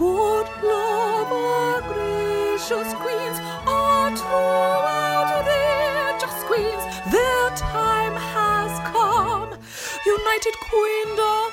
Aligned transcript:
Good 0.00 0.48
love, 0.62 1.30
our 1.30 1.82
gracious 1.82 2.94
queens, 2.94 3.38
our 3.66 4.08
true 4.16 4.80
outrageous 4.96 6.42
queens, 6.44 6.82
their 7.12 7.50
time 7.50 8.14
has 8.14 8.78
come. 8.92 9.50
United 10.06 10.54
Queendom. 10.70 11.52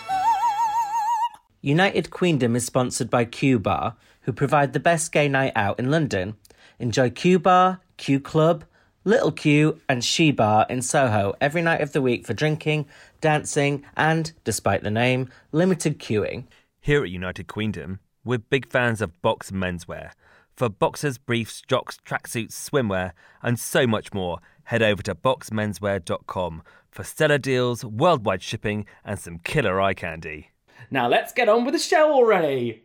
United 1.59 2.09
Queendom 2.09 2.55
is 2.55 2.65
sponsored 2.65 3.09
by 3.09 3.25
Q 3.25 3.59
Bar, 3.59 3.97
who 4.21 4.31
provide 4.31 4.71
the 4.71 4.79
best 4.79 5.11
gay 5.11 5.27
night 5.27 5.51
out 5.53 5.77
in 5.77 5.91
London. 5.91 6.37
Enjoy 6.79 7.09
Q 7.09 7.39
Bar, 7.39 7.81
Q 7.97 8.21
Club, 8.21 8.63
Little 9.03 9.33
Q, 9.33 9.81
and 9.89 10.05
She 10.05 10.31
Bar 10.31 10.65
in 10.69 10.81
Soho 10.81 11.35
every 11.41 11.61
night 11.61 11.81
of 11.81 11.91
the 11.91 12.01
week 12.01 12.25
for 12.25 12.33
drinking, 12.33 12.85
dancing, 13.19 13.83
and, 13.97 14.31
despite 14.45 14.83
the 14.83 14.89
name, 14.89 15.29
limited 15.51 15.99
queuing. 15.99 16.45
Here 16.79 17.03
at 17.03 17.09
United 17.09 17.47
Queendom, 17.47 17.99
we're 18.27 18.37
big 18.37 18.67
fans 18.69 19.01
of 19.01 19.21
box 19.21 19.51
menswear. 19.51 20.11
For 20.55 20.69
boxers, 20.69 21.17
briefs, 21.17 21.61
jocks, 21.67 21.97
tracksuits, 22.05 22.51
swimwear, 22.51 23.11
and 23.41 23.59
so 23.59 23.87
much 23.87 24.13
more, 24.13 24.39
head 24.65 24.83
over 24.83 25.01
to 25.03 25.15
boxmenswear.com 25.15 26.63
for 26.91 27.03
stellar 27.03 27.37
deals, 27.37 27.85
worldwide 27.85 28.43
shipping, 28.43 28.85
and 29.05 29.17
some 29.17 29.39
killer 29.39 29.79
eye 29.79 29.93
candy. 29.93 30.51
Now 30.91 31.07
let's 31.07 31.31
get 31.31 31.47
on 31.47 31.63
with 31.63 31.73
the 31.73 31.79
show 31.79 32.11
already. 32.11 32.83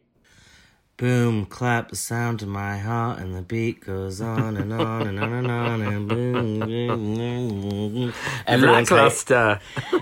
Boom, 0.99 1.47
clap 1.47 1.89
the 1.89 1.97
sound 1.97 2.39
to 2.41 2.47
my 2.47 2.79
heart, 2.79 3.19
and 3.19 3.35
the 3.35 3.43
beat 3.43 3.81
goes 3.81 4.21
on 4.21 4.57
and 4.57 4.73
on 4.73 5.07
and 5.09 5.19
on 5.19 5.33
and 5.33 5.51
on 5.51 5.83
and 5.83 6.09
boom. 6.09 6.61
boom, 6.61 7.17
boom, 7.17 7.93
boom. 7.93 8.15
Everyone's, 8.47 8.89
hate, 8.89 9.59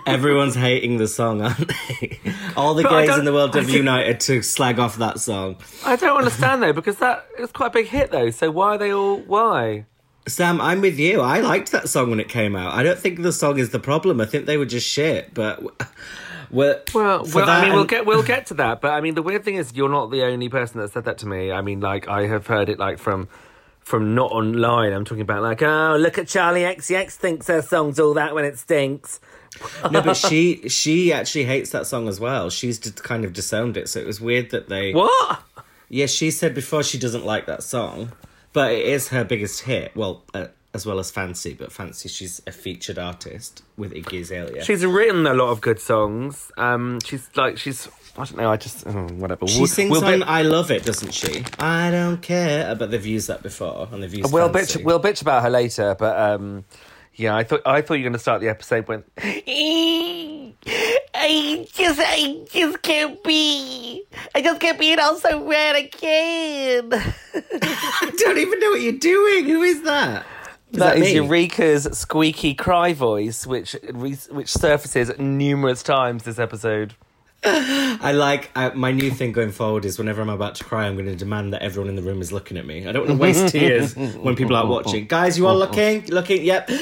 everyone's 0.07 0.55
hating 0.57 0.99
the 0.99 1.09
song, 1.09 1.41
aren't 1.43 1.69
they? 1.69 2.21
All 2.57 2.75
the 2.75 2.83
But 2.83 3.07
gays 3.07 3.17
in 3.17 3.25
the 3.25 3.33
world 3.33 3.55
have 3.55 3.71
united 3.71 4.21
to 4.21 4.43
slag 4.43 4.79
off 4.79 4.97
that 4.97 5.21
song. 5.21 5.57
I 5.87 5.97
don't 5.97 6.19
understand 6.19 6.63
though 6.63 6.73
because 6.73 6.97
that 6.97 7.25
it 7.39 7.41
was 7.41 7.53
quite 7.53 7.69
a 7.69 7.71
big 7.71 7.87
hit 7.87 8.11
though. 8.11 8.31
So 8.31 8.51
why 8.51 8.75
are 8.75 8.79
they 8.79 8.93
all 8.93 9.19
why? 9.21 9.87
Sam, 10.29 10.61
I'm 10.61 10.81
with 10.81 10.99
you. 10.99 11.21
I 11.23 11.41
liked 11.41 11.73
that 11.73 11.89
song 11.89 12.11
when 12.11 12.21
it 12.21 12.29
came 12.29 12.55
out. 12.55 12.75
I 12.75 12.83
don't 12.83 12.99
think 12.99 13.23
the 13.23 13.33
song 13.33 13.59
is 13.59 13.71
the 13.71 13.81
problem. 13.81 14.21
I 14.21 14.27
think 14.27 14.47
they 14.47 14.59
were 14.59 14.67
just 14.67 14.87
shit. 14.87 15.33
But 15.33 15.63
well, 16.51 16.81
Well, 16.95 17.49
I 17.49 17.65
mean, 17.65 17.75
we'll 17.75 17.85
get 17.85 18.07
we'll 18.07 18.23
get 18.23 18.47
to 18.47 18.55
that. 18.55 18.81
But 18.81 18.93
I 18.93 19.01
mean, 19.01 19.15
the 19.15 19.23
weird 19.23 19.45
thing 19.45 19.57
is, 19.57 19.73
you're 19.75 19.89
not 19.89 20.11
the 20.11 20.23
only 20.25 20.49
person 20.49 20.81
that 20.81 20.93
said 20.93 21.05
that 21.05 21.19
to 21.19 21.27
me. 21.27 21.53
I 21.53 21.61
mean, 21.61 21.81
like 21.81 22.09
I 22.09 22.27
have 22.27 22.47
heard 22.47 22.69
it 22.69 22.79
like 22.79 22.99
from 22.99 23.29
from 23.81 24.15
not 24.15 24.31
online. 24.33 24.93
I'm 24.93 25.05
talking 25.05 25.23
about 25.23 25.43
like, 25.43 25.63
oh, 25.63 25.97
look 25.99 26.19
at 26.19 26.27
Charli 26.27 26.63
XCX 26.77 27.13
thinks 27.13 27.47
her 27.49 27.63
song's 27.63 27.99
all 27.99 28.15
that 28.15 28.35
when 28.35 28.45
it 28.45 28.59
stinks. 28.59 29.21
no, 29.91 30.01
but 30.03 30.17
she 30.17 30.69
she 30.69 31.13
actually 31.13 31.45
hates 31.45 31.71
that 31.71 31.87
song 31.87 32.09
as 32.09 32.21
well. 32.21 32.51
She's 32.51 32.79
kind 32.79 33.25
of 33.25 33.33
disowned 33.33 33.77
it. 33.77 33.89
So 33.89 34.01
it 34.01 34.07
was 34.07 34.21
weird 34.21 34.51
that 34.51 34.69
they. 34.69 34.93
What? 34.93 35.43
Yeah, 35.89 36.07
she 36.07 36.31
said 36.31 36.55
before 36.55 36.85
she 36.85 36.99
doesn't 36.99 37.25
like 37.25 37.47
that 37.47 37.65
song, 37.65 38.13
but 38.53 38.73
it 38.73 38.87
is 38.87 39.09
her 39.09 39.25
biggest 39.25 39.63
hit. 39.63 39.95
Well, 39.97 40.23
uh, 40.33 40.47
as 40.73 40.87
well 40.87 40.99
as 41.01 41.11
Fancy, 41.11 41.55
but 41.55 41.73
Fancy, 41.73 42.09
she's 42.09 42.41
a 42.47 42.53
featured 42.53 42.99
artist 42.99 43.63
with 43.77 43.93
Iggy 43.93 44.21
Azalea. 44.21 44.65
She's 44.65 44.85
written 44.87 45.27
a 45.27 45.35
lot 45.35 45.49
of 45.51 45.61
good 45.61 45.81
songs. 45.81 46.51
Um, 46.57 47.01
she's 47.05 47.29
like 47.37 47.59
she's 47.59 47.89
I 48.17 48.25
don't 48.25 48.37
know. 48.37 48.51
I 48.51 48.57
just 48.57 48.87
oh, 48.87 49.07
whatever. 49.15 49.47
She 49.47 49.59
We'll- 49.59 49.67
sings 49.69 49.91
we'll 49.91 50.05
on 50.05 50.23
"I 50.23 50.43
Love 50.43 50.71
It," 50.71 50.85
doesn't 50.85 51.13
she? 51.13 51.45
I 51.59 51.91
don't 51.91 52.21
care, 52.21 52.75
but 52.75 52.91
they've 52.91 53.05
used 53.07 53.29
that 53.29 53.43
before, 53.43 53.89
and 53.91 54.03
they've 54.03 54.13
used. 54.15 54.33
We'll 54.33 54.53
Fancy. 54.53 54.79
bitch. 54.81 54.85
We'll 54.85 55.01
bitch 55.01 55.23
about 55.23 55.43
her 55.43 55.51
later, 55.51 55.95
but 55.99 56.19
um, 56.19 56.65
yeah, 57.15 57.35
I 57.37 57.45
thought 57.45 57.63
I 57.67 57.83
thought 57.83 57.95
you 57.95 58.01
were 58.01 58.11
going 58.11 58.13
to 58.15 58.19
start 58.19 58.41
the 58.41 58.49
episode 58.49 58.87
with. 58.89 59.05
I 61.13 61.67
just, 61.75 62.01
I 62.01 62.41
just 62.51 62.83
can't 62.83 63.23
be. 63.25 64.05
I 64.35 64.43
just 64.43 64.61
can't 64.61 64.79
be, 64.79 64.95
all 64.95 65.17
so 65.17 65.47
red 65.47 65.77
again. 65.77 66.91
I 67.35 68.13
don't 68.19 68.39
even 68.39 68.59
know 68.61 68.71
what 68.71 68.81
you're 68.81 68.93
doing. 68.93 69.45
Who 69.47 69.63
is 69.63 69.83
that? 69.83 70.25
Is 70.73 70.79
that 70.79 70.99
is? 70.99 71.13
Eureka's 71.13 71.89
squeaky 71.99 72.55
cry 72.55 72.93
voice, 72.93 73.47
which 73.47 73.75
which 73.93 74.53
surfaces 74.53 75.11
numerous 75.19 75.83
times 75.83 76.23
this 76.25 76.39
episode. 76.39 76.95
I 77.45 78.13
like 78.13 78.51
uh, 78.55 78.71
my 78.75 78.93
new 78.93 79.11
thing 79.11 79.33
going 79.33 79.51
forward 79.51 79.85
is 79.87 79.99
whenever 79.99 80.21
I'm 80.21 80.29
about 80.29 80.57
to 80.57 80.65
cry, 80.65 80.87
I'm 80.87 80.95
going 80.95 81.07
to 81.07 81.17
demand 81.17 81.55
that 81.55 81.63
everyone 81.63 81.89
in 81.89 81.97
the 81.97 82.03
room 82.03 82.21
is 82.21 82.33
looking 82.33 82.57
at 82.59 82.67
me. 82.67 82.87
I 82.87 82.93
don't 82.93 83.07
want 83.07 83.19
to 83.19 83.23
waste 83.23 83.49
tears 83.53 83.97
when 83.97 84.37
people 84.37 84.55
are 84.55 84.67
watching. 84.67 85.07
Guys, 85.07 85.39
you 85.39 85.47
are 85.47 85.55
looking? 85.57 86.07
Looking? 86.07 86.45
Yep. 86.45 86.71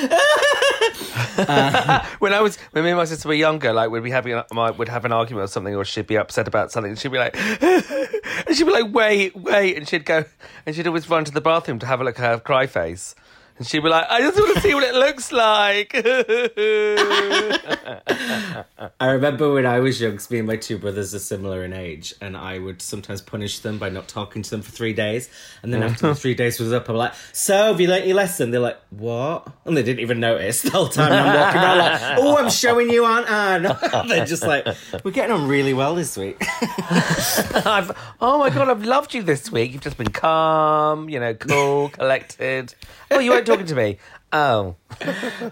When 2.19 2.33
I 2.33 2.41
was 2.41 2.57
when 2.73 2.83
me 2.85 2.91
and 2.91 2.97
my 2.99 3.05
sister 3.05 3.29
were 3.29 3.35
younger, 3.35 3.73
like 3.73 3.91
we'd 3.91 4.03
be 4.03 4.11
having 4.11 4.35
a- 4.35 4.47
my, 4.53 4.71
would 4.73 4.89
have 4.89 5.05
an 5.05 5.12
argument 5.12 5.45
or 5.45 5.47
something, 5.47 5.75
or 5.75 5.85
she'd 5.85 6.07
be 6.09 6.17
upset 6.19 6.49
about 6.49 6.73
something, 6.73 6.91
and 6.91 6.99
she'd 6.99 7.12
be 7.12 7.19
like, 7.19 7.37
and 7.37 8.57
she'd 8.57 8.65
be 8.65 8.73
like, 8.73 8.93
wait, 8.93 9.37
wait, 9.37 9.77
and 9.77 9.89
she'd 9.89 10.05
go, 10.05 10.25
and 10.67 10.75
she'd 10.75 10.87
always 10.89 11.09
run 11.09 11.25
to 11.25 11.31
the 11.33 11.41
bathroom 11.41 11.79
to 11.79 11.87
have 11.87 12.01
a 12.01 12.05
look 12.05 12.19
at 12.19 12.25
her 12.25 12.41
cry 12.41 12.67
face, 12.67 13.15
and 13.59 13.67
she'd 13.67 13.83
be 13.83 13.89
like, 13.89 14.07
I 14.09 14.21
just 14.21 14.39
want 14.39 14.55
to 14.55 14.61
see 14.61 14.73
what 14.73 14.85
it 14.85 14.95
looks 14.95 15.33
like. 15.33 15.91
I 19.01 19.11
remember 19.11 19.53
when 19.53 19.67
I 19.67 19.81
was 19.81 20.01
young, 20.01 20.21
me 20.31 20.39
and 20.39 20.47
my 20.47 20.57
two 20.57 20.79
brothers 20.79 21.13
are 21.15 21.19
similar 21.19 21.65
in 21.65 21.73
age, 21.73 22.15
and 22.21 22.37
I 22.37 22.61
would 22.61 22.81
sometimes 22.81 23.21
punish 23.21 23.59
them 23.59 23.79
by 23.79 23.89
not 23.89 24.07
talking 24.07 24.43
to 24.43 24.51
them 24.51 24.63
for 24.63 24.71
three 24.71 24.93
days. 24.93 25.29
And 25.63 25.75
then 25.75 25.83
after 25.83 26.03
the 26.03 26.11
uh-huh. 26.11 26.21
three 26.21 26.35
days 26.35 26.61
was 26.61 26.73
up, 26.73 26.89
I'm 26.89 26.95
like, 26.95 27.15
"So, 27.33 27.73
have 27.73 27.81
you 27.81 27.89
learnt 27.89 28.07
your 28.07 28.15
lesson?" 28.15 28.53
They're 28.53 28.61
like, 28.61 28.79
"What?" 28.91 29.49
And 29.65 29.77
they 29.77 29.83
didn't 29.83 30.01
even 30.01 30.21
notice 30.21 30.63
the 30.63 30.71
whole 30.71 30.89
time. 30.89 31.13
I'm 31.13 31.35
walking 31.35 31.61
around 31.61 31.79
like, 31.79 32.01
"Oh, 32.19 32.37
I'm 32.37 32.51
showing 32.51 32.91
you, 32.91 33.05
aren't 33.05 33.29
I?" 33.29 33.59
They're 34.09 34.25
just 34.25 34.45
like, 34.45 34.69
"We're 35.03 35.11
getting 35.11 35.35
on 35.35 35.49
really 35.49 35.75
well 35.75 35.97
this 35.97 36.17
week." 36.17 36.45
I've, 36.61 37.91
oh 38.21 38.39
my 38.39 38.51
god, 38.51 38.69
I've 38.69 38.85
loved 38.85 39.15
you 39.15 39.23
this 39.23 39.51
week. 39.51 39.73
You've 39.73 39.83
just 39.83 39.99
been 39.99 40.11
calm, 40.11 41.09
you 41.09 41.19
know, 41.19 41.35
cool, 41.35 41.89
collected. 41.89 42.75
Oh, 43.11 43.19
you 43.19 43.31
weren't 43.31 43.48
talking 43.49 43.67
to 43.67 43.75
me. 43.75 43.99
Oh, 44.33 44.77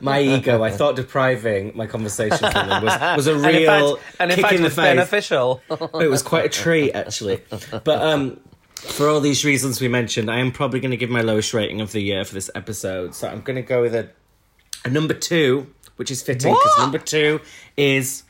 my 0.01 0.21
ego, 0.21 0.63
I 0.63 0.71
thought 0.71 0.97
depriving 0.97 1.73
my 1.75 1.87
conversation 1.87 2.39
was, 2.43 3.17
was 3.17 3.27
a 3.27 3.35
and 3.37 3.45
in 3.47 3.57
real 3.57 3.97
fact, 3.97 4.21
and 4.21 4.31
in 4.31 4.35
kick 4.37 4.45
fact, 4.45 4.55
in 4.55 4.63
the 4.63 4.67
was 4.67 4.75
face. 4.75 4.85
beneficial. 4.85 5.63
it 6.01 6.11
was 6.11 6.23
quite 6.23 6.45
a 6.45 6.49
treat 6.49 6.93
actually 6.93 7.41
but 7.85 8.03
um 8.03 8.39
for 8.77 9.09
all 9.09 9.21
these 9.21 9.45
reasons 9.45 9.81
we 9.81 9.89
mentioned 9.89 10.31
i 10.31 10.39
am 10.39 10.53
probably 10.53 10.79
going 10.81 10.91
to 10.91 10.97
give 10.97 11.11
my 11.11 11.21
lowest 11.23 11.55
rating 11.55 11.81
of 11.81 11.93
the 11.93 12.01
year 12.01 12.25
for 12.25 12.35
this 12.35 12.51
episode 12.55 13.15
so 13.15 13.29
i'm 13.29 13.41
going 13.41 13.57
to 13.57 13.63
go 13.63 13.81
with 13.81 13.95
a, 13.95 14.09
a 14.85 14.91
number 14.91 15.15
two 15.15 15.67
which 15.97 16.11
is 16.11 16.23
fitting 16.23 16.53
because 16.53 16.79
number 16.79 16.99
two 16.99 17.41
is 17.77 18.23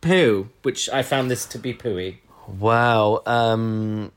poo 0.00 0.48
which 0.62 0.88
i 0.90 1.02
found 1.02 1.30
this 1.30 1.46
to 1.46 1.58
be 1.58 1.72
pooey 1.72 2.18
Wow. 2.46 3.22
Um, 3.24 4.12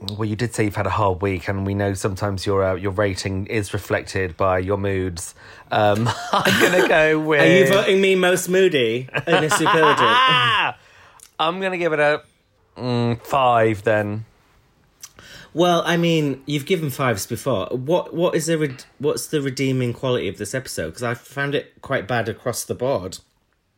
well, 0.00 0.24
you 0.24 0.36
did 0.36 0.54
say 0.54 0.64
you've 0.64 0.76
had 0.76 0.86
a 0.86 0.90
hard 0.90 1.20
week, 1.22 1.48
and 1.48 1.66
we 1.66 1.74
know 1.74 1.94
sometimes 1.94 2.46
your 2.46 2.64
uh, 2.64 2.74
your 2.74 2.92
rating 2.92 3.46
is 3.46 3.72
reflected 3.74 4.36
by 4.36 4.58
your 4.58 4.78
moods. 4.78 5.34
Um, 5.70 6.08
I'm 6.32 6.60
gonna 6.62 6.88
go 6.88 7.20
with. 7.20 7.40
are 7.42 7.46
you 7.46 7.66
voting 7.68 8.00
me 8.00 8.14
most 8.14 8.48
moody 8.48 9.08
in 9.26 9.44
a 9.44 9.50
superlative 9.50 9.98
Ah! 10.00 10.76
I'm 11.38 11.60
gonna 11.60 11.78
give 11.78 11.92
it 11.92 12.00
a 12.00 12.22
mm, 12.76 13.20
five 13.26 13.82
then. 13.82 14.24
well 15.52 15.82
i 15.84 15.96
mean 15.96 16.42
you've 16.46 16.64
given 16.66 16.90
fives 16.90 17.26
before 17.26 17.66
what 17.72 18.14
what 18.14 18.34
is 18.36 18.46
the 18.46 18.56
red- 18.56 18.84
what's 18.98 19.26
the 19.26 19.42
redeeming 19.42 19.92
quality 19.92 20.28
of 20.28 20.38
this 20.38 20.54
episode 20.54 20.86
because 20.86 21.02
i 21.02 21.12
found 21.12 21.54
it 21.56 21.72
quite 21.82 22.06
bad 22.06 22.28
across 22.28 22.64
the 22.64 22.74
board 22.74 23.18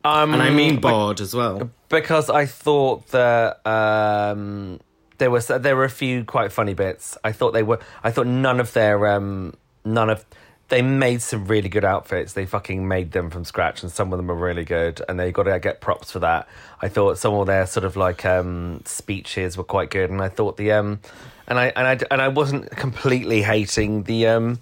Um, 0.03 0.33
and 0.33 0.43
i 0.43 0.49
mean 0.51 0.79
bored 0.79 1.19
as 1.19 1.33
well 1.33 1.71
because 1.89 2.29
I 2.29 2.45
thought 2.45 3.07
that 3.09 3.65
um, 3.67 4.79
there 5.23 5.31
was 5.31 5.47
there 5.47 5.77
were 5.77 5.85
a 5.85 5.89
few 5.89 6.25
quite 6.25 6.51
funny 6.51 6.73
bits. 6.73 7.17
I 7.23 7.31
thought 7.31 7.53
they 7.53 7.63
were. 7.63 7.79
I 8.03 8.11
thought 8.11 8.27
none 8.27 8.59
of 8.59 8.73
their 8.73 9.07
um, 9.07 9.53
none 9.85 10.09
of 10.09 10.25
they 10.67 10.81
made 10.81 11.21
some 11.21 11.45
really 11.45 11.69
good 11.69 11.85
outfits. 11.85 12.33
They 12.33 12.45
fucking 12.45 12.85
made 12.85 13.13
them 13.13 13.29
from 13.29 13.45
scratch, 13.45 13.83
and 13.83 13.91
some 13.91 14.11
of 14.11 14.17
them 14.17 14.29
are 14.29 14.35
really 14.35 14.65
good. 14.65 15.01
And 15.07 15.17
they 15.17 15.31
got 15.31 15.43
to 15.43 15.57
get 15.61 15.79
props 15.79 16.11
for 16.11 16.19
that. 16.19 16.45
I 16.81 16.89
thought 16.89 17.17
some 17.17 17.33
of 17.35 17.47
their 17.47 17.65
sort 17.65 17.85
of 17.85 17.95
like 17.95 18.25
um, 18.25 18.81
speeches 18.83 19.57
were 19.57 19.63
quite 19.63 19.89
good, 19.91 20.09
and 20.09 20.21
I 20.21 20.27
thought 20.27 20.57
the 20.57 20.73
um, 20.73 20.99
and 21.47 21.57
I 21.57 21.67
and 21.67 21.87
I 21.87 21.99
and 22.11 22.21
I 22.21 22.27
wasn't 22.27 22.69
completely 22.71 23.43
hating 23.43 24.03
the 24.03 24.27
um, 24.27 24.59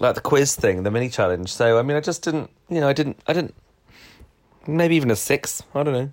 like 0.00 0.16
the 0.16 0.20
quiz 0.20 0.56
thing, 0.56 0.82
the 0.82 0.90
mini 0.90 1.08
challenge. 1.08 1.52
So 1.52 1.78
I 1.78 1.82
mean, 1.82 1.96
I 1.96 2.00
just 2.00 2.22
didn't, 2.24 2.50
you 2.68 2.80
know, 2.80 2.88
I 2.88 2.92
didn't, 2.92 3.20
I 3.28 3.32
didn't. 3.32 3.54
Maybe 4.66 4.96
even 4.96 5.12
a 5.12 5.16
six. 5.16 5.62
I 5.72 5.84
don't 5.84 5.94
know. 5.94 6.10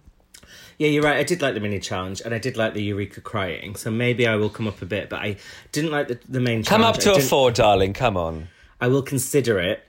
Yeah, 0.78 0.90
you're 0.90 1.04
right. 1.04 1.18
I 1.18 1.24
did 1.24 1.42
like 1.42 1.54
the 1.54 1.60
mini 1.60 1.80
challenge, 1.80 2.22
and 2.22 2.34
I 2.34 2.38
did 2.38 2.58
like 2.58 2.74
the 2.74 2.84
Eureka 2.84 3.22
crying. 3.22 3.76
So 3.76 3.90
maybe 3.92 4.28
I 4.28 4.36
will 4.36 4.50
come 4.50 4.68
up 4.68 4.82
a 4.82 4.86
bit, 4.86 5.10
but 5.10 5.20
I 5.20 5.38
didn't 5.72 5.92
like 5.92 6.08
the, 6.08 6.20
the 6.28 6.40
main. 6.40 6.64
Challenge. 6.64 6.68
Come 6.68 6.82
challenge. 6.82 7.08
up 7.08 7.14
to 7.16 7.20
a 7.20 7.22
four, 7.22 7.52
darling. 7.52 7.94
Come 7.94 8.18
on. 8.18 8.50
I 8.82 8.88
will 8.88 9.02
consider 9.02 9.58
it, 9.60 9.84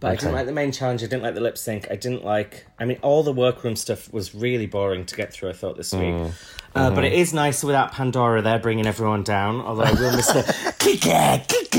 but 0.00 0.10
I 0.10 0.16
didn't 0.16 0.32
like 0.32 0.46
the 0.46 0.52
main 0.52 0.72
challenge. 0.72 1.02
I 1.02 1.06
didn't 1.06 1.22
like 1.22 1.34
the 1.34 1.40
lip 1.40 1.56
sync. 1.56 1.90
I 1.90 1.96
didn't 1.96 2.24
like. 2.24 2.66
I 2.78 2.84
mean, 2.84 2.98
all 3.02 3.22
the 3.22 3.32
workroom 3.32 3.76
stuff 3.76 4.12
was 4.12 4.34
really 4.34 4.66
boring 4.66 5.06
to 5.06 5.14
get 5.14 5.32
through. 5.32 5.50
I 5.50 5.52
thought 5.52 5.76
this 5.76 5.92
week. 5.92 6.32
Uh, 6.74 6.90
But 6.90 7.04
it 7.04 7.12
is 7.12 7.34
nicer 7.34 7.66
without 7.66 7.92
Pandora 7.92 8.40
there 8.42 8.58
bringing 8.58 8.86
everyone 8.86 9.22
down. 9.22 9.60
Although 9.60 9.82
I 9.82 9.92
will 9.92 10.16
miss 10.16 10.26
the 10.26 10.42
click 10.78 11.02
it, 11.04 11.48
click. 11.48 11.74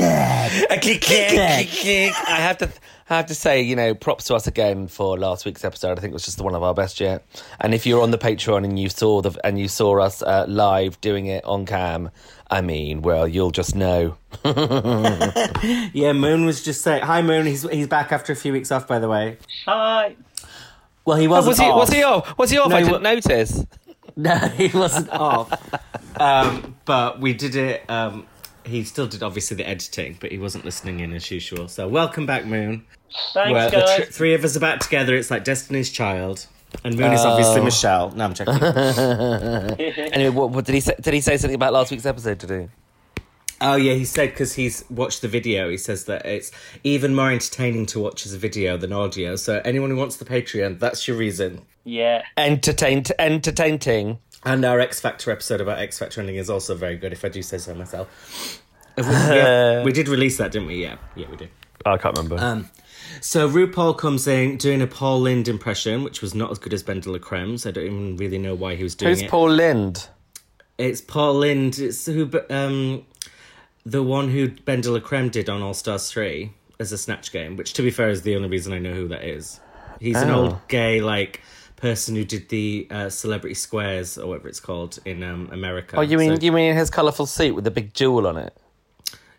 A 0.70 0.78
click, 0.80 1.02
click, 1.02 1.28
click, 1.28 1.68
click. 1.68 2.12
I 2.28 2.36
have 2.36 2.58
to, 2.58 2.70
I 3.10 3.16
have 3.16 3.26
to 3.26 3.34
say, 3.34 3.60
you 3.60 3.76
know, 3.76 3.94
props 3.94 4.24
to 4.24 4.34
us 4.34 4.46
again 4.46 4.88
for 4.88 5.18
last 5.18 5.44
week's 5.44 5.64
episode. 5.64 5.98
I 5.98 6.00
think 6.00 6.12
it 6.12 6.14
was 6.14 6.24
just 6.24 6.40
one 6.40 6.54
of 6.54 6.62
our 6.62 6.72
best 6.72 7.00
yet. 7.00 7.24
And 7.60 7.74
if 7.74 7.84
you're 7.86 8.02
on 8.02 8.10
the 8.12 8.18
Patreon 8.18 8.64
and 8.64 8.78
you 8.78 8.88
saw 8.88 9.20
the 9.20 9.38
and 9.44 9.58
you 9.58 9.68
saw 9.68 10.00
us 10.00 10.22
uh, 10.22 10.46
live 10.48 10.98
doing 11.02 11.26
it 11.26 11.44
on 11.44 11.66
cam, 11.66 12.10
I 12.50 12.62
mean, 12.62 13.02
well, 13.02 13.28
you'll 13.28 13.50
just 13.50 13.74
know. 13.74 14.16
Yeah, 15.92 16.12
Moon 16.12 16.44
was 16.44 16.62
just 16.62 16.82
saying. 16.82 17.02
Hi, 17.02 17.22
Moon. 17.22 17.46
He's 17.46 17.62
he's 17.70 17.86
back 17.88 18.12
after 18.12 18.32
a 18.32 18.36
few 18.36 18.52
weeks 18.52 18.70
off, 18.72 18.86
by 18.88 18.98
the 18.98 19.08
way. 19.08 19.38
Hi. 19.66 20.16
Well, 21.04 21.16
he 21.18 21.26
Oh, 21.26 21.30
wasn't 21.30 21.48
was 21.48 21.58
he? 21.58 21.64
off. 21.66 21.76
Was 21.78 21.90
he 21.92 22.02
off? 22.02 22.38
Was 22.38 22.50
he 22.50 22.58
off? 22.58 22.68
No, 22.70 22.76
I 22.76 22.80
didn't 22.80 22.92
wa- 22.92 22.98
notice. 22.98 23.64
No, 24.16 24.36
he 24.36 24.68
wasn't 24.68 25.10
off. 25.10 25.52
Um, 26.16 26.76
but 26.84 27.18
we 27.18 27.32
did 27.34 27.56
it. 27.56 27.90
Um, 27.90 28.24
he 28.64 28.84
still 28.84 29.06
did 29.06 29.22
obviously 29.22 29.56
the 29.56 29.68
editing, 29.68 30.16
but 30.20 30.30
he 30.32 30.38
wasn't 30.38 30.64
listening 30.64 31.00
in 31.00 31.12
as 31.12 31.30
usual. 31.30 31.68
So 31.68 31.86
welcome 31.88 32.26
back, 32.26 32.46
Moon. 32.46 32.84
Thanks, 33.32 33.52
Well, 33.52 33.70
the 33.70 33.76
guys. 33.76 33.96
tr- 34.06 34.12
three 34.12 34.34
of 34.34 34.44
us 34.44 34.56
are 34.56 34.60
back 34.60 34.80
together. 34.80 35.14
It's 35.14 35.30
like 35.30 35.44
Destiny's 35.44 35.90
Child, 35.90 36.46
and 36.82 36.96
Moon 36.98 37.12
is 37.12 37.20
obviously 37.20 37.60
oh. 37.60 37.64
Michelle. 37.64 38.10
No, 38.12 38.24
I'm 38.24 38.34
joking. 38.34 38.54
Anyway, 40.12 40.30
what, 40.30 40.50
what 40.50 40.64
did 40.64 40.74
he 40.74 40.80
say? 40.80 40.94
Did 41.00 41.14
he 41.14 41.20
say 41.20 41.36
something 41.36 41.54
about 41.54 41.72
last 41.72 41.90
week's 41.90 42.06
episode 42.06 42.38
today? 42.40 42.68
oh 43.60 43.76
yeah, 43.76 43.94
he 43.94 44.04
said 44.04 44.30
because 44.30 44.54
he's 44.54 44.84
watched 44.90 45.22
the 45.22 45.28
video. 45.28 45.70
He 45.70 45.76
says 45.78 46.04
that 46.06 46.26
it's 46.26 46.50
even 46.82 47.14
more 47.14 47.30
entertaining 47.30 47.86
to 47.86 48.00
watch 48.00 48.26
as 48.26 48.32
a 48.34 48.38
video 48.38 48.76
than 48.76 48.92
audio. 48.92 49.36
So 49.36 49.62
anyone 49.64 49.90
who 49.90 49.96
wants 49.96 50.16
the 50.16 50.24
Patreon, 50.24 50.78
that's 50.80 51.06
your 51.08 51.16
reason. 51.16 51.62
yeah. 51.84 52.22
Entertained, 52.36 53.12
entertaining. 53.18 54.18
And 54.44 54.64
our 54.64 54.78
X 54.80 55.00
Factor 55.00 55.30
episode 55.30 55.60
about 55.60 55.78
X 55.78 55.98
Factor 55.98 56.20
ending 56.20 56.36
is 56.36 56.50
also 56.50 56.74
very 56.74 56.96
good, 56.96 57.12
if 57.12 57.24
I 57.24 57.28
do 57.28 57.42
say 57.42 57.58
so 57.58 57.74
myself. 57.74 58.60
We, 58.96 59.02
yeah, 59.02 59.82
we 59.82 59.92
did 59.92 60.06
release 60.06 60.38
that, 60.38 60.52
didn't 60.52 60.68
we? 60.68 60.80
Yeah, 60.80 60.98
yeah, 61.16 61.26
we 61.28 61.36
did. 61.36 61.50
I 61.84 61.96
can't 61.96 62.16
remember. 62.16 62.38
Um, 62.40 62.70
so 63.20 63.48
RuPaul 63.48 63.98
comes 63.98 64.28
in 64.28 64.56
doing 64.56 64.80
a 64.80 64.86
Paul 64.86 65.22
Lynde 65.22 65.48
impression, 65.48 66.04
which 66.04 66.22
was 66.22 66.32
not 66.32 66.52
as 66.52 66.60
good 66.60 66.72
as 66.72 66.84
BenDeLaCreme's. 66.84 67.66
I 67.66 67.72
don't 67.72 67.84
even 67.86 68.16
really 68.18 68.38
know 68.38 68.54
why 68.54 68.76
he 68.76 68.84
was 68.84 68.94
doing 68.94 69.10
Who's 69.10 69.22
it. 69.22 69.30
Paul 69.30 69.50
Lynde? 69.50 70.06
It's 70.78 71.00
Paul 71.00 71.34
Lynde. 71.34 71.80
It's 71.80 72.06
who, 72.06 72.30
um, 72.50 73.04
the 73.84 74.00
one 74.04 74.28
who 74.30 74.48
BenDeLaCreme 74.50 75.32
did 75.32 75.50
on 75.50 75.60
All 75.60 75.74
Stars 75.74 76.08
Three 76.08 76.52
as 76.78 76.92
a 76.92 76.98
snatch 76.98 77.32
game. 77.32 77.56
Which, 77.56 77.72
to 77.72 77.82
be 77.82 77.90
fair, 77.90 78.10
is 78.10 78.22
the 78.22 78.36
only 78.36 78.48
reason 78.48 78.72
I 78.72 78.78
know 78.78 78.94
who 78.94 79.08
that 79.08 79.24
is. 79.24 79.58
He's 79.98 80.22
an 80.22 80.30
Oh. 80.30 80.36
old 80.40 80.68
gay 80.68 81.00
like 81.00 81.40
person 81.84 82.14
who 82.16 82.24
did 82.24 82.48
the 82.48 82.86
uh, 82.90 83.10
Celebrity 83.10 83.52
Squares 83.54 84.16
or 84.16 84.28
whatever 84.28 84.48
it's 84.48 84.58
called 84.58 84.98
in 85.04 85.22
um, 85.22 85.50
America. 85.52 85.98
Oh, 85.98 86.00
you 86.00 86.16
mean 86.16 86.36
So- 86.36 86.42
you 86.42 86.50
mean 86.50 86.74
his 86.74 86.88
colourful 86.88 87.26
suit 87.26 87.54
with 87.54 87.64
the 87.64 87.70
big 87.70 87.92
jewel 87.92 88.26
on 88.26 88.38
it? 88.38 88.56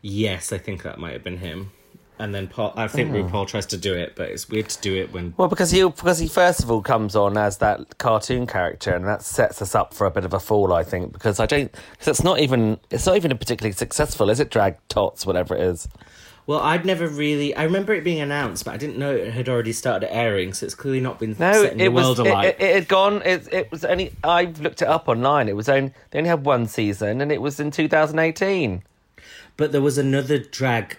Yes, 0.04 0.54
I 0.54 0.60
think 0.60 0.84
that 0.84 1.00
might 1.00 1.14
have 1.14 1.24
been 1.24 1.40
him. 1.40 1.72
And 2.20 2.34
then 2.36 2.48
Paul, 2.48 2.72
I 2.78 2.88
think 2.88 3.12
RuPaul 3.12 3.48
tries 3.48 3.66
to 3.66 3.78
do 3.78 3.94
it, 3.96 4.16
but 4.16 4.30
it's 4.30 4.48
weird 4.48 4.70
to 4.70 4.80
do 4.80 4.96
it 4.96 5.12
when 5.12 5.34
Well, 5.36 5.48
because 5.50 5.72
he 5.72 5.84
because 5.84 6.20
he 6.20 6.28
first 6.30 6.64
of 6.64 6.70
all 6.72 6.82
comes 6.82 7.14
on 7.16 7.36
as 7.36 7.58
that 7.58 7.98
cartoon 7.98 8.46
character, 8.48 8.96
and 8.96 9.06
that 9.06 9.22
sets 9.24 9.62
us 9.62 9.76
up 9.76 9.94
for 9.94 10.06
a 10.08 10.12
bit 10.12 10.24
of 10.24 10.34
a 10.34 10.40
fall, 10.40 10.72
I 10.72 10.84
think. 10.84 11.12
Because 11.12 11.42
I 11.42 11.46
don't, 11.48 11.70
because 11.92 12.08
it's 12.08 12.24
not 12.24 12.40
even 12.40 12.80
it's 12.90 13.06
not 13.06 13.18
even 13.18 13.32
a 13.32 13.36
particularly 13.36 13.74
successful, 13.74 14.30
is 14.30 14.40
it? 14.40 14.50
Drag 14.50 14.78
tots, 14.88 15.26
whatever 15.26 15.56
it 15.56 15.62
is. 15.62 15.90
Well, 16.48 16.60
I'd 16.60 16.86
never 16.86 17.08
really. 17.08 17.56
I 17.56 17.64
remember 17.64 17.94
it 17.94 18.04
being 18.04 18.22
announced, 18.22 18.66
but 18.66 18.74
I 18.76 18.78
didn't 18.78 18.98
know 18.98 19.16
it 19.16 19.34
had 19.34 19.50
already 19.50 19.74
started 19.74 20.14
airing, 20.14 20.54
so 20.54 20.66
it's 20.68 20.76
clearly 20.76 21.00
not 21.02 21.18
been 21.20 21.36
No, 21.40 21.54
setting 21.64 21.80
the 21.80 21.86
it 21.86 21.94
was 21.94 22.06
world 22.06 22.20
it, 22.20 22.28
alight. 22.28 22.46
it, 22.60 22.62
it 22.62 22.76
had 22.76 22.88
gone. 22.88 23.22
It 23.26 23.52
it 23.52 23.72
was 23.72 23.84
only 23.84 24.14
I've 24.24 24.60
looked 24.60 24.82
it 24.84 24.88
up 24.88 25.08
online. 25.08 25.50
It 25.50 25.56
was 25.56 25.68
only 25.68 25.92
they 26.12 26.20
only 26.20 26.30
had 26.30 26.46
one 26.46 26.68
season, 26.68 27.20
and 27.22 27.32
it 27.32 27.42
was 27.42 27.60
in 27.60 27.72
2018. 27.72 28.84
but 29.58 29.72
there 29.72 29.82
was 29.82 29.98
another 29.98 30.38
drag 30.38 30.98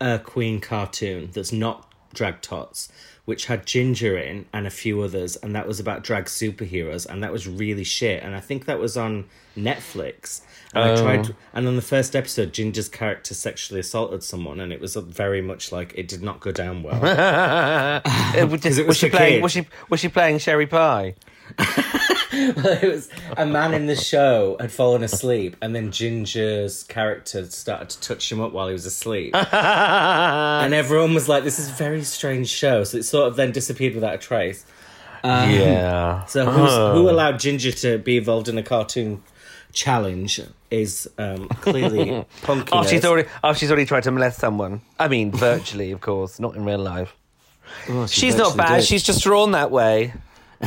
uh, 0.00 0.18
queen 0.18 0.60
cartoon 0.60 1.30
that's 1.32 1.52
not 1.52 1.90
Drag 2.14 2.40
Tots, 2.40 2.90
which 3.24 3.46
had 3.46 3.66
Ginger 3.66 4.16
in 4.16 4.46
and 4.52 4.66
a 4.66 4.70
few 4.70 5.02
others, 5.02 5.34
and 5.36 5.54
that 5.56 5.66
was 5.66 5.80
about 5.80 6.04
drag 6.04 6.26
superheroes, 6.26 7.04
and 7.06 7.22
that 7.24 7.32
was 7.32 7.46
really 7.48 7.84
shit. 7.84 8.22
And 8.22 8.34
I 8.36 8.40
think 8.40 8.64
that 8.66 8.78
was 8.78 8.96
on 8.96 9.24
Netflix. 9.56 10.42
And 10.76 10.84
I 10.84 10.90
Oh. 10.92 11.02
tried, 11.02 11.34
and 11.54 11.66
on 11.66 11.76
the 11.76 11.82
first 11.82 12.14
episode, 12.14 12.52
Ginger's 12.52 12.88
character 12.88 13.32
sexually 13.32 13.80
assaulted 13.80 14.22
someone, 14.22 14.60
and 14.60 14.72
it 14.72 14.80
was 14.80 14.94
very 14.94 15.40
much 15.40 15.72
like 15.72 15.92
it 15.96 16.06
did 16.06 16.22
not 16.22 16.40
go 16.40 16.52
down 16.52 16.82
well. 16.82 17.00
Uh, 18.06 18.32
it 18.36 18.48
was, 18.50 18.80
was 18.82 18.96
she 18.96 19.08
playing? 19.08 19.34
kids. 19.34 19.42
Was 19.42 19.52
she 19.52 19.66
was 19.88 20.00
she 20.00 20.08
playing 20.08 20.38
Sherry 20.38 20.66
Pie? 20.66 21.14
it 22.32 22.90
was 22.90 23.08
a 23.36 23.46
man 23.46 23.72
in 23.72 23.86
the 23.86 23.96
show 23.96 24.56
had 24.60 24.70
fallen 24.70 25.02
asleep, 25.02 25.56
and 25.62 25.74
then 25.74 25.90
Ginger's 25.90 26.82
character 26.84 27.46
started 27.46 27.88
to 27.90 28.00
touch 28.00 28.30
him 28.30 28.40
up 28.40 28.52
while 28.52 28.66
he 28.66 28.72
was 28.72 28.84
asleep. 28.86 29.34
and 29.34 30.74
everyone 30.74 31.14
was 31.14 31.28
like, 31.28 31.44
"This 31.44 31.58
is 31.58 31.70
a 31.70 31.72
very 31.74 32.02
strange 32.04 32.48
show." 32.48 32.84
So 32.84 32.98
it 32.98 33.04
sort 33.04 33.28
of 33.28 33.36
then 33.36 33.52
disappeared 33.52 33.94
without 33.94 34.14
a 34.14 34.18
trace. 34.18 34.64
Um, 35.24 35.50
yeah. 35.50 36.24
So 36.26 36.44
who's, 36.44 36.70
who 36.70 37.08
oh. 37.08 37.10
allowed 37.10 37.40
Ginger 37.40 37.72
to 37.72 37.98
be 37.98 38.16
involved 38.18 38.48
in 38.48 38.58
a 38.58 38.62
cartoon 38.62 39.22
challenge 39.76 40.40
is 40.70 41.08
um, 41.18 41.46
clearly 41.48 42.24
punky. 42.42 42.70
Oh, 42.76 42.82
she's 42.84 43.04
already. 43.04 43.28
Oh, 43.44 43.52
she's 43.52 43.70
already 43.70 43.86
tried 43.86 44.02
to 44.04 44.10
molest 44.10 44.40
someone. 44.40 44.80
I 44.98 45.06
mean, 45.06 45.30
virtually, 45.48 45.92
of 45.92 46.00
course, 46.00 46.40
not 46.40 46.56
in 46.56 46.64
real 46.64 46.78
life. 46.80 47.14
she's 48.08 48.34
not 48.36 48.56
bad. 48.56 48.82
She's 48.82 49.04
just 49.04 49.22
drawn 49.22 49.52
that 49.52 49.70
way. 49.70 50.14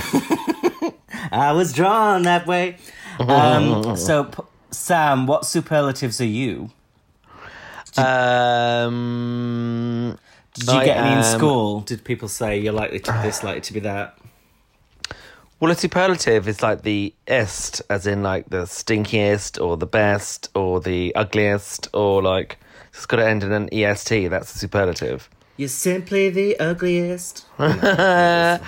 I 1.31 1.51
was 1.51 1.73
drawn 1.73 2.23
that 2.23 2.47
way. 2.47 2.77
Um, 3.19 3.97
so, 3.97 4.25
P- 4.25 4.43
Sam, 4.71 5.27
what 5.27 5.45
superlatives 5.45 6.21
are 6.21 6.25
you? 6.25 6.69
Um, 8.69 10.17
Did 10.53 10.67
you 10.67 10.73
I 10.73 10.85
get 10.85 10.97
any 10.97 11.17
in 11.17 11.23
school? 11.23 11.81
Did 11.81 12.03
people 12.03 12.27
say 12.27 12.59
you're 12.59 12.71
likely 12.73 12.99
to 12.99 13.11
be 13.11 13.17
this, 13.23 13.43
likely 13.43 13.61
to 13.61 13.73
be 13.73 13.79
that? 13.81 14.18
Well, 15.59 15.71
a 15.71 15.75
superlative 15.75 16.47
is 16.47 16.61
like 16.61 16.83
the 16.83 17.13
est, 17.27 17.81
as 17.89 18.07
in 18.07 18.23
like 18.23 18.49
the 18.49 18.63
stinkiest, 18.63 19.61
or 19.61 19.77
the 19.77 19.85
best, 19.85 20.49
or 20.55 20.79
the 20.79 21.13
ugliest, 21.15 21.87
or 21.93 22.21
like 22.21 22.57
it's 22.93 23.05
got 23.05 23.17
to 23.17 23.27
end 23.27 23.43
in 23.43 23.51
an 23.51 23.69
est. 23.71 24.29
That's 24.29 24.55
a 24.55 24.57
superlative. 24.57 25.29
You're 25.57 25.67
simply 25.67 26.29
the 26.29 26.57
ugliest. 26.57 27.45
Uglier 27.59 28.61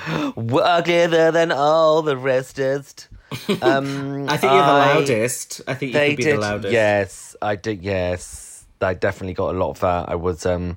than 1.31 1.51
all 1.53 2.01
the 2.01 2.15
restest. 2.15 3.07
Um, 3.61 4.27
I 4.27 4.35
think 4.35 4.51
you're 4.51 4.61
the 4.61 4.67
loudest. 4.67 5.61
I 5.65 5.73
think 5.73 5.93
you 5.93 5.99
could 5.99 6.17
be 6.17 6.23
did. 6.23 6.35
the 6.35 6.41
loudest. 6.41 6.73
Yes, 6.73 7.35
I 7.41 7.55
did. 7.55 7.81
Yes, 7.81 8.65
I 8.81 8.93
definitely 8.93 9.35
got 9.35 9.55
a 9.55 9.57
lot 9.57 9.69
of 9.69 9.79
that. 9.79 10.09
I 10.09 10.15
was, 10.15 10.45
um, 10.45 10.75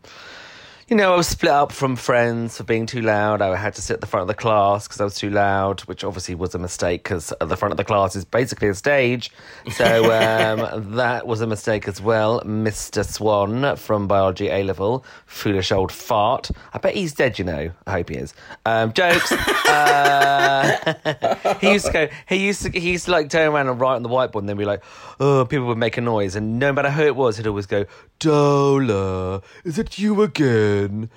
you 0.89 0.97
know, 0.97 1.15
I 1.15 1.17
was 1.17 1.27
split 1.27 1.51
up 1.51 1.73
from 1.73 1.97
friends 1.97 2.59
for 2.59 2.65
being 2.65 2.85
too 2.85 3.01
loud. 3.01 3.41
I 3.41 3.57
had 3.57 3.75
to 3.77 3.83
sit 3.83 3.95
at 3.95 4.01
the 4.03 4.07
front 4.07 4.23
of 4.23 4.29
the 4.29 4.35
class 4.35 4.87
because 4.87 5.01
I 5.01 5.05
was 5.05 5.15
too 5.15 5.31
loud, 5.31 5.81
which 5.83 6.05
obviously 6.05 6.35
was 6.35 6.55
a 6.55 6.59
mistake 6.59 7.05
because 7.05 7.33
at 7.41 7.49
the 7.49 7.57
front 7.57 7.73
of 7.73 7.79
the 7.79 7.85
class 7.85 8.15
is 8.15 8.27
basically 8.27 8.69
a 8.69 8.75
stage. 8.75 9.31
So 9.73 10.05
um, 10.13 10.95
that 10.97 11.27
was 11.27 11.41
a 11.41 11.47
mistake 11.47 11.89
as 11.89 12.03
well. 12.03 12.43
Mr. 12.43 13.03
Swan 13.03 13.77
from 13.77 14.07
biology 14.07 14.49
A 14.49 14.63
level, 14.63 15.07
foolish 15.25 15.73
old 15.73 15.91
fart. 15.91 16.51
I 16.75 16.79
bet 16.79 16.95
he's 16.95 17.15
dead. 17.15 17.39
You 17.39 17.47
know, 17.47 17.71
I 17.87 17.91
hope 17.91 18.11
he 18.11 18.17
is. 18.17 18.35
Um, 18.67 18.93
jokes. 18.93 19.33
uh, 19.69 21.57
he 21.63 21.73
used 21.73 21.87
to 21.87 21.93
go. 21.93 22.09
He 22.29 22.37
used 22.37 22.63
to. 22.63 22.71
He 22.79 22.93
used 22.93 23.07
to 23.07 23.11
like 23.11 23.31
turn 23.31 23.51
around 23.51 23.69
and 23.69 23.81
write 23.81 23.97
on 23.97 24.03
the 24.03 24.11
whiteboard, 24.11 24.41
and 24.41 24.51
then 24.51 24.59
be 24.59 24.67
like, 24.67 24.83
"Oh, 25.19 25.47
people 25.47 25.67
would 25.69 25.79
make 25.79 25.97
a 25.97 26.03
noise," 26.03 26.37
and 26.37 26.59
no 26.59 26.75
matter 26.75 26.91
who 26.91 27.05
it 27.05 27.17
was, 27.17 27.39
he'd 27.39 27.47
always 27.47 27.67
go, 27.67 27.87
"Dola, 28.21 29.43
is 29.65 29.79
it 29.79 29.99
you 29.99 30.21
again?" 30.21 30.74
And 30.83 31.09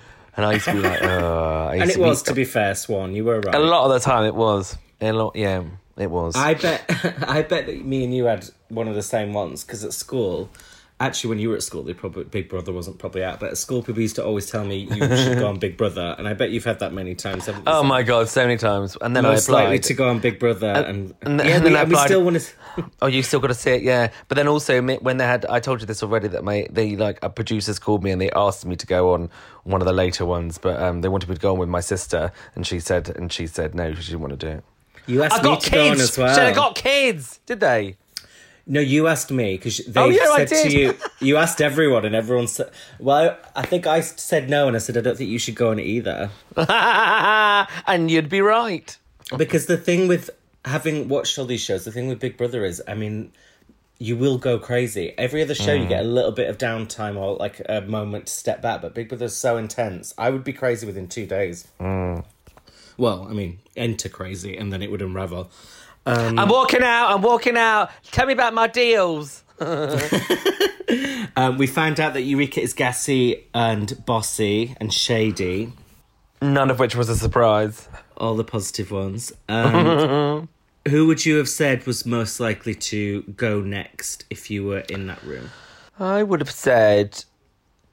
I 0.45 0.53
used 0.53 0.65
to 0.65 0.73
be 0.73 0.79
like, 0.79 1.01
uh, 1.03 1.71
used 1.73 1.81
And 1.81 1.89
it 1.89 1.93
to 1.93 1.99
be- 1.99 2.05
was, 2.05 2.21
to 2.23 2.33
be 2.33 2.45
fair, 2.45 2.75
Swan. 2.75 3.15
You 3.15 3.25
were 3.25 3.39
right. 3.41 3.55
a 3.55 3.59
lot 3.59 3.85
of 3.85 3.91
the 3.93 3.99
time. 3.99 4.23
It 4.25 4.35
was 4.35 4.77
a 5.01 5.11
lot. 5.11 5.35
Yeah, 5.35 5.63
it 5.97 6.11
was. 6.11 6.35
I 6.35 6.53
bet. 6.53 6.83
I 7.27 7.41
bet 7.41 7.65
that 7.65 7.85
me 7.85 8.03
and 8.03 8.15
you 8.15 8.25
had 8.25 8.47
one 8.69 8.87
of 8.87 8.95
the 8.95 9.03
same 9.03 9.33
ones 9.33 9.63
because 9.63 9.83
at 9.83 9.93
school. 9.93 10.49
Actually, 10.99 11.29
when 11.29 11.37
you 11.39 11.49
were 11.49 11.55
at 11.55 11.61
school, 11.61 11.83
they 11.83 11.93
probably 11.93 12.23
Big 12.23 12.49
Brother 12.49 12.73
wasn't 12.73 12.97
probably 12.97 13.23
out, 13.23 13.39
but 13.39 13.51
at 13.51 13.57
school, 13.59 13.83
people 13.83 14.01
used 14.01 14.15
to 14.15 14.25
always 14.25 14.49
tell 14.49 14.65
me 14.65 14.77
you 14.77 14.95
should 15.15 15.37
go 15.37 15.47
on 15.47 15.59
Big 15.59 15.77
Brother, 15.77 16.15
and 16.17 16.27
I 16.27 16.33
bet 16.33 16.49
you've 16.49 16.65
had 16.65 16.79
that 16.79 16.91
many 16.91 17.13
times. 17.13 17.45
haven't 17.45 17.67
you? 17.67 17.71
oh 17.71 17.83
my 17.83 18.01
god, 18.01 18.29
so 18.29 18.41
many 18.47 18.57
times. 18.57 18.97
And 18.99 19.15
then 19.15 19.21
most 19.21 19.47
I 19.47 19.51
applied. 19.53 19.63
likely 19.65 19.79
to 19.79 19.93
go 19.93 20.09
on 20.09 20.17
Big 20.19 20.39
Brother, 20.39 20.65
and, 20.67 21.13
and 21.21 21.39
then- 21.39 21.47
yeah, 21.47 21.55
and 21.57 21.65
we, 21.65 21.75
I 21.75 21.81
and 21.81 21.89
we 21.91 21.95
still 21.97 22.23
want 22.23 22.39
to. 22.39 22.51
Oh, 23.01 23.07
you 23.07 23.21
still 23.23 23.39
got 23.39 23.47
to 23.47 23.53
see 23.55 23.71
it, 23.71 23.81
yeah. 23.83 24.11
But 24.27 24.35
then 24.37 24.47
also 24.47 24.79
when 24.81 25.17
they 25.17 25.25
had, 25.25 25.45
I 25.47 25.59
told 25.59 25.81
you 25.81 25.87
this 25.87 26.01
already 26.03 26.27
that 26.29 26.43
my 26.43 26.67
they 26.71 26.95
like 26.95 27.19
producers 27.35 27.79
called 27.79 28.03
me 28.03 28.11
and 28.11 28.19
they 28.21 28.29
asked 28.31 28.65
me 28.67 28.75
to 28.75 28.85
go 28.87 29.13
on 29.13 29.29
one 29.63 29.81
of 29.81 29.87
the 29.87 29.93
later 29.93 30.25
ones, 30.25 30.57
but 30.59 30.79
um, 30.81 31.01
they 31.01 31.09
wanted 31.09 31.27
me 31.29 31.35
to 31.35 31.41
go 31.41 31.53
on 31.53 31.59
with 31.59 31.69
my 31.69 31.79
sister, 31.79 32.31
and 32.55 32.65
she 32.65 32.79
said, 32.79 33.09
and 33.15 33.31
she 33.31 33.45
said 33.47 33.75
no, 33.75 33.93
she 33.93 34.11
didn't 34.11 34.21
want 34.21 34.39
to 34.39 34.45
do 34.45 34.51
it. 34.57 34.63
You 35.05 35.23
asked 35.23 35.35
I 35.35 35.37
me 35.37 35.43
got 35.43 35.61
to 35.61 35.71
go 35.71 35.81
on 35.81 35.89
kids. 35.91 36.01
as 36.01 36.17
well. 36.17 36.33
Shit, 36.35 36.43
I 36.43 36.53
got 36.53 36.75
kids. 36.75 37.39
Did 37.45 37.59
they? 37.61 37.97
No, 38.69 38.81
you 38.81 39.07
asked 39.07 39.31
me 39.31 39.55
because 39.55 39.77
they 39.77 39.99
Oh, 39.99 40.09
yeah, 40.09 40.35
said 40.35 40.47
to 40.49 40.69
you. 40.69 40.95
You 41.19 41.37
asked 41.37 41.61
everyone, 41.61 42.05
and 42.05 42.13
everyone 42.13 42.47
said, 42.47 42.69
"Well, 42.99 43.37
I 43.55 43.65
think 43.65 43.87
I 43.87 44.01
said 44.01 44.49
no," 44.49 44.67
and 44.67 44.75
I 44.75 44.79
said 44.79 44.97
I 44.97 45.01
don't 45.01 45.17
think 45.17 45.29
you 45.29 45.39
should 45.39 45.55
go 45.55 45.71
on 45.71 45.79
either. 45.79 46.29
and 47.87 48.11
you'd 48.11 48.29
be 48.29 48.41
right. 48.41 48.95
Because 49.35 49.65
the 49.65 49.77
thing 49.77 50.07
with 50.07 50.29
having 50.65 51.07
watched 51.07 51.39
all 51.39 51.45
these 51.45 51.61
shows, 51.61 51.85
the 51.85 51.91
thing 51.91 52.07
with 52.07 52.19
Big 52.19 52.37
Brother 52.37 52.65
is, 52.65 52.83
I 52.87 52.93
mean, 52.93 53.31
you 53.99 54.15
will 54.15 54.37
go 54.37 54.59
crazy. 54.59 55.13
Every 55.17 55.41
other 55.41 55.55
show, 55.55 55.73
you 55.73 55.85
mm. 55.85 55.89
get 55.89 56.05
a 56.05 56.07
little 56.07 56.31
bit 56.31 56.49
of 56.49 56.57
downtime 56.57 57.17
or 57.17 57.35
like 57.37 57.61
a 57.67 57.81
moment 57.81 58.27
to 58.27 58.33
step 58.33 58.61
back. 58.61 58.81
But 58.81 58.93
Big 58.93 59.09
Brother's 59.09 59.35
so 59.35 59.57
intense, 59.57 60.13
I 60.17 60.29
would 60.29 60.43
be 60.43 60.53
crazy 60.53 60.85
within 60.85 61.07
two 61.07 61.25
days. 61.25 61.67
Mm. 61.79 62.25
Well, 62.97 63.27
I 63.29 63.33
mean, 63.33 63.59
enter 63.75 64.09
crazy, 64.09 64.57
and 64.57 64.71
then 64.73 64.81
it 64.81 64.91
would 64.91 65.01
unravel. 65.01 65.49
I'm 66.07 66.49
walking 66.49 66.83
out. 66.83 67.11
I'm 67.11 67.21
walking 67.21 67.57
out. 67.57 67.91
Tell 68.11 68.25
me 68.25 68.33
about 68.33 68.53
my 68.53 68.67
deals. 68.67 69.43
Um, 71.35 71.57
we 71.59 71.67
found 71.67 71.99
out 71.99 72.13
that 72.13 72.21
Eureka 72.21 72.61
is 72.61 72.73
gassy 72.73 73.45
and 73.53 74.03
bossy 74.05 74.75
and 74.79 74.91
shady. 74.91 75.71
None 76.41 76.71
of 76.71 76.79
which 76.79 76.95
was 76.95 77.09
a 77.09 77.15
surprise. 77.15 77.87
all 78.15 78.35
the 78.35 78.43
positive 78.43 78.89
ones. 78.89 79.31
Um, 79.49 80.49
who 80.87 81.05
would 81.05 81.25
you 81.25 81.35
have 81.35 81.49
said 81.49 81.85
was 81.85 82.05
most 82.07 82.39
likely 82.39 82.73
to 82.75 83.21
go 83.35 83.59
next 83.61 84.25
if 84.31 84.49
you 84.49 84.65
were 84.65 84.79
in 84.79 85.05
that 85.07 85.21
room? 85.23 85.51
I 85.99 86.23
would 86.23 86.39
have 86.39 86.49
said 86.49 87.23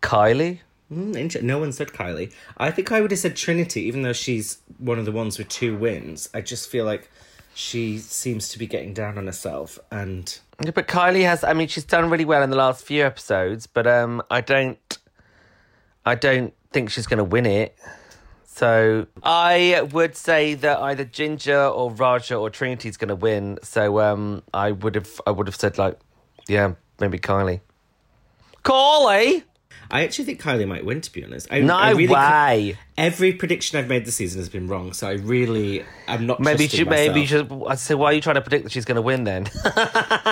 Kylie. 0.01 0.61
Mm, 0.91 1.17
inter- 1.17 1.43
no 1.43 1.59
one 1.59 1.73
said 1.73 1.89
Kylie. 1.89 2.33
I 2.57 2.71
think 2.71 2.93
I 2.93 3.01
would 3.03 3.11
have 3.11 3.21
said 3.21 3.37
Trinity, 3.37 3.83
even 3.83 4.03
though 4.03 4.13
she's 4.15 4.59
one 4.79 4.99
of 4.99 5.05
the 5.05 5.13
ones 5.13 5.37
with 5.37 5.49
two 5.49 5.77
wins. 5.77 6.31
I 6.33 6.41
just 6.41 6.71
feel 6.71 6.85
like 6.87 7.11
she 7.55 7.99
seems 7.99 8.49
to 8.51 8.59
be 8.59 8.67
getting 8.67 8.93
down 8.93 9.17
on 9.17 9.27
herself, 9.27 9.79
and 9.91 10.39
Yeah, 10.63 10.73
But 10.73 10.89
Kylie 10.89 11.25
has. 11.25 11.45
I 11.45 11.53
mean, 11.53 11.69
she's 11.69 11.85
done 11.85 12.11
really 12.11 12.25
well 12.25 12.43
in 12.43 12.51
the 12.51 12.57
last 12.57 12.85
few 12.85 13.05
episodes, 13.05 13.67
but 13.67 13.87
um, 13.87 14.23
I 14.31 14.41
don't. 14.41 14.99
I 16.05 16.15
don't 16.17 16.53
think 16.73 16.91
she's 16.91 17.07
going 17.07 17.19
to 17.19 17.25
win 17.25 17.47
it. 17.47 17.77
So 18.45 19.07
I 19.23 19.89
would 19.93 20.17
say 20.17 20.55
that 20.55 20.79
either 20.79 21.05
Ginger 21.05 21.65
or 21.65 21.91
Raja 21.91 22.37
or 22.37 22.51
Trinity's 22.51 22.97
going 22.97 23.09
to 23.09 23.17
win. 23.17 23.59
So 23.63 24.01
um, 24.01 24.43
I 24.53 24.73
would 24.73 24.95
have. 24.97 25.21
I 25.27 25.31
would 25.31 25.47
have 25.47 25.57
said 25.57 25.79
like, 25.79 25.99
yeah, 26.47 26.75
maybe 27.01 27.19
Kylie. 27.19 27.61
Kylie. 28.65 29.45
I 29.91 30.03
actually 30.05 30.25
think 30.27 30.41
Kylie 30.43 30.67
might 30.67 30.85
win. 30.85 31.01
To 31.01 31.13
be 31.13 31.25
honest, 31.25 31.49
I, 31.51 31.61
No 31.61 31.77
I 31.77 31.91
really 31.91 32.13
way. 32.15 32.79
Every 32.97 33.33
prediction 33.33 33.79
I've 33.79 33.89
made 33.89 34.05
this 34.05 34.17
season 34.17 34.41
has 34.41 34.49
been 34.49 34.69
wrong, 34.69 34.93
so 34.93 35.09
I 35.09 35.13
really, 35.13 35.85
I'm 36.09 36.27
not. 36.27 36.41
Maybe 36.41 36.69
she. 36.69 36.85
Maybe 36.85 37.21
you 37.23 37.27
myself. 37.27 37.49
should. 37.49 37.63
I'd 37.69 37.79
say, 37.79 37.95
why 37.95 38.07
are 38.07 38.13
you 38.13 38.21
trying 38.21 38.37
to 38.37 38.41
predict 38.41 38.65
that 38.65 38.71
she's 38.73 38.85
going 38.85 38.97
to 38.97 39.03
win 39.03 39.25
then? 39.25 39.49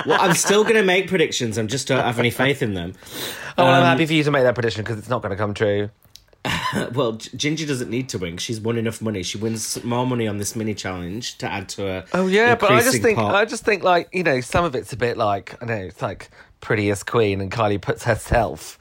Well, 0.05 0.21
I'm 0.21 0.35
still 0.35 0.63
going 0.65 0.77
to 0.77 0.83
make 0.83 1.09
predictions. 1.09 1.59
I'm 1.59 1.69
just 1.69 1.87
don't 1.87 2.03
have 2.03 2.19
any 2.19 2.31
faith 2.31 2.61
in 2.63 2.75
them. 2.75 2.95
oh, 3.59 3.65
well, 3.65 3.69
I'm 3.69 3.81
Um, 3.83 3.85
happy 3.85 4.07
for 4.07 4.13
you 4.15 4.25
to 4.25 4.31
make 4.33 4.43
that 4.43 4.55
prediction 4.55 4.83
because 4.83 4.99
it's 4.99 5.09
not 5.09 5.23
going 5.23 5.31
to 5.31 5.37
come 5.37 5.55
true. 5.55 5.91
Well, 6.95 7.13
Ginger 7.13 7.67
doesn't 7.67 7.91
need 7.91 8.09
to 8.11 8.19
win. 8.19 8.39
She's 8.39 8.59
won 8.61 8.79
enough 8.79 9.01
money. 9.03 9.23
She 9.23 9.39
wins 9.39 9.83
more 9.85 10.07
money 10.07 10.27
on 10.27 10.39
this 10.39 10.57
mini 10.57 10.75
challenge 10.75 11.39
to 11.39 11.47
add 11.51 11.69
to 11.71 11.83
her. 11.83 12.05
Oh 12.15 12.27
yeah, 12.27 12.55
but 12.57 12.73
I 12.73 12.81
just 12.83 13.03
think 13.03 13.19
pot. 13.19 13.35
I 13.35 13.45
just 13.45 13.65
think 13.65 13.85
like 13.85 14.09
you 14.13 14.23
know 14.23 14.41
some 14.41 14.65
of 14.65 14.75
it's 14.75 14.93
a 14.93 14.97
bit 14.97 15.17
like 15.17 15.57
I 15.63 15.67
know 15.67 15.75
it's 15.75 16.01
like 16.03 16.31
prettiest 16.61 17.07
queen 17.07 17.41
and 17.43 17.51
Kylie 17.53 17.81
puts 17.81 18.05
herself. 18.05 18.79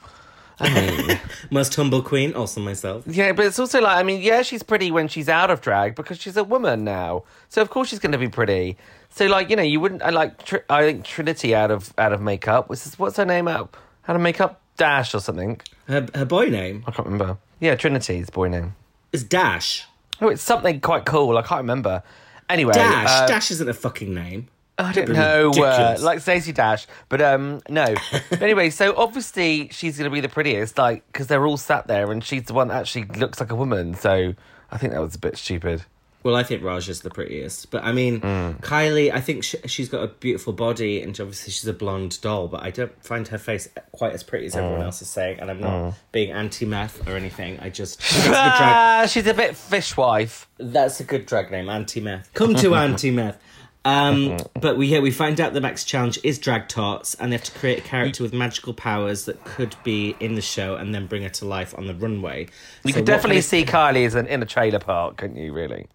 Mean, 0.62 1.20
most 1.50 1.74
humble 1.74 2.02
queen, 2.02 2.34
also 2.34 2.60
myself. 2.60 3.04
yeah, 3.06 3.32
but 3.32 3.46
it's 3.46 3.58
also 3.58 3.80
like 3.80 3.96
I 3.96 4.02
mean, 4.02 4.20
yeah, 4.22 4.42
she's 4.42 4.62
pretty 4.62 4.90
when 4.90 5.08
she's 5.08 5.28
out 5.28 5.50
of 5.50 5.60
drag 5.60 5.94
because 5.94 6.18
she's 6.20 6.36
a 6.36 6.44
woman 6.44 6.84
now, 6.84 7.24
so 7.48 7.60
of 7.62 7.70
course 7.70 7.88
she's 7.88 7.98
going 7.98 8.12
to 8.12 8.18
be 8.18 8.28
pretty. 8.28 8.76
So 9.10 9.26
like 9.26 9.50
you 9.50 9.56
know 9.56 9.62
you 9.62 9.80
wouldn't 9.80 10.02
I 10.02 10.10
like 10.10 10.44
Tr- 10.44 10.64
I 10.70 10.82
think 10.82 11.04
Trinity 11.04 11.54
out 11.54 11.70
of 11.70 11.92
out 11.98 12.12
of 12.12 12.20
makeup. 12.20 12.68
What's 12.68 12.84
this, 12.84 12.98
what's 12.98 13.16
her 13.16 13.24
name 13.26 13.48
out 13.48 13.74
out 14.08 14.16
of 14.16 14.22
makeup 14.22 14.60
Dash 14.76 15.14
or 15.14 15.20
something? 15.20 15.60
Her 15.88 16.06
her 16.14 16.24
boy 16.24 16.46
name 16.48 16.84
I 16.86 16.92
can't 16.92 17.06
remember. 17.06 17.36
Yeah, 17.60 17.74
Trinity's 17.76 18.30
boy 18.30 18.48
name. 18.48 18.74
is 19.12 19.22
Dash. 19.24 19.86
Oh, 20.20 20.28
it's 20.28 20.42
something 20.42 20.80
quite 20.80 21.04
cool. 21.04 21.36
I 21.36 21.42
can't 21.42 21.60
remember. 21.62 22.02
Anyway, 22.48 22.72
Dash. 22.72 23.08
uh, 23.08 23.26
Dash 23.26 23.50
isn't 23.50 23.68
a 23.68 23.74
fucking 23.74 24.12
name. 24.14 24.48
I 24.84 24.92
don't 24.92 25.10
know, 25.10 25.50
uh, 25.50 25.96
like 26.00 26.20
Stacey 26.20 26.52
Dash, 26.52 26.86
but 27.08 27.20
um, 27.20 27.60
no. 27.68 27.94
but 28.30 28.42
anyway, 28.42 28.70
so 28.70 28.94
obviously 28.96 29.68
she's 29.70 29.96
going 29.98 30.10
to 30.10 30.14
be 30.14 30.20
the 30.20 30.28
prettiest, 30.28 30.78
like 30.78 31.06
because 31.06 31.26
they're 31.26 31.46
all 31.46 31.56
sat 31.56 31.86
there, 31.86 32.10
and 32.12 32.22
she's 32.24 32.44
the 32.44 32.54
one 32.54 32.68
that 32.68 32.76
actually 32.80 33.04
looks 33.04 33.40
like 33.40 33.50
a 33.50 33.56
woman. 33.56 33.94
So 33.94 34.34
I 34.70 34.78
think 34.78 34.92
that 34.92 35.00
was 35.00 35.14
a 35.14 35.18
bit 35.18 35.36
stupid. 35.36 35.84
Well, 36.24 36.36
I 36.36 36.44
think 36.44 36.62
Raja's 36.62 37.00
the 37.00 37.10
prettiest, 37.10 37.72
but 37.72 37.82
I 37.82 37.90
mean, 37.90 38.20
Mm. 38.20 38.60
Kylie. 38.60 39.12
I 39.12 39.20
think 39.20 39.42
sh 39.42 39.56
she's 39.66 39.88
got 39.88 40.04
a 40.04 40.06
beautiful 40.06 40.52
body, 40.52 41.02
and 41.02 41.10
obviously 41.18 41.50
she's 41.52 41.66
a 41.66 41.72
blonde 41.72 42.20
doll. 42.20 42.46
But 42.46 42.62
I 42.62 42.70
don't 42.70 42.92
find 43.04 43.26
her 43.26 43.38
face 43.38 43.68
quite 43.90 44.12
as 44.12 44.22
pretty 44.22 44.46
as 44.46 44.54
Mm. 44.54 44.58
everyone 44.58 44.82
else 44.82 45.02
is 45.02 45.08
saying. 45.08 45.40
And 45.40 45.50
I'm 45.50 45.58
not 45.60 45.94
being 46.12 46.30
anti-meth 46.30 47.08
or 47.08 47.16
anything. 47.16 47.58
I 47.60 47.70
just 47.70 48.00
a 48.28 49.08
she's 49.08 49.26
a 49.26 49.34
bit 49.34 49.56
fishwife. 49.56 50.46
That's 50.58 51.00
a 51.00 51.04
good 51.04 51.26
drag 51.26 51.50
name, 51.50 51.68
anti-meth. 51.68 52.32
Come 52.34 52.54
to 52.54 52.74
anti-meth. 52.76 53.38
Um, 53.84 54.38
but 54.60 54.76
we 54.76 54.86
yeah, 54.86 55.00
we 55.00 55.10
find 55.10 55.40
out 55.40 55.52
the 55.52 55.60
next 55.60 55.84
challenge 55.84 56.18
is 56.22 56.38
drag 56.38 56.68
tots, 56.68 57.14
and 57.14 57.32
they 57.32 57.36
have 57.36 57.44
to 57.44 57.58
create 57.58 57.78
a 57.78 57.82
character 57.82 58.22
with 58.22 58.32
magical 58.32 58.72
powers 58.74 59.24
that 59.24 59.42
could 59.44 59.76
be 59.84 60.16
in 60.20 60.34
the 60.34 60.42
show, 60.42 60.76
and 60.76 60.94
then 60.94 61.06
bring 61.06 61.22
her 61.22 61.28
to 61.30 61.44
life 61.44 61.74
on 61.76 61.86
the 61.86 61.94
runway. 61.94 62.46
You 62.84 62.92
So 62.92 62.98
could 62.98 63.06
definitely 63.06 63.36
kind 63.36 63.38
of- 63.38 63.44
see 63.44 63.64
Kylie 63.64 64.06
as 64.06 64.14
an, 64.14 64.26
in 64.26 64.42
a 64.42 64.46
trailer 64.46 64.78
park, 64.78 65.16
couldn't 65.16 65.36
you? 65.36 65.52
Really? 65.52 65.86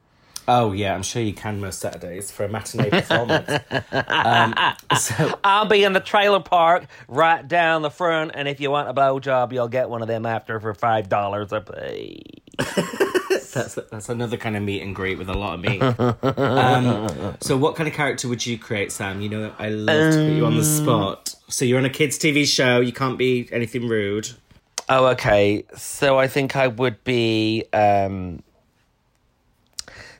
Oh 0.49 0.71
yeah, 0.71 0.95
I'm 0.95 1.03
sure 1.03 1.21
you 1.21 1.33
can 1.33 1.59
most 1.59 1.79
Saturdays 1.79 2.31
for 2.31 2.45
a 2.45 2.47
matinee 2.47 2.89
performance. 2.89 3.49
um, 3.91 4.53
so 4.97 5.37
I'll 5.43 5.65
be 5.65 5.83
in 5.83 5.91
the 5.91 5.99
trailer 5.99 6.39
park 6.39 6.85
right 7.09 7.45
down 7.45 7.81
the 7.81 7.89
front, 7.91 8.31
and 8.33 8.47
if 8.47 8.61
you 8.61 8.71
want 8.71 8.87
a 8.87 8.93
blowjob, 8.93 9.51
you'll 9.51 9.67
get 9.67 9.89
one 9.89 10.01
of 10.01 10.07
them 10.07 10.25
after 10.25 10.59
for 10.61 10.73
five 10.73 11.09
dollars 11.09 11.51
a 11.51 11.59
piece. 11.59 12.23
that's 13.51 13.75
that's 13.75 14.09
another 14.09 14.37
kind 14.37 14.55
of 14.55 14.63
meet 14.63 14.81
and 14.81 14.95
greet 14.95 15.17
with 15.17 15.29
a 15.29 15.33
lot 15.33 15.55
of 15.55 15.59
meat. 15.61 15.81
um, 16.37 17.37
so 17.41 17.57
what 17.57 17.75
kind 17.75 17.87
of 17.87 17.93
character 17.93 18.27
would 18.27 18.45
you 18.45 18.57
create, 18.57 18.91
Sam? 18.91 19.21
You 19.21 19.29
know, 19.29 19.53
I 19.59 19.69
love 19.69 20.13
to 20.13 20.19
put 20.19 20.33
you 20.33 20.45
on 20.45 20.55
the 20.55 20.63
spot. 20.63 21.35
So 21.47 21.65
you're 21.65 21.77
on 21.79 21.85
a 21.85 21.89
kids' 21.89 22.17
TV 22.17 22.45
show. 22.45 22.79
You 22.79 22.91
can't 22.93 23.17
be 23.17 23.47
anything 23.51 23.87
rude. 23.87 24.29
Oh, 24.89 25.07
okay. 25.07 25.65
So 25.75 26.17
I 26.17 26.27
think 26.27 26.55
I 26.55 26.67
would 26.67 27.03
be 27.03 27.65
um 27.73 28.41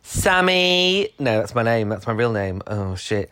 Sammy. 0.04 1.10
No, 1.20 1.40
that's 1.40 1.54
my 1.54 1.64
name. 1.64 1.90
That's 1.90 2.08
my 2.08 2.14
real 2.14 2.32
name. 2.32 2.62
Oh 2.68 2.96
shit. 2.96 3.32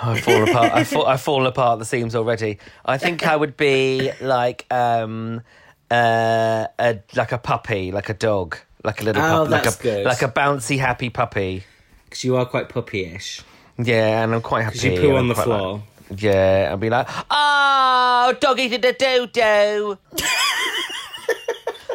I've 0.00 0.20
fallen 0.20 0.48
apart. 0.48 0.72
I've, 0.72 0.88
fall, 0.88 1.06
I've 1.06 1.20
fallen 1.20 1.46
apart 1.46 1.78
the 1.78 1.84
seams 1.84 2.14
already. 2.14 2.58
I 2.84 2.98
think 2.98 3.26
I 3.26 3.34
would 3.36 3.56
be 3.56 4.12
like 4.20 4.66
um 4.72 5.42
uh 5.90 6.66
a 6.78 7.00
like 7.16 7.32
a 7.32 7.38
puppy, 7.38 7.92
like 7.92 8.08
a 8.08 8.14
dog, 8.14 8.58
like 8.84 9.00
a 9.00 9.04
little 9.04 9.22
Oh, 9.22 9.46
puppy, 9.46 9.50
like 9.50 9.66
a 9.66 9.82
good. 9.82 10.04
like 10.06 10.22
a 10.22 10.28
bouncy 10.28 10.78
happy 10.78 11.10
puppy. 11.10 11.64
Because 12.04 12.22
you 12.24 12.36
are 12.36 12.44
quite 12.46 12.68
puppyish. 12.68 13.42
Yeah, 13.78 14.22
and 14.22 14.34
I'm 14.34 14.40
quite 14.42 14.62
happy. 14.62 14.78
Because 14.78 14.84
you 14.84 15.00
poo 15.10 15.16
on 15.16 15.26
the 15.28 15.34
quite 15.34 15.48
like- 15.48 15.58
floor. 15.58 15.82
yeah, 16.16 16.70
I'd 16.72 16.78
be 16.80 16.90
like, 16.90 17.08
oh, 17.30 18.34
doggy 18.40 18.68
to 18.68 18.78
the 18.78 18.92
doo 18.92 19.26
doo. 19.26 19.98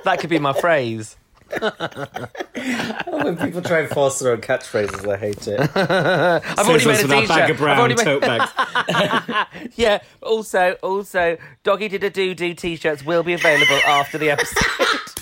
that 0.03 0.19
could 0.19 0.29
be 0.29 0.39
my 0.39 0.53
phrase. 0.53 1.15
when 1.49 3.37
people 3.37 3.61
try 3.61 3.79
and 3.79 3.89
force 3.89 4.19
their 4.19 4.33
own 4.33 4.41
catchphrases, 4.41 5.11
I 5.11 5.17
hate 5.17 5.47
it. 5.47 5.59
I've 5.75 6.67
already 6.67 6.85
made 6.85 6.99
a 6.99 7.01
with 7.03 7.07
that 7.09 7.27
bag 7.27 7.27
t-shirt. 7.27 7.49
of 7.51 7.57
brown 7.57 7.71
I've 7.71 7.79
already 7.79 7.95
made, 7.95 8.03
tote 8.03 8.21
bags. 8.21 9.71
yeah. 9.75 9.99
Also, 10.21 10.73
also, 10.83 11.37
doggy 11.63 11.87
did 11.87 12.03
a 12.03 12.09
doo 12.11 12.35
doo 12.35 12.53
t-shirts 12.53 13.03
will 13.03 13.23
be 13.23 13.33
available 13.33 13.79
after 13.87 14.17
the 14.19 14.29
episode. 14.31 14.63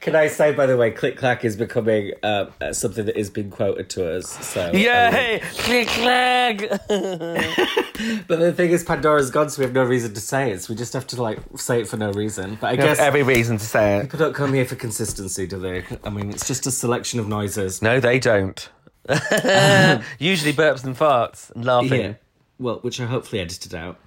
Can 0.00 0.16
I 0.16 0.26
say, 0.26 0.52
by 0.52 0.66
the 0.66 0.76
way, 0.76 0.90
Click 0.90 1.16
Clack 1.16 1.44
is 1.44 1.56
becoming 1.56 2.12
uh, 2.22 2.46
uh, 2.60 2.72
something 2.72 3.04
that 3.06 3.16
is 3.16 3.30
being 3.30 3.50
quoted 3.50 3.88
to 3.90 4.16
us. 4.16 4.28
So 4.44 4.72
yeah, 4.74 5.40
um, 5.42 5.48
click 5.58 5.88
clack. 5.88 6.58
But 8.26 8.40
the 8.40 8.52
thing 8.52 8.70
is, 8.70 8.82
Pandora's 8.82 9.30
gone, 9.30 9.48
so 9.48 9.60
we 9.60 9.64
have 9.64 9.74
no 9.74 9.84
reason 9.84 10.12
to 10.14 10.20
say 10.20 10.50
it. 10.50 10.62
So 10.62 10.72
we 10.72 10.76
just 10.76 10.92
have 10.92 11.06
to 11.08 11.22
like 11.22 11.38
say 11.56 11.80
it 11.80 11.86
for 11.88 11.96
no 11.96 12.10
reason. 12.12 12.58
But 12.60 12.70
I 12.70 12.76
guess 12.76 12.98
Every 12.98 13.22
reason 13.22 13.58
to 13.58 13.64
say 13.64 13.98
it. 13.98 14.02
people 14.02 14.18
don't 14.18 14.34
come 14.34 14.52
here 14.52 14.64
for 14.64 14.74
consistency, 14.74 15.46
do 15.46 15.58
they? 15.58 15.84
I 16.02 16.10
mean, 16.10 16.30
it's 16.30 16.46
just 16.46 16.66
a 16.66 16.72
selection 16.72 17.20
of 17.20 17.28
noises. 17.28 17.80
No, 17.80 18.00
they 18.00 18.18
don't. 18.18 18.68
Usually 20.18 20.52
burps 20.52 20.84
and 20.84 20.96
farts 20.96 21.52
and 21.54 21.64
laughing. 21.64 22.00
Yeah. 22.00 22.14
Well, 22.58 22.78
which 22.80 22.98
are 22.98 23.06
hopefully 23.06 23.40
edited 23.40 23.74
out. 23.74 23.98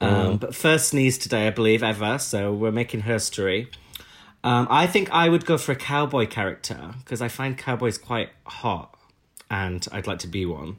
Um, 0.00 0.38
but 0.38 0.54
first 0.54 0.88
sneeze 0.88 1.18
today, 1.18 1.46
I 1.46 1.50
believe, 1.50 1.82
ever. 1.82 2.18
So 2.18 2.52
we're 2.52 2.72
making 2.72 3.02
history. 3.02 3.68
Um, 4.42 4.66
I 4.70 4.86
think 4.86 5.10
I 5.10 5.28
would 5.28 5.44
go 5.44 5.58
for 5.58 5.72
a 5.72 5.76
cowboy 5.76 6.26
character 6.26 6.94
because 7.04 7.20
I 7.20 7.28
find 7.28 7.58
cowboys 7.58 7.98
quite 7.98 8.30
hot, 8.44 8.94
and 9.50 9.86
I'd 9.92 10.06
like 10.06 10.20
to 10.20 10.28
be 10.28 10.46
one 10.46 10.76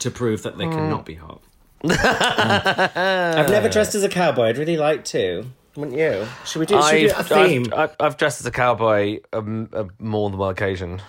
to 0.00 0.10
prove 0.10 0.42
that 0.42 0.58
they 0.58 0.64
cannot 0.64 1.06
be 1.06 1.14
hot. 1.14 1.42
Um, 1.84 1.90
I've 1.92 3.50
never 3.50 3.68
dressed 3.68 3.94
as 3.94 4.02
a 4.02 4.08
cowboy. 4.08 4.48
I'd 4.48 4.58
really 4.58 4.76
like 4.76 5.04
to. 5.06 5.46
Wouldn't 5.76 5.96
you? 5.96 6.26
Should 6.44 6.58
we 6.60 6.66
do, 6.66 6.82
should 6.82 6.92
we 6.92 7.06
do 7.06 7.14
a 7.14 7.18
I've, 7.18 7.28
theme? 7.28 7.66
I've, 7.72 7.78
I've, 7.78 7.96
I've 8.00 8.16
dressed 8.16 8.40
as 8.40 8.46
a 8.46 8.50
cowboy 8.50 9.20
um, 9.32 9.68
uh, 9.72 9.84
more 9.98 10.28
than 10.28 10.38
one 10.38 10.50
occasion. 10.50 11.00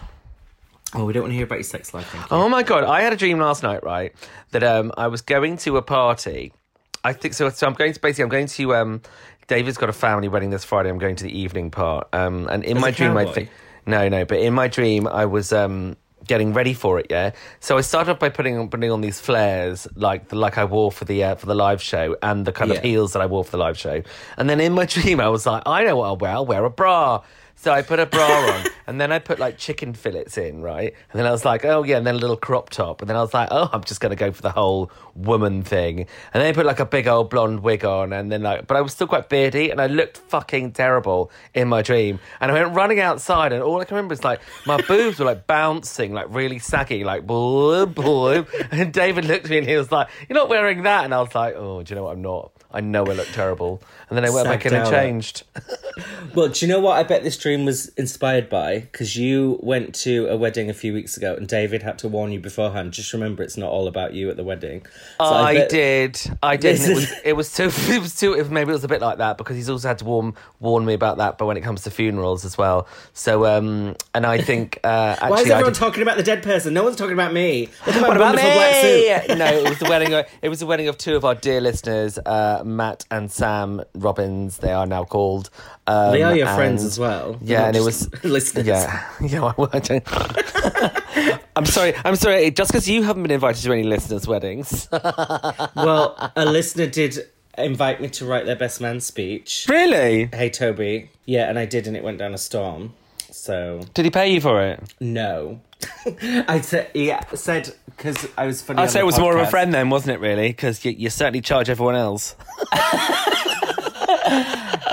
oh, 0.94 1.06
we 1.06 1.14
don't 1.14 1.24
want 1.24 1.32
to 1.32 1.36
hear 1.36 1.46
about 1.46 1.56
your 1.56 1.64
sex 1.64 1.94
life. 1.94 2.08
Thank 2.10 2.30
you. 2.30 2.38
Oh 2.38 2.48
my 2.50 2.62
god! 2.64 2.84
I 2.84 3.02
had 3.02 3.12
a 3.12 3.18
dream 3.18 3.40
last 3.40 3.64
night, 3.64 3.84
right? 3.84 4.14
That 4.52 4.64
um, 4.64 4.92
I 4.96 5.08
was 5.08 5.22
going 5.22 5.58
to 5.58 5.78
a 5.78 5.82
party. 5.82 6.54
I 7.04 7.14
think 7.14 7.34
so. 7.34 7.50
So 7.50 7.66
I'm 7.66 7.74
going 7.74 7.94
to 7.94 8.00
basically. 8.00 8.24
I'm 8.24 8.30
going 8.30 8.48
to. 8.48 8.76
Um, 8.76 9.02
David's 9.50 9.78
got 9.78 9.90
a 9.90 9.94
family 9.94 10.30
wedding 10.30 10.52
this 10.52 10.64
Friday. 10.64 10.90
I'm 10.90 10.98
going 11.00 11.18
to 11.18 11.24
the 11.26 11.38
evening 11.38 11.72
part. 11.72 12.08
Um, 12.14 12.48
and 12.50 12.64
in 12.64 12.78
As 12.78 12.82
my 12.82 12.92
dream, 12.92 13.18
I 13.18 13.26
think 13.26 13.50
no, 13.86 14.08
no. 14.08 14.24
But 14.24 14.40
in 14.40 14.54
my 14.54 14.68
dream, 14.70 15.08
I 15.08 15.26
was 15.26 15.52
um 15.52 15.98
getting 16.28 16.54
ready 16.54 16.74
for 16.74 17.00
it. 17.00 17.08
Yeah, 17.10 17.32
so 17.60 17.78
I 17.78 17.82
started 17.82 18.12
off 18.12 18.20
by 18.20 18.30
putting 18.30 18.58
on 18.58 18.70
putting 18.70 18.92
on 18.92 19.02
these 19.02 19.20
flares 19.20 19.88
like 19.96 20.32
like 20.32 20.58
I 20.58 20.66
wore 20.66 20.92
for 20.92 21.04
the 21.06 21.24
uh, 21.24 21.36
for 21.36 21.48
the 21.48 21.56
live 21.56 21.82
show 21.82 22.16
and 22.22 22.46
the 22.46 22.52
kind 22.52 22.72
Yeah. 22.72 22.78
of 22.78 22.84
heels 22.84 23.14
that 23.14 23.22
I 23.22 23.26
wore 23.26 23.44
for 23.44 23.52
the 23.52 23.58
live 23.58 23.78
show. 23.78 24.04
And 24.38 24.50
then 24.50 24.60
in 24.62 24.74
my 24.74 24.86
dream, 24.96 25.20
I 25.20 25.30
was 25.30 25.46
like, 25.46 25.64
I 25.66 25.84
know 25.84 25.98
what 25.98 26.06
I'll 26.06 26.18
wear. 26.18 26.32
I'll 26.32 26.46
wear 26.46 26.64
a 26.64 26.70
bra. 26.70 27.24
So 27.62 27.74
I 27.74 27.82
put 27.82 28.00
a 28.00 28.06
bra 28.06 28.26
on, 28.26 28.68
and 28.88 29.02
then 29.02 29.12
I 29.12 29.20
put 29.20 29.38
like 29.38 29.58
chicken 29.58 29.94
fillets 29.94 30.38
in, 30.38 30.62
right? 30.62 30.94
And 31.12 31.20
then 31.20 31.26
I 31.26 31.32
was 31.32 31.44
like, 31.44 31.66
oh 31.66 31.84
yeah, 31.84 31.98
and 31.98 32.08
then 32.08 32.16
a 32.16 32.18
little 32.18 32.38
crop 32.38 32.70
top, 32.70 33.02
and 33.02 33.10
then 33.10 33.18
I 33.18 33.22
was 33.22 33.34
like, 33.34 33.50
oh, 33.52 33.70
I'm 33.74 33.84
just 33.84 34.00
gonna 34.00 34.16
go 34.16 34.32
for 34.32 34.42
the 34.42 34.52
whole 34.52 34.90
woman 35.14 35.64
thing. 35.64 36.08
And 36.34 36.42
then 36.42 36.46
I 36.46 36.54
put 36.54 36.66
like 36.66 36.80
a 36.80 36.86
big 36.86 37.06
old 37.06 37.30
blonde 37.30 37.60
wig 37.60 37.84
on, 37.84 38.14
and 38.14 38.32
then 38.32 38.44
like, 38.44 38.66
but 38.66 38.78
I 38.78 38.82
was 38.82 38.94
still 38.94 39.08
quite 39.08 39.28
beardy, 39.28 39.72
and 39.72 39.82
I 39.82 39.88
looked 39.88 40.16
fucking 40.16 40.72
terrible 40.72 41.32
in 41.54 41.68
my 41.68 41.82
dream. 41.82 42.22
And 42.40 42.50
I 42.50 42.54
went 42.54 42.74
running 42.74 43.02
outside, 43.02 43.52
and 43.52 43.62
all 43.62 43.82
I 43.82 43.84
can 43.84 43.98
remember 43.98 44.14
is 44.14 44.24
like 44.24 44.40
my 44.66 44.80
boobs 44.80 45.20
were 45.20 45.26
like 45.26 45.46
bouncing, 45.46 46.14
like 46.14 46.28
really 46.30 46.60
saggy, 46.60 47.04
like 47.04 47.28
boy, 47.28 47.88
boy. 47.88 48.46
And 48.72 48.94
David 48.94 49.26
looked 49.26 49.44
at 49.44 49.52
me, 49.52 49.58
and 49.58 49.68
he 49.68 49.76
was 49.76 49.92
like, 49.92 50.08
"You're 50.30 50.38
not 50.38 50.48
wearing 50.48 50.84
that," 50.84 51.04
and 51.04 51.14
I 51.14 51.20
was 51.20 51.36
like, 51.36 51.56
"Oh, 51.58 51.84
do 51.84 51.94
you 51.94 51.98
know 51.98 52.06
what? 52.06 52.14
I'm 52.14 52.22
not." 52.22 52.54
I 52.72 52.82
know 52.82 53.06
I 53.06 53.14
look 53.14 53.28
terrible. 53.30 53.82
And 54.10 54.18
then 54.18 54.26
I 54.26 54.30
went 54.30 54.48
back 54.48 54.66
in 54.66 54.74
and 54.74 54.86
out. 54.86 54.92
changed. 54.92 55.44
Well, 56.36 56.50
do 56.50 56.66
you 56.66 56.72
know 56.72 56.80
what 56.80 56.98
I 56.98 57.04
bet 57.04 57.24
this 57.24 57.38
dream 57.38 57.66
was 57.66 57.88
inspired 57.90 58.50
by? 58.50 58.80
Because 58.80 59.16
you 59.16 59.60
went 59.62 59.96
to 59.96 60.28
a 60.28 60.38
wedding 60.38 60.70
a 60.70 60.74
few 60.74 60.94
weeks 60.94 61.18
ago 61.18 61.34
and 61.36 61.48
David 61.48 61.82
had 61.82 61.98
to 62.00 62.08
warn 62.08 62.32
you 62.32 62.40
beforehand. 62.40 62.94
Just 62.94 63.14
remember, 63.14 63.42
it's 63.42 63.58
not 63.58 63.70
all 63.72 63.88
about 63.88 64.14
you 64.14 64.30
at 64.30 64.38
the 64.38 64.44
wedding. 64.44 64.86
So 65.18 65.26
I, 65.26 65.54
bet- 65.56 65.70
did, 65.70 66.22
I 66.44 66.56
did. 66.56 66.80
It 66.80 66.94
was, 66.94 67.12
it 67.26 67.34
was 67.34 67.54
too, 67.54 67.72
it 67.92 68.00
was 68.00 68.16
too. 68.16 68.42
Maybe 68.46 68.70
it 68.70 68.74
was 68.74 68.84
a 68.84 68.88
bit 68.88 69.02
like 69.02 69.18
that 69.18 69.38
because 69.38 69.56
he's 69.56 69.70
also 69.70 69.88
had 69.88 69.98
to 70.00 70.06
warn 70.06 70.36
warn 70.60 70.86
me 70.86 70.94
about 70.94 71.18
that. 71.18 71.38
But 71.38 71.48
when 71.48 71.58
it 71.58 71.62
comes 71.62 71.84
to 71.84 71.92
funerals 71.92 72.46
as 72.46 72.58
well, 72.58 72.88
so 73.14 73.46
um, 73.46 73.96
and 74.14 74.26
I 74.26 74.42
think 74.42 74.80
uh, 74.84 74.88
actually, 74.88 75.30
Why 75.30 75.42
is 75.42 75.50
everyone 75.50 75.74
talking 75.74 76.04
about 76.04 76.18
the 76.18 76.24
dead 76.24 76.44
person? 76.44 76.74
No 76.74 76.84
one's 76.84 76.96
talking 76.96 77.14
about 77.14 77.34
me. 77.34 77.70
What 77.84 77.98
about, 77.98 78.08
What 78.10 78.18
about 78.18 78.36
me? 78.36 79.36
no, 79.36 79.46
it 79.46 79.68
was 79.70 79.80
the 79.80 79.88
wedding. 79.90 80.14
Of, 80.14 80.26
it 80.42 80.50
was 80.50 80.60
the 80.60 80.68
wedding 80.68 80.88
of 80.88 80.98
two 80.98 81.16
of 81.16 81.26
our 81.26 81.36
dear 81.36 81.60
listeners, 81.60 82.20
uh, 82.20 82.59
Matt 82.66 83.06
and 83.12 83.32
Sam 83.32 83.82
Robbins. 83.96 84.58
They 84.58 84.72
are 84.72 84.86
now 84.86 85.04
called. 85.06 85.50
Um, 85.88 86.12
They 86.12 86.24
are 86.24 86.36
your 86.36 86.48
friends 86.48 86.84
as 86.84 87.00
well. 87.00 87.38
Yeah, 87.42 87.68
and 87.68 87.76
it 87.76 87.82
was 87.82 88.10
listeners. 88.24 88.66
Yeah, 88.68 89.04
yeah. 89.22 89.52
I 89.58 91.42
I'm 91.56 91.66
sorry. 91.66 91.94
I'm 92.06 92.16
sorry. 92.16 92.52
Just 92.52 92.72
because 92.72 92.88
you 92.90 93.04
haven't 93.04 93.24
been 93.24 93.32
invited 93.32 93.62
to 93.64 93.74
any 93.74 93.84
listeners' 93.84 94.28
weddings, 94.28 94.88
Well, 94.92 96.32
a 96.36 96.46
listener 96.46 96.88
did 96.88 97.20
invite 97.58 98.00
me 98.02 98.10
to 98.10 98.26
write 98.26 98.46
their 98.46 98.56
best 98.56 98.80
man 98.82 99.00
speech. 99.02 99.66
really? 99.70 100.30
Hey, 100.34 100.50
Toby. 100.50 101.10
Yeah, 101.26 101.50
and 101.50 101.60
I 101.60 101.66
did, 101.66 101.88
and 101.88 101.96
it 101.98 102.04
went 102.04 102.18
down 102.20 102.34
a 102.34 102.38
storm. 102.38 102.94
So 103.32 103.82
Did 103.94 104.06
he 104.06 104.12
pay 104.12 104.32
you 104.34 104.42
for 104.42 104.62
it? 104.62 104.82
no. 105.00 105.62
I 106.48 106.62
said, 106.62 106.92
yeah, 106.94 107.26
said 107.36 107.74
because 107.86 108.28
I 108.38 108.46
was 108.46 108.62
funny. 108.62 108.82
I'd 108.82 108.92
say 108.92 109.00
it 109.00 109.06
was 109.06 109.20
more 109.20 109.38
of 109.38 109.48
a 109.48 109.50
friend 109.50 109.74
then, 109.74 109.90
wasn't 109.90 110.16
it? 110.16 110.20
Really, 110.20 110.50
because 110.50 110.84
you, 110.84 110.92
you 110.92 111.10
certainly 111.10 111.42
charge 111.42 111.70
everyone 111.70 111.96
else. 111.96 112.36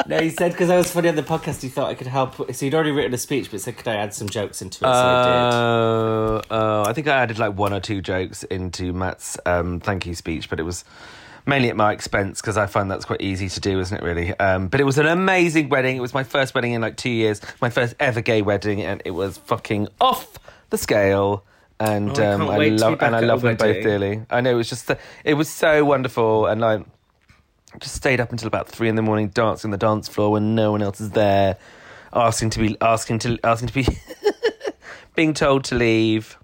No, 0.08 0.20
he 0.20 0.30
said 0.30 0.52
because 0.52 0.70
I 0.70 0.76
was 0.76 0.90
funny 0.90 1.08
on 1.08 1.16
the 1.16 1.22
podcast, 1.22 1.62
he 1.62 1.68
thought 1.68 1.88
I 1.88 1.94
could 1.94 2.06
help. 2.06 2.36
So 2.36 2.66
he'd 2.66 2.74
already 2.74 2.92
written 2.92 3.12
a 3.12 3.18
speech, 3.18 3.50
but 3.50 3.60
said, 3.60 3.76
could 3.76 3.88
I 3.88 3.96
add 3.96 4.14
some 4.14 4.28
jokes 4.28 4.62
into 4.62 4.78
it? 4.78 4.88
So 4.88 4.92
I 4.92 5.24
did. 5.24 5.54
Oh, 5.54 6.42
oh, 6.50 6.82
I 6.84 6.92
think 6.92 7.08
I 7.08 7.16
added 7.16 7.38
like 7.38 7.56
one 7.56 7.72
or 7.72 7.80
two 7.80 8.00
jokes 8.00 8.44
into 8.44 8.92
Matt's 8.92 9.36
um, 9.46 9.80
thank 9.80 10.06
you 10.06 10.14
speech, 10.14 10.48
but 10.48 10.60
it 10.60 10.62
was 10.62 10.84
mainly 11.44 11.70
at 11.70 11.76
my 11.76 11.92
expense 11.92 12.40
because 12.40 12.56
I 12.56 12.66
find 12.66 12.90
that's 12.90 13.04
quite 13.04 13.20
easy 13.20 13.48
to 13.48 13.60
do, 13.60 13.80
isn't 13.80 13.96
it? 13.96 14.04
Really. 14.04 14.38
Um, 14.38 14.68
but 14.68 14.80
it 14.80 14.84
was 14.84 14.98
an 14.98 15.06
amazing 15.06 15.70
wedding. 15.70 15.96
It 15.96 16.00
was 16.00 16.14
my 16.14 16.24
first 16.24 16.54
wedding 16.54 16.72
in 16.72 16.80
like 16.80 16.96
two 16.96 17.10
years, 17.10 17.40
my 17.60 17.70
first 17.70 17.94
ever 17.98 18.20
gay 18.20 18.42
wedding, 18.42 18.82
and 18.82 19.02
it 19.04 19.12
was 19.12 19.38
fucking 19.38 19.88
off 20.00 20.38
the 20.70 20.78
scale. 20.78 21.44
And 21.78 22.18
Oh, 22.18 22.22
I 22.22 22.26
um, 22.32 22.42
I 22.48 22.58
wait 22.58 22.70
to 22.70 22.74
be 22.76 22.80
love 22.80 23.02
and 23.02 23.14
I 23.14 23.20
love 23.20 23.42
them 23.42 23.56
both 23.56 23.82
dearly. 23.82 24.22
I 24.30 24.40
know 24.40 24.50
it 24.52 24.54
was 24.54 24.68
just 24.68 24.90
it 25.24 25.34
was 25.34 25.48
so 25.48 25.84
wonderful, 25.84 26.46
and 26.46 26.60
like 26.60 26.86
just 27.80 27.94
stayed 27.94 28.20
up 28.20 28.32
until 28.32 28.48
about 28.48 28.68
three 28.68 28.88
in 28.88 28.94
the 28.94 29.02
morning 29.02 29.28
dancing 29.28 29.68
on 29.68 29.72
the 29.72 29.76
dance 29.76 30.08
floor 30.08 30.32
when 30.32 30.54
no 30.54 30.70
one 30.72 30.80
else 30.80 31.00
is 31.02 31.10
there, 31.10 31.58
asking 32.14 32.50
to 32.50 32.60
be 32.60 32.76
asking 32.80 33.18
to 33.20 33.38
asking 33.44 33.68
to 33.68 33.74
be 33.74 33.86
being 35.14 35.34
told 35.34 35.64
to 35.64 35.74
leave. 35.74 36.38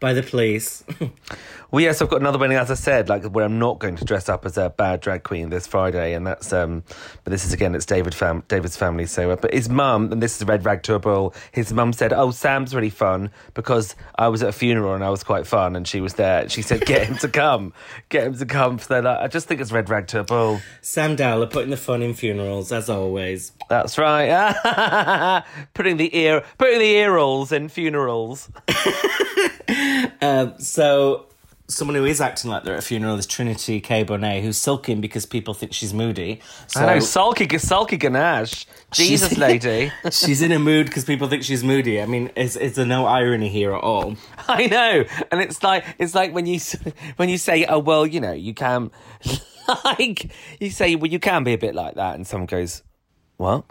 By 0.00 0.12
the 0.12 0.22
police. 0.22 0.84
Well, 1.70 1.82
yes, 1.82 2.00
I've 2.00 2.08
got 2.08 2.22
another 2.22 2.38
wedding, 2.38 2.56
as 2.56 2.70
I 2.70 2.74
said, 2.74 3.10
like 3.10 3.24
where 3.24 3.44
I'm 3.44 3.58
not 3.58 3.78
going 3.78 3.94
to 3.96 4.04
dress 4.06 4.30
up 4.30 4.46
as 4.46 4.56
a 4.56 4.70
bad 4.70 5.02
drag 5.02 5.22
queen 5.22 5.50
this 5.50 5.66
Friday, 5.66 6.14
and 6.14 6.26
that's 6.26 6.50
um. 6.50 6.82
But 7.24 7.30
this 7.30 7.44
is 7.44 7.52
again, 7.52 7.74
it's 7.74 7.84
David 7.84 8.14
fam- 8.14 8.42
David's 8.48 8.74
family. 8.74 9.04
So, 9.04 9.30
uh, 9.32 9.36
but 9.36 9.52
his 9.52 9.68
mum, 9.68 10.10
and 10.10 10.22
this 10.22 10.40
is 10.40 10.48
Red 10.48 10.64
Rag 10.64 10.82
to 10.84 10.94
a 10.94 10.98
Bull. 10.98 11.34
His 11.52 11.70
mum 11.70 11.92
said, 11.92 12.14
"Oh, 12.14 12.30
Sam's 12.30 12.74
really 12.74 12.88
fun 12.88 13.30
because 13.52 13.96
I 14.14 14.28
was 14.28 14.42
at 14.42 14.48
a 14.48 14.52
funeral 14.52 14.94
and 14.94 15.04
I 15.04 15.10
was 15.10 15.22
quite 15.22 15.46
fun, 15.46 15.76
and 15.76 15.86
she 15.86 16.00
was 16.00 16.14
there. 16.14 16.48
She 16.48 16.62
said, 16.62 16.86
get 16.86 17.06
him 17.06 17.18
to 17.18 17.28
come, 17.28 17.74
get 18.08 18.28
him 18.28 18.38
to 18.38 18.46
come." 18.46 18.78
So 18.78 19.00
like, 19.00 19.18
I 19.18 19.28
just 19.28 19.46
think 19.46 19.60
it's 19.60 19.70
Red 19.70 19.90
Rag 19.90 20.06
to 20.06 20.20
a 20.20 20.24
Bull. 20.24 20.62
Sam 20.80 21.16
Dowler 21.16 21.48
putting 21.48 21.68
the 21.68 21.76
fun 21.76 22.00
in 22.00 22.14
funerals, 22.14 22.72
as 22.72 22.88
always. 22.88 23.52
That's 23.68 23.98
right. 23.98 25.44
putting 25.74 25.98
the 25.98 26.16
ear, 26.16 26.44
putting 26.56 26.78
the 26.78 26.92
ear 26.92 27.14
rolls 27.14 27.52
in 27.52 27.68
funerals. 27.68 28.48
Um, 30.20 30.58
so, 30.58 31.28
someone 31.68 31.94
who 31.94 32.04
is 32.04 32.20
acting 32.20 32.50
like 32.50 32.64
they're 32.64 32.74
at 32.74 32.80
a 32.80 32.82
funeral 32.82 33.16
is 33.16 33.26
Trinity 33.26 33.80
K. 33.80 34.04
Bonet, 34.04 34.42
who's 34.42 34.56
sulking 34.56 35.00
because 35.00 35.26
people 35.26 35.54
think 35.54 35.72
she's 35.72 35.92
moody. 35.92 36.40
So 36.66 36.80
I 36.80 36.94
know, 36.94 37.00
sulky, 37.00 37.58
sulky 37.58 37.96
Ganache. 37.96 38.66
Jesus, 38.90 39.36
lady. 39.38 39.92
she's 40.10 40.40
in 40.42 40.50
a 40.50 40.58
mood 40.58 40.86
because 40.86 41.04
people 41.04 41.28
think 41.28 41.42
she's 41.44 41.62
moody. 41.62 42.00
I 42.00 42.06
mean, 42.06 42.30
is, 42.36 42.56
is 42.56 42.74
there 42.74 42.86
no 42.86 43.06
irony 43.06 43.48
here 43.48 43.74
at 43.74 43.82
all? 43.82 44.16
I 44.48 44.66
know, 44.66 45.04
and 45.30 45.40
it's 45.40 45.62
like 45.62 45.84
it's 45.98 46.14
like 46.14 46.32
when 46.32 46.46
you 46.46 46.58
when 47.16 47.28
you 47.28 47.38
say, 47.38 47.64
"Oh 47.66 47.78
well, 47.78 48.06
you 48.06 48.20
know, 48.20 48.32
you 48.32 48.54
can," 48.54 48.90
like 49.84 50.30
you 50.58 50.70
say, 50.70 50.96
"Well, 50.96 51.10
you 51.10 51.18
can 51.18 51.44
be 51.44 51.52
a 51.52 51.58
bit 51.58 51.74
like 51.74 51.94
that," 51.96 52.14
and 52.14 52.26
someone 52.26 52.46
goes, 52.46 52.82
"What? 53.36 53.64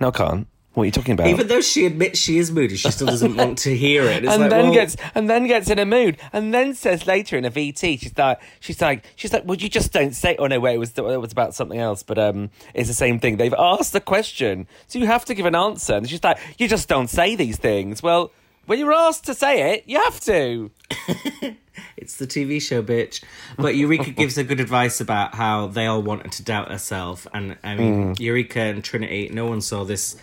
No, 0.00 0.08
I 0.08 0.10
can't. 0.10 0.46
What 0.80 0.84
are 0.84 0.86
you 0.86 0.92
talking 0.92 1.12
about?" 1.12 1.28
Even 1.28 1.46
though 1.46 1.60
she 1.60 1.86
admits 1.86 2.18
she 2.18 2.38
is 2.38 2.50
moody, 2.50 2.76
she 2.76 2.90
still 2.90 3.06
doesn't 3.06 3.36
want 3.36 3.58
to 3.58 3.76
hear 3.76 4.02
it. 4.04 4.24
It's 4.24 4.32
and 4.32 4.42
like, 4.42 4.50
then 4.50 4.64
well, 4.64 4.74
gets 4.74 4.96
and 5.14 5.30
then 5.30 5.46
gets 5.46 5.70
in 5.70 5.78
a 5.78 5.86
mood, 5.86 6.16
and 6.32 6.52
then 6.52 6.74
says 6.74 7.06
later 7.06 7.36
in 7.36 7.44
a 7.44 7.50
VT, 7.50 8.00
she's 8.00 8.16
like, 8.16 8.40
she's 8.60 8.80
like, 8.80 9.04
she's 9.16 9.32
like, 9.32 9.44
well, 9.44 9.56
you 9.56 9.68
just 9.68 9.92
don't 9.92 10.14
say. 10.14 10.36
Oh 10.38 10.46
no, 10.46 10.58
wait, 10.58 10.74
it 10.74 10.78
was 10.78 10.96
it 10.96 11.02
was 11.02 11.32
about 11.32 11.54
something 11.54 11.78
else, 11.78 12.02
but 12.02 12.18
um, 12.18 12.50
it's 12.74 12.88
the 12.88 12.94
same 12.94 13.20
thing. 13.20 13.36
They've 13.36 13.54
asked 13.56 13.94
a 13.94 14.00
question, 14.00 14.66
so 14.88 14.98
you 14.98 15.06
have 15.06 15.24
to 15.26 15.34
give 15.34 15.46
an 15.46 15.54
answer, 15.54 15.94
and 15.94 16.08
she's 16.08 16.24
like, 16.24 16.38
you 16.58 16.66
just 16.68 16.88
don't 16.88 17.08
say 17.08 17.36
these 17.36 17.56
things. 17.56 18.02
Well, 18.02 18.32
when 18.66 18.78
you're 18.78 18.92
asked 18.92 19.24
to 19.26 19.34
say 19.34 19.74
it, 19.74 19.84
you 19.86 20.00
have 20.00 20.20
to. 20.20 20.70
It's 21.96 22.16
the 22.16 22.26
TV 22.26 22.60
show, 22.60 22.82
bitch. 22.82 23.22
But 23.58 23.74
Eureka 23.76 24.10
gives 24.10 24.36
her 24.36 24.42
good 24.42 24.60
advice 24.60 25.00
about 25.00 25.34
how 25.34 25.66
they 25.66 25.86
all 25.86 26.02
wanted 26.02 26.32
to 26.32 26.42
doubt 26.42 26.70
herself. 26.70 27.26
And 27.32 27.56
I 27.62 27.74
mean, 27.74 28.14
Hmm. 28.14 28.22
Eureka 28.22 28.60
and 28.60 28.82
Trinity, 28.84 29.30
no 29.32 29.46
one 29.46 29.60
saw 29.60 29.84
this 29.84 30.16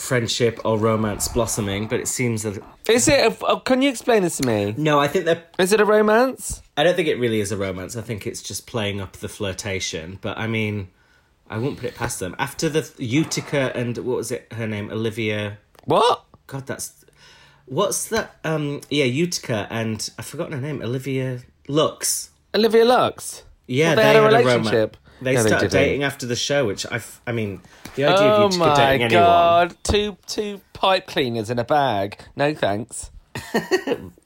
friendship 0.00 0.58
or 0.64 0.78
romance 0.78 1.28
blossoming, 1.28 1.86
but 1.86 2.00
it 2.00 2.08
seems 2.08 2.42
that. 2.42 2.62
Is 2.88 3.06
it? 3.06 3.20
A, 3.32 3.36
oh, 3.46 3.60
can 3.60 3.82
you 3.82 3.90
explain 3.90 4.22
this 4.22 4.38
to 4.38 4.46
me? 4.46 4.74
No, 4.76 4.98
I 4.98 5.06
think 5.08 5.26
that. 5.26 5.54
Is 5.58 5.72
it 5.72 5.80
a 5.80 5.84
romance? 5.84 6.62
I 6.76 6.82
don't 6.82 6.96
think 6.96 7.08
it 7.08 7.16
really 7.16 7.40
is 7.40 7.52
a 7.52 7.56
romance. 7.56 7.96
I 7.96 8.00
think 8.02 8.26
it's 8.26 8.42
just 8.42 8.66
playing 8.66 9.00
up 9.00 9.12
the 9.18 9.28
flirtation. 9.28 10.18
But 10.20 10.38
I 10.38 10.46
mean, 10.46 10.88
I 11.48 11.58
won't 11.58 11.76
put 11.76 11.86
it 11.86 11.94
past 11.94 12.18
them. 12.20 12.34
After 12.38 12.68
the 12.68 12.90
Utica 12.98 13.76
and 13.76 13.96
what 13.98 14.16
was 14.16 14.32
it, 14.32 14.52
her 14.52 14.66
name? 14.66 14.90
Olivia. 14.90 15.58
What? 15.84 16.24
God, 16.46 16.66
that's. 16.66 17.04
What's 17.66 18.06
that? 18.08 18.36
Um, 18.42 18.80
yeah, 18.90 19.04
Utica 19.04 19.68
and 19.70 20.08
I've 20.18 20.26
forgotten 20.26 20.54
her 20.54 20.60
name. 20.60 20.82
Olivia 20.82 21.42
Lux. 21.68 22.30
Olivia 22.54 22.84
Lux. 22.84 23.44
Yeah, 23.68 23.94
Well, 23.94 23.96
they 23.96 24.02
had 24.02 24.16
a 24.16 24.22
romance. 24.22 24.44
relationship. 24.46 24.96
They 25.20 25.34
No, 25.34 25.42
they 25.42 25.68
dating 25.68 26.02
after 26.02 26.26
the 26.26 26.36
show, 26.36 26.66
which 26.66 26.86
I, 26.90 26.96
f- 26.96 27.20
I 27.26 27.32
mean, 27.32 27.60
the 27.94 28.04
idea 28.04 28.16
Oh 28.26 28.44
of 28.46 28.52
Utica 28.52 28.58
my 28.70 28.76
dating 28.76 29.02
anyone. 29.06 29.22
god! 29.24 29.76
Two 29.82 30.16
two 30.26 30.60
pipe 30.72 31.06
cleaners 31.06 31.50
in 31.50 31.58
a 31.58 31.64
bag. 31.64 32.18
No 32.36 32.54
thanks. 32.54 33.10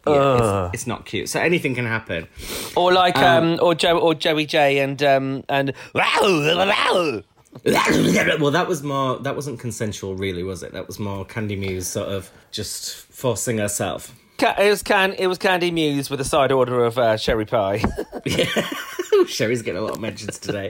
Yeah, 0.06 0.68
it's, 0.68 0.74
it's 0.82 0.86
not 0.86 1.06
cute. 1.06 1.30
So 1.30 1.40
anything 1.40 1.74
can 1.74 1.86
happen. 1.86 2.28
Or 2.76 2.92
like 2.92 3.16
um, 3.16 3.58
or 3.62 3.74
Joe 3.74 3.98
or 3.98 4.14
Joey 4.14 4.44
Jay 4.44 4.80
and 4.80 5.02
um 5.02 5.44
and 5.48 5.72
well, 8.40 8.50
that 8.50 8.66
was 8.68 8.82
more. 8.82 9.18
That 9.20 9.36
wasn't 9.36 9.60
consensual, 9.60 10.14
really, 10.16 10.42
was 10.42 10.62
it? 10.62 10.72
That 10.72 10.86
was 10.86 10.98
more 10.98 11.24
Kandy 11.24 11.58
Muse 11.58 11.86
sort 11.86 12.08
of 12.08 12.30
just 12.50 12.94
forcing 12.94 13.58
herself. 13.58 14.14
It 14.40 14.68
was 14.68 14.82
can 14.82 15.12
it 15.14 15.26
was 15.26 15.38
Kandy 15.38 15.72
Muse 15.72 16.10
with 16.10 16.20
a 16.20 16.24
side 16.24 16.52
order 16.52 16.84
of 16.84 16.98
uh, 16.98 17.16
sherry 17.16 17.46
pie. 17.46 17.78
Sherry's 19.28 19.62
getting 19.62 19.80
a 19.80 19.84
lot 19.84 19.94
of 19.94 20.00
mentions 20.00 20.38
today. 20.38 20.68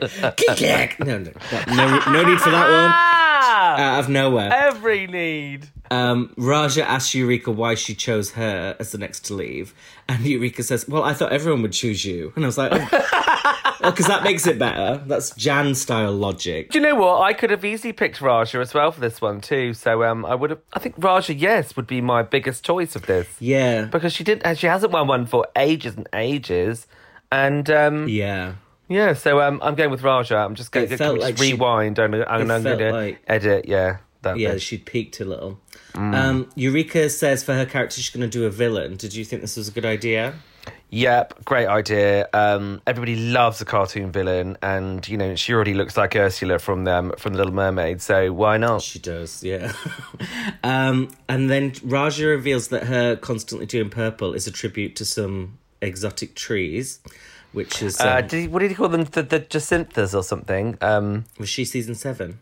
No, 0.99 1.17
no, 1.19 1.31
no, 1.67 2.11
no, 2.11 2.23
need 2.23 2.39
for 2.39 2.51
that 2.51 2.69
one. 2.69 3.15
out 3.45 3.99
of 3.99 4.09
nowhere. 4.09 4.51
Every 4.51 5.07
need. 5.07 5.67
Um, 5.91 6.33
Raja 6.37 6.87
asks 6.87 7.13
Eureka 7.13 7.51
why 7.51 7.75
she 7.75 7.93
chose 7.93 8.31
her 8.31 8.75
as 8.79 8.91
the 8.91 8.97
next 8.97 9.25
to 9.25 9.33
leave, 9.33 9.73
and 10.07 10.25
Eureka 10.25 10.63
says, 10.63 10.87
"Well, 10.87 11.03
I 11.03 11.13
thought 11.13 11.31
everyone 11.31 11.61
would 11.61 11.73
choose 11.73 12.03
you," 12.03 12.33
and 12.35 12.43
I 12.43 12.47
was 12.47 12.57
like, 12.57 12.71
"Oh, 12.73 13.77
because 13.83 14.07
that 14.07 14.23
makes 14.23 14.47
it 14.47 14.57
better. 14.57 15.03
That's 15.05 15.35
Jan 15.35 15.75
style 15.75 16.11
logic." 16.11 16.71
Do 16.71 16.79
you 16.79 16.85
know 16.85 16.95
what? 16.95 17.21
I 17.21 17.33
could 17.33 17.51
have 17.51 17.63
easily 17.63 17.93
picked 17.93 18.19
Raja 18.19 18.59
as 18.59 18.73
well 18.73 18.91
for 18.91 18.99
this 18.99 19.21
one 19.21 19.41
too. 19.41 19.73
So 19.73 20.03
um, 20.03 20.25
I 20.25 20.33
would 20.33 20.49
have. 20.49 20.59
I 20.73 20.79
think 20.79 20.95
Raja, 20.97 21.33
yes, 21.33 21.75
would 21.75 21.87
be 21.87 22.01
my 22.01 22.23
biggest 22.23 22.65
choice 22.65 22.95
of 22.95 23.05
this 23.05 23.27
Yeah, 23.39 23.85
because 23.85 24.13
she 24.13 24.23
didn't. 24.23 24.57
She 24.57 24.67
hasn't 24.67 24.91
won 24.91 25.07
one 25.07 25.25
for 25.27 25.45
ages 25.55 25.95
and 25.95 26.09
ages, 26.13 26.87
and 27.31 27.69
um, 27.69 28.07
yeah. 28.07 28.55
yeah. 28.87 29.13
So 29.13 29.41
um, 29.41 29.59
I'm 29.63 29.75
going 29.75 29.91
with 29.91 30.03
Raja. 30.03 30.37
I'm 30.37 30.55
just 30.55 30.71
going 30.71 30.87
to 30.89 31.11
like 31.13 31.37
she- 31.37 31.53
rewind 31.53 31.99
and, 31.99 32.15
and 32.15 32.51
I'm 32.51 32.63
going 32.63 32.77
to 32.79 32.91
like- 32.91 33.21
edit. 33.27 33.65
Yeah, 33.67 33.97
that 34.21 34.37
Yeah, 34.37 34.53
bit. 34.53 34.61
she'd 34.61 34.85
peaked 34.85 35.19
a 35.19 35.25
little. 35.25 35.59
Um, 35.93 36.49
Eureka 36.55 37.09
says 37.09 37.41
for 37.43 37.53
her 37.53 37.65
character 37.65 38.01
she's 38.01 38.09
going 38.09 38.29
to 38.29 38.39
do 38.39 38.45
a 38.45 38.49
villain. 38.49 38.97
Did 38.97 39.13
you 39.15 39.23
think 39.23 39.41
this 39.41 39.55
was 39.55 39.69
a 39.69 39.71
good 39.71 39.85
idea? 39.85 40.33
Yep, 40.89 41.45
great 41.45 41.67
idea. 41.67 42.27
Um, 42.33 42.81
everybody 42.87 43.15
loves 43.15 43.59
a 43.61 43.65
cartoon 43.65 44.11
villain, 44.11 44.57
and 44.61 45.07
you 45.07 45.17
know 45.17 45.35
she 45.35 45.53
already 45.53 45.73
looks 45.73 45.95
like 45.97 46.15
Ursula 46.15 46.59
from 46.59 46.83
them 46.85 47.11
from 47.17 47.33
the 47.33 47.37
Little 47.39 47.53
Mermaid. 47.53 48.01
So 48.01 48.31
why 48.33 48.57
not? 48.57 48.81
She 48.81 48.99
does, 48.99 49.43
yeah. 49.43 49.73
um, 50.63 51.09
and 51.27 51.49
then 51.49 51.73
Raja 51.83 52.27
reveals 52.27 52.69
that 52.69 52.83
her 52.83 53.15
constantly 53.15 53.65
doing 53.65 53.89
purple 53.89 54.33
is 54.33 54.47
a 54.47 54.51
tribute 54.51 54.95
to 54.97 55.05
some 55.05 55.57
exotic 55.81 56.35
trees, 56.35 56.99
which 57.51 57.81
is 57.81 57.99
um, 57.99 58.07
Uh, 58.07 58.21
did 58.21 58.41
he, 58.41 58.47
what 58.47 58.59
did 58.59 58.69
he 58.69 58.75
call 58.75 58.89
them? 58.89 59.03
The, 59.05 59.23
the 59.23 59.39
Jacinthas 59.39 60.13
or 60.15 60.23
something? 60.23 60.77
Um, 60.81 61.25
was 61.37 61.49
she 61.49 61.65
season 61.65 61.95
seven? 61.95 62.39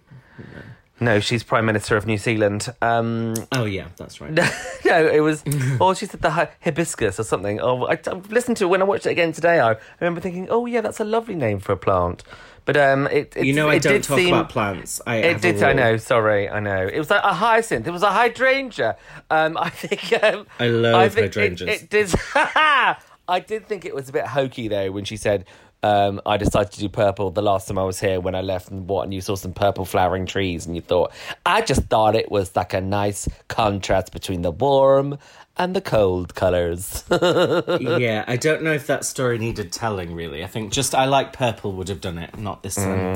no, 0.99 1.19
she's 1.19 1.43
Prime 1.43 1.65
Minister 1.65 1.97
of 1.97 2.05
New 2.05 2.17
Zealand. 2.17 2.69
Um, 2.81 3.33
Oh 3.51 3.65
yeah, 3.65 3.87
that's 3.97 4.21
right. 4.21 4.31
no, 4.85 5.07
it 5.07 5.19
was, 5.19 5.43
or 5.79 5.95
she 5.95 6.05
said 6.05 6.21
the 6.21 6.31
hi- 6.31 6.49
hibiscus 6.61 7.19
or 7.19 7.23
something. 7.23 7.59
Oh, 7.59 7.85
I, 7.85 7.99
I 8.07 8.13
listened 8.29 8.57
to 8.57 8.65
it 8.65 8.67
when 8.67 8.81
I 8.81 8.85
watched 8.85 9.05
it 9.05 9.11
again 9.11 9.33
today. 9.33 9.59
I 9.59 9.75
remember 9.99 10.21
thinking, 10.21 10.47
oh 10.49 10.65
yeah, 10.65 10.81
that's 10.81 10.99
a 10.99 11.05
lovely 11.05 11.35
name 11.35 11.59
for 11.59 11.73
a 11.73 11.77
plant. 11.77 12.23
But 12.65 12.77
um, 12.77 13.07
it, 13.07 13.33
it 13.35 13.45
you 13.45 13.53
know, 13.53 13.69
I 13.69 13.77
don't 13.77 14.03
talk 14.03 14.17
seem, 14.17 14.29
about 14.29 14.47
plants. 14.49 15.01
I 15.05 15.17
It 15.17 15.41
did. 15.41 15.61
I 15.61 15.73
know. 15.73 15.97
Sorry, 15.97 16.49
I 16.49 16.61
know. 16.61 16.87
It 16.87 16.97
was 16.97 17.09
like 17.09 17.23
a 17.23 17.33
hyacinth. 17.33 17.85
It 17.87 17.91
was 17.91 18.03
a 18.03 18.11
hydrangea. 18.11 18.95
Um, 19.29 19.57
I 19.57 19.69
think. 19.69 20.23
Um, 20.23 20.47
I 20.59 20.67
love 20.67 20.95
I 20.95 21.09
think 21.09 21.33
hydrangeas. 21.33 21.67
It, 21.67 21.83
it 21.83 21.89
did. 21.89 22.13
I 23.27 23.39
did 23.39 23.67
think 23.67 23.85
it 23.85 23.95
was 23.95 24.09
a 24.09 24.11
bit 24.11 24.25
hokey 24.27 24.67
though 24.67 24.91
when 24.91 25.05
she 25.05 25.15
said, 25.17 25.45
um, 25.81 26.19
"I 26.25 26.37
decided 26.37 26.71
to 26.73 26.79
do 26.81 26.89
purple 26.89 27.31
the 27.31 27.41
last 27.41 27.67
time 27.67 27.77
I 27.77 27.83
was 27.83 27.99
here 27.99 28.19
when 28.19 28.35
I 28.35 28.41
left 28.41 28.69
and 28.69 28.87
what 28.87 29.03
and 29.03 29.13
you 29.13 29.21
saw 29.21 29.35
some 29.35 29.53
purple 29.53 29.85
flowering 29.85 30.25
trees 30.25 30.65
and 30.65 30.75
you 30.75 30.81
thought 30.81 31.11
I 31.45 31.61
just 31.61 31.83
thought 31.83 32.15
it 32.15 32.29
was 32.31 32.55
like 32.55 32.73
a 32.73 32.81
nice 32.81 33.27
contrast 33.47 34.11
between 34.11 34.41
the 34.41 34.51
warm 34.51 35.17
and 35.57 35.75
the 35.75 35.81
cold 35.81 36.35
colors." 36.35 37.03
yeah, 37.11 38.25
I 38.27 38.35
don't 38.37 38.61
know 38.63 38.73
if 38.73 38.87
that 38.87 39.05
story 39.05 39.37
needed 39.37 39.71
telling. 39.71 40.13
Really, 40.15 40.43
I 40.43 40.47
think 40.47 40.73
just 40.73 40.93
I 40.93 41.05
like 41.05 41.31
purple 41.33 41.71
would 41.73 41.87
have 41.89 42.01
done 42.01 42.17
it, 42.17 42.37
not 42.37 42.61
this 42.63 42.77
one. 42.77 43.15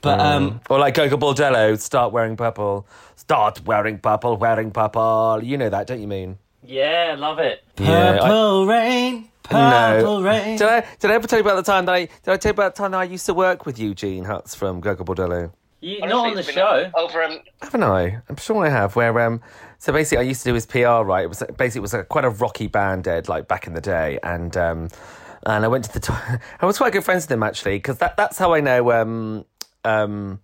But 0.00 0.20
um, 0.20 0.60
or 0.70 0.78
like 0.78 0.94
Coco 0.94 1.16
Bordello, 1.16 1.76
start 1.80 2.12
wearing 2.12 2.36
purple. 2.36 2.86
Start 3.16 3.64
wearing 3.66 3.98
purple, 3.98 4.36
wearing 4.36 4.70
purple. 4.70 5.40
You 5.42 5.58
know 5.58 5.68
that, 5.68 5.88
don't 5.88 6.00
you 6.00 6.06
mean? 6.06 6.38
Yeah, 6.64 7.16
love 7.18 7.38
it. 7.40 7.62
Yeah, 7.78 8.14
I- 8.14 8.18
purple 8.20 8.66
rain, 8.66 9.28
purple 9.48 10.22
rain. 10.22 10.56
Did 10.58 10.68
I 10.68 10.86
did 10.98 11.10
I 11.10 11.14
ever 11.14 11.26
tell 11.26 11.38
you 11.38 11.44
about 11.44 11.56
the 11.56 11.70
time 11.70 11.86
that 11.86 11.94
I 11.94 12.00
did 12.06 12.28
I 12.28 12.36
tell 12.36 12.50
you 12.50 12.54
about 12.54 12.74
the 12.74 12.82
time 12.82 12.90
that 12.92 12.98
I 12.98 13.04
used 13.04 13.26
to 13.26 13.34
work 13.34 13.66
with 13.66 13.78
Eugene 13.78 14.24
Hutz 14.24 14.54
from 14.54 14.80
Gogol 14.80 15.04
Bordello? 15.04 15.52
You, 15.80 16.00
not 16.00 16.28
on 16.28 16.34
the 16.34 16.42
show. 16.42 16.90
Over 16.94 17.22
um, 17.22 17.38
Haven't 17.62 17.84
I? 17.84 18.20
I'm 18.28 18.36
sure 18.36 18.66
I 18.66 18.68
have. 18.68 18.96
Where 18.96 19.18
um, 19.20 19.40
so 19.78 19.92
basically, 19.92 20.24
I 20.24 20.28
used 20.28 20.42
to 20.42 20.50
do 20.50 20.54
his 20.54 20.66
PR. 20.66 21.04
Right, 21.04 21.24
it 21.24 21.28
was 21.28 21.42
basically 21.56 21.78
it 21.78 21.82
was 21.82 21.94
a, 21.94 22.04
quite 22.04 22.24
a 22.24 22.30
rocky 22.30 22.66
band, 22.66 23.06
Ed, 23.06 23.28
like 23.28 23.46
back 23.46 23.66
in 23.66 23.74
the 23.74 23.80
day, 23.80 24.18
and 24.22 24.56
um, 24.56 24.88
and 25.46 25.64
I 25.64 25.68
went 25.68 25.84
to 25.84 25.92
the. 25.92 26.00
T- 26.00 26.12
I 26.60 26.66
was 26.66 26.78
quite 26.78 26.92
good 26.92 27.04
friends 27.04 27.24
with 27.24 27.30
him 27.30 27.44
actually, 27.44 27.76
because 27.76 27.98
that 27.98 28.16
that's 28.16 28.38
how 28.38 28.54
I 28.54 28.60
know 28.60 28.90
um 28.90 29.44
um, 29.84 30.40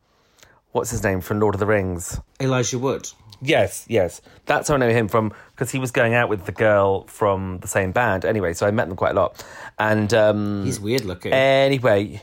what's 0.73 0.91
his 0.91 1.03
name 1.03 1.21
from 1.21 1.41
Lord 1.41 1.55
of 1.55 1.59
the 1.59 1.67
Rings. 1.67 2.21
Elijah 2.41 2.79
Wood. 2.79 3.09
Yes, 3.41 3.85
yes. 3.89 4.21
That's 4.47 4.69
how 4.69 4.75
I 4.75 4.79
know 4.79 4.91
him 4.91 5.09
from 5.09 5.33
because 5.53 5.71
he 5.71 5.79
was 5.79 5.91
going 5.91 6.15
out 6.15 6.29
with 6.29 6.47
the 6.47 6.53
girl 6.53 7.05
from 7.05 7.59
the 7.59 7.69
same 7.69 7.93
band. 7.93 8.25
Anyway, 8.25 8.55
so 8.55 8.67
I 8.67 8.71
met 8.71 8.89
them 8.89 8.97
quite 8.97 9.13
a 9.13 9.15
lot. 9.15 9.45
And 9.79 10.13
um, 10.15 10.65
He's 10.65 10.81
weird 10.81 11.05
looking. 11.05 11.33
Anyway, 11.33 12.23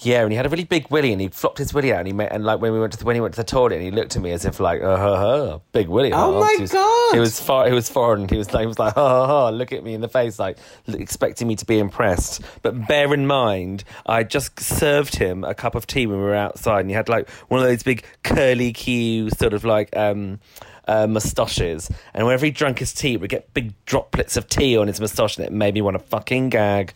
yeah, 0.00 0.22
and 0.22 0.30
he 0.30 0.36
had 0.36 0.46
a 0.46 0.48
really 0.48 0.64
big 0.64 0.90
willy, 0.90 1.12
and 1.12 1.20
he 1.20 1.28
flopped 1.28 1.58
his 1.58 1.74
willy 1.74 1.92
out, 1.92 1.98
and 1.98 2.06
he 2.06 2.12
made, 2.12 2.28
and 2.30 2.44
like 2.44 2.60
when 2.60 2.72
we 2.72 2.78
went 2.80 2.92
to 2.92 2.98
the, 2.98 3.04
when 3.04 3.16
he 3.16 3.20
went 3.20 3.34
to 3.34 3.40
the 3.40 3.44
toilet, 3.44 3.74
and 3.74 3.82
he 3.82 3.90
looked 3.90 4.14
at 4.16 4.22
me 4.22 4.30
as 4.32 4.44
if 4.44 4.60
like, 4.60 4.80
uh, 4.82 4.96
ha, 4.96 5.60
big 5.72 5.88
willy. 5.88 6.12
Oh 6.12 6.34
huh?" 6.34 6.40
my 6.40 6.52
He 6.56 6.62
was- 6.62 6.72
God. 6.72 7.14
He 7.14 7.18
was 7.20 7.40
far, 7.40 7.66
he 7.66 7.72
was 7.72 7.88
foreign. 7.88 8.28
He 8.28 8.36
was 8.36 8.52
like, 8.52 8.60
he 8.60 8.66
was 8.66 8.78
like, 8.78 8.94
ha, 8.94 9.08
ha, 9.08 9.26
ha, 9.26 9.48
look 9.50 9.72
at 9.72 9.82
me 9.82 9.94
in 9.94 10.00
the 10.00 10.08
face, 10.08 10.38
like 10.38 10.58
expecting 10.86 11.48
me 11.48 11.56
to 11.56 11.64
be 11.64 11.78
impressed. 11.78 12.42
But 12.62 12.86
bear 12.86 13.12
in 13.14 13.26
mind, 13.26 13.82
I 14.06 14.24
just 14.24 14.60
served 14.60 15.16
him 15.16 15.42
a 15.42 15.54
cup 15.54 15.74
of 15.74 15.86
tea 15.86 16.06
when 16.06 16.18
we 16.18 16.22
were 16.24 16.34
outside, 16.34 16.80
and 16.80 16.90
he 16.90 16.94
had 16.94 17.08
like 17.08 17.28
one 17.48 17.60
of 17.60 17.66
those 17.66 17.82
big 17.82 18.04
curly 18.22 18.72
Q 18.72 19.30
sort 19.30 19.52
of 19.54 19.64
like. 19.64 19.96
um 19.96 20.40
uh, 20.86 21.06
moustaches, 21.06 21.90
and 22.14 22.24
whenever 22.24 22.46
he 22.46 22.50
drank 22.50 22.78
his 22.78 22.94
tea, 22.94 23.18
we'd 23.18 23.28
get 23.28 23.52
big 23.52 23.74
droplets 23.84 24.38
of 24.38 24.48
tea 24.48 24.74
on 24.78 24.86
his 24.86 24.98
moustache, 24.98 25.36
and 25.36 25.44
it 25.46 25.52
made 25.52 25.74
me 25.74 25.82
want 25.82 25.94
to 25.94 26.02
fucking 26.02 26.48
gag. 26.48 26.94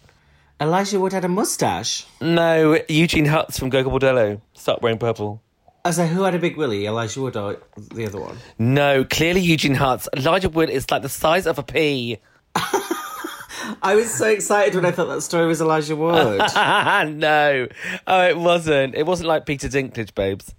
Elijah 0.63 1.01
Wood 1.01 1.13
had 1.13 1.25
a 1.25 1.29
mustache. 1.29 2.07
No, 2.21 2.79
Eugene 2.89 3.27
Hutz 3.27 3.59
from 3.59 3.69
Gogol 3.69 3.91
Bordello. 3.91 4.41
Stop 4.55 4.81
wearing 4.81 4.97
purple. 4.97 5.43
I 5.85 5.89
was 5.89 5.99
like, 5.99 6.11
who 6.11 6.23
had 6.23 6.37
a 6.37 6.39
big 6.39 6.57
willy? 6.57 6.87
Elijah 6.87 7.21
Wood 7.21 7.37
or 7.37 7.61
the 7.93 8.07
other 8.07 8.21
one? 8.21 8.37
No, 8.61 9.05
clearly 9.05 9.41
Eugene 9.41 9.75
Hutz. 9.75 10.07
Elijah 10.17 10.49
Wood 10.49 10.71
is 10.71 10.89
like 10.89 11.03
the 11.03 11.09
size 11.09 11.49
of 11.49 11.59
a 11.59 11.65
pea. 11.65 12.19
I 12.55 13.97
was 13.97 14.15
so 14.15 14.29
excited 14.29 14.77
when 14.77 14.85
I 14.85 14.93
thought 14.93 15.07
that 15.07 15.23
story 15.23 15.49
was 15.49 15.61
Elijah 15.61 15.97
Wood. 15.97 16.39
no, 16.55 17.67
oh, 18.07 18.29
it 18.29 18.39
wasn't. 18.39 18.95
It 18.95 19.05
wasn't 19.05 19.29
like 19.31 19.47
Peter 19.47 19.67
Dinklage, 19.67 20.15
babes. 20.15 20.55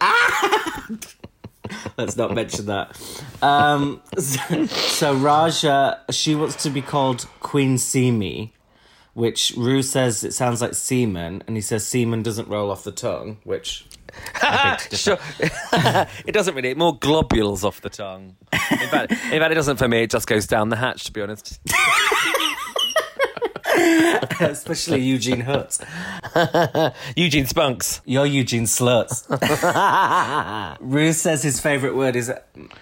Let's 1.96 2.16
not 2.16 2.34
mention 2.34 2.66
that. 2.66 3.00
Um, 3.40 4.02
so, 4.18 4.66
so 4.66 5.14
Raja, 5.14 6.00
she 6.10 6.34
wants 6.34 6.60
to 6.64 6.70
be 6.70 6.82
called 6.82 7.28
Queen 7.38 7.78
Simi, 7.78 8.52
which 9.18 9.52
Ru 9.56 9.82
says 9.82 10.22
it 10.22 10.32
sounds 10.32 10.62
like 10.62 10.74
semen, 10.74 11.42
and 11.48 11.56
he 11.56 11.60
says 11.60 11.84
semen 11.84 12.22
doesn't 12.22 12.46
roll 12.46 12.70
off 12.70 12.84
the 12.84 12.92
tongue, 12.92 13.38
which 13.42 13.84
sure. 14.92 15.18
it 15.40 16.32
doesn't 16.32 16.54
really. 16.54 16.72
More 16.74 16.96
globules 16.96 17.64
off 17.64 17.80
the 17.80 17.90
tongue. 17.90 18.36
In 18.52 18.88
fact, 18.88 19.10
in 19.32 19.40
fact, 19.40 19.50
it 19.50 19.56
doesn't 19.56 19.76
for 19.78 19.88
me. 19.88 20.04
It 20.04 20.10
just 20.10 20.28
goes 20.28 20.46
down 20.46 20.68
the 20.68 20.76
hatch. 20.76 21.04
To 21.06 21.12
be 21.12 21.20
honest. 21.20 21.58
especially 24.40 25.00
Eugene 25.00 25.40
Hutt. 25.40 25.80
Eugene 27.16 27.46
Spunks. 27.46 28.00
You're 28.04 28.26
Eugene 28.26 28.64
Sluts. 28.64 29.26
Ru 30.80 31.12
says 31.12 31.42
his 31.42 31.60
favourite 31.60 31.96
word 31.96 32.14
is 32.14 32.32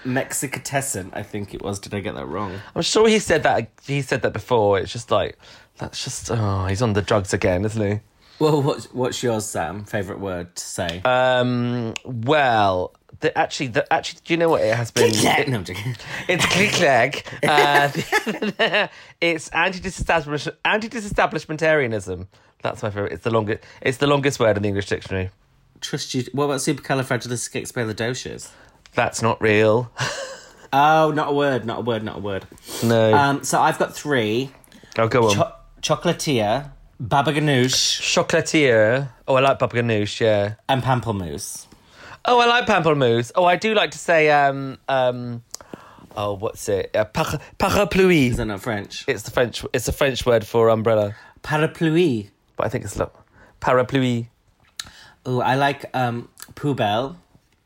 Mexicatescent, 0.04 1.10
I 1.14 1.22
think 1.22 1.54
it 1.54 1.62
was. 1.62 1.78
Did 1.78 1.94
I 1.94 2.00
get 2.00 2.14
that 2.14 2.26
wrong? 2.26 2.60
I'm 2.74 2.82
sure 2.82 3.08
he 3.08 3.18
said 3.18 3.42
that. 3.44 3.70
He 3.86 4.02
said 4.02 4.20
that 4.22 4.34
before. 4.34 4.78
It's 4.78 4.92
just 4.92 5.10
like 5.10 5.38
that's 5.78 6.02
just. 6.02 6.30
Oh, 6.30 6.66
he's 6.66 6.82
on 6.82 6.92
the 6.92 7.02
drugs 7.02 7.32
again, 7.32 7.64
isn't 7.64 7.82
he? 7.82 8.00
Well, 8.38 8.60
what's, 8.62 8.92
what's 8.92 9.22
yours, 9.22 9.46
Sam? 9.46 9.84
Favourite 9.84 10.20
word 10.20 10.54
to 10.56 10.62
say? 10.62 11.00
Um. 11.04 11.94
Well, 12.04 12.94
the, 13.20 13.36
actually, 13.36 13.68
the, 13.68 13.90
actually, 13.92 14.20
do 14.24 14.34
you 14.34 14.36
know 14.38 14.48
what 14.50 14.62
it 14.62 14.74
has 14.74 14.90
been? 14.90 15.10
it- 15.14 15.48
no, 15.48 15.56
I'm 15.58 15.64
joking. 15.64 15.96
It's 16.28 16.44
click 16.46 16.72
clack. 16.72 17.24
Uh, 17.42 18.88
it's 19.20 19.48
anti-disestablishment, 19.48 20.58
anti-disestablishmentarianism. 20.64 22.26
That's 22.62 22.82
my 22.82 22.90
favorite. 22.90 23.12
It's 23.12 23.24
the 23.24 23.30
longest. 23.30 23.62
It's 23.80 23.98
the 23.98 24.06
longest 24.06 24.38
word 24.40 24.56
in 24.56 24.62
the 24.62 24.68
English 24.68 24.86
dictionary. 24.86 25.30
Trust 25.80 26.14
you. 26.14 26.24
What 26.32 26.44
about 26.46 26.58
supercalifragilisticexpialidocious? 26.60 28.50
That's 28.94 29.22
not 29.22 29.40
real. 29.40 29.90
Oh, 30.72 31.12
not 31.12 31.28
a 31.28 31.32
word, 31.32 31.64
not 31.64 31.78
a 31.78 31.82
word, 31.82 32.02
not 32.02 32.16
a 32.16 32.20
word. 32.20 32.46
No. 32.82 33.14
Um, 33.14 33.44
so 33.44 33.60
I've 33.60 33.78
got 33.78 33.94
three: 33.94 34.50
oh, 34.98 35.08
go 35.08 35.28
on. 35.28 35.34
Cho- 35.34 35.52
chocolatier, 35.82 36.70
baba 36.98 37.32
ganoush, 37.32 38.00
Chocolatier. 38.00 39.08
Oh, 39.28 39.34
I 39.34 39.40
like 39.40 39.58
Baba 39.58 39.76
Ganoush. 39.76 40.20
Yeah. 40.20 40.54
and 40.68 40.82
pamplemousse. 40.82 41.66
Oh, 42.24 42.38
I 42.40 42.46
like 42.46 42.66
pamplemousse. 42.66 43.32
Oh, 43.34 43.44
I 43.44 43.56
do 43.56 43.74
like 43.74 43.90
to 43.92 43.98
say 43.98 44.30
um 44.30 44.78
um. 44.88 45.42
Oh, 46.18 46.32
what's 46.34 46.66
it? 46.70 46.96
Uh, 46.96 47.04
par- 47.04 47.40
parapluie. 47.58 48.30
Is 48.30 48.38
that 48.38 48.46
not 48.46 48.62
French? 48.62 49.04
It's 49.06 49.24
the 49.24 49.30
French. 49.30 49.64
It's 49.74 49.86
a 49.86 49.92
French 49.92 50.24
word 50.24 50.46
for 50.46 50.70
umbrella, 50.70 51.14
Parapluie. 51.42 52.30
but 52.56 52.66
I 52.66 52.70
think 52.70 52.84
it's 52.84 52.96
lo- 52.98 53.10
parapluie. 53.60 54.28
Oh, 55.26 55.40
I 55.40 55.56
like 55.56 55.84
um, 55.94 56.30
poubelle, 56.54 57.16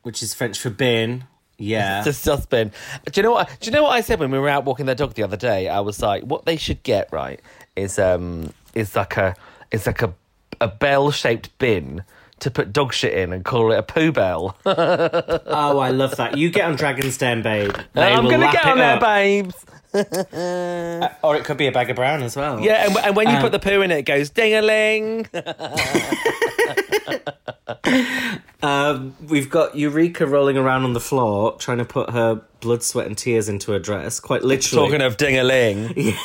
which 0.01 0.21
is 0.21 0.33
French 0.33 0.59
for 0.59 0.69
bin. 0.69 1.23
Yeah. 1.57 2.03
It's 2.05 2.23
just 2.25 2.49
been. 2.49 2.71
Do 3.09 3.19
you 3.21 3.23
know 3.23 3.31
what? 3.31 3.49
Do 3.61 3.69
you 3.69 3.71
know 3.71 3.83
what 3.83 3.91
I 3.91 4.01
said 4.01 4.19
when 4.19 4.31
we 4.31 4.39
were 4.39 4.49
out 4.49 4.65
walking 4.65 4.85
the 4.85 4.95
dog 4.95 5.13
the 5.13 5.23
other 5.23 5.37
day? 5.37 5.69
I 5.69 5.79
was 5.79 6.01
like, 6.01 6.23
what 6.23 6.45
they 6.45 6.57
should 6.57 6.83
get 6.83 7.07
right 7.13 7.39
is 7.75 7.99
um 7.99 8.53
is 8.73 8.95
like 8.95 9.17
a 9.17 9.35
it's 9.71 9.85
like 9.87 10.01
a 10.01 10.13
a 10.59 10.67
bell 10.67 11.11
shaped 11.11 11.55
bin 11.57 12.03
to 12.39 12.51
put 12.51 12.73
dog 12.73 12.93
shit 12.93 13.13
in 13.13 13.33
and 13.33 13.45
call 13.45 13.71
it 13.71 13.77
a 13.77 13.83
poo 13.83 14.11
bell. 14.11 14.57
Oh, 14.65 15.79
I 15.79 15.89
love 15.91 16.15
that. 16.17 16.37
You 16.37 16.49
get 16.49 16.65
on 16.65 16.75
Dragon's 16.75 17.17
Den, 17.17 17.41
babe. 17.43 17.75
They 17.93 18.01
I'm 18.01 18.27
gonna 18.29 18.51
get 18.51 18.65
on 18.65 18.77
there, 18.77 18.95
up. 18.95 19.01
babes. 19.01 19.55
Or 21.23 21.35
it 21.35 21.43
could 21.43 21.57
be 21.57 21.67
a 21.67 21.71
bag 21.71 21.89
of 21.89 21.95
brown 21.97 22.23
as 22.23 22.35
well. 22.35 22.59
Yeah, 22.61 22.87
and, 22.87 22.97
and 22.97 23.15
when 23.15 23.27
you 23.29 23.35
Um, 23.35 23.41
put 23.41 23.51
the 23.51 23.59
poo 23.59 23.81
in 23.81 23.91
it, 23.91 23.99
it 23.99 24.05
goes 24.05 24.29
ding 24.29 24.53
a 24.55 24.61
ling. 24.61 25.27
Um, 28.63 29.15
we've 29.27 29.49
got 29.49 29.75
Eureka 29.75 30.25
rolling 30.27 30.57
around 30.57 30.83
on 30.83 30.93
the 30.93 30.99
floor, 30.99 31.57
trying 31.57 31.79
to 31.79 31.85
put 31.85 32.11
her 32.11 32.41
blood, 32.59 32.83
sweat, 32.83 33.07
and 33.07 33.17
tears 33.17 33.49
into 33.49 33.71
her 33.71 33.79
dress. 33.79 34.19
Quite 34.19 34.43
literally. 34.43 34.87
Talking 34.87 35.01
of 35.01 35.17
ding 35.17 35.37
a 35.37 35.43
ling. 35.43 35.93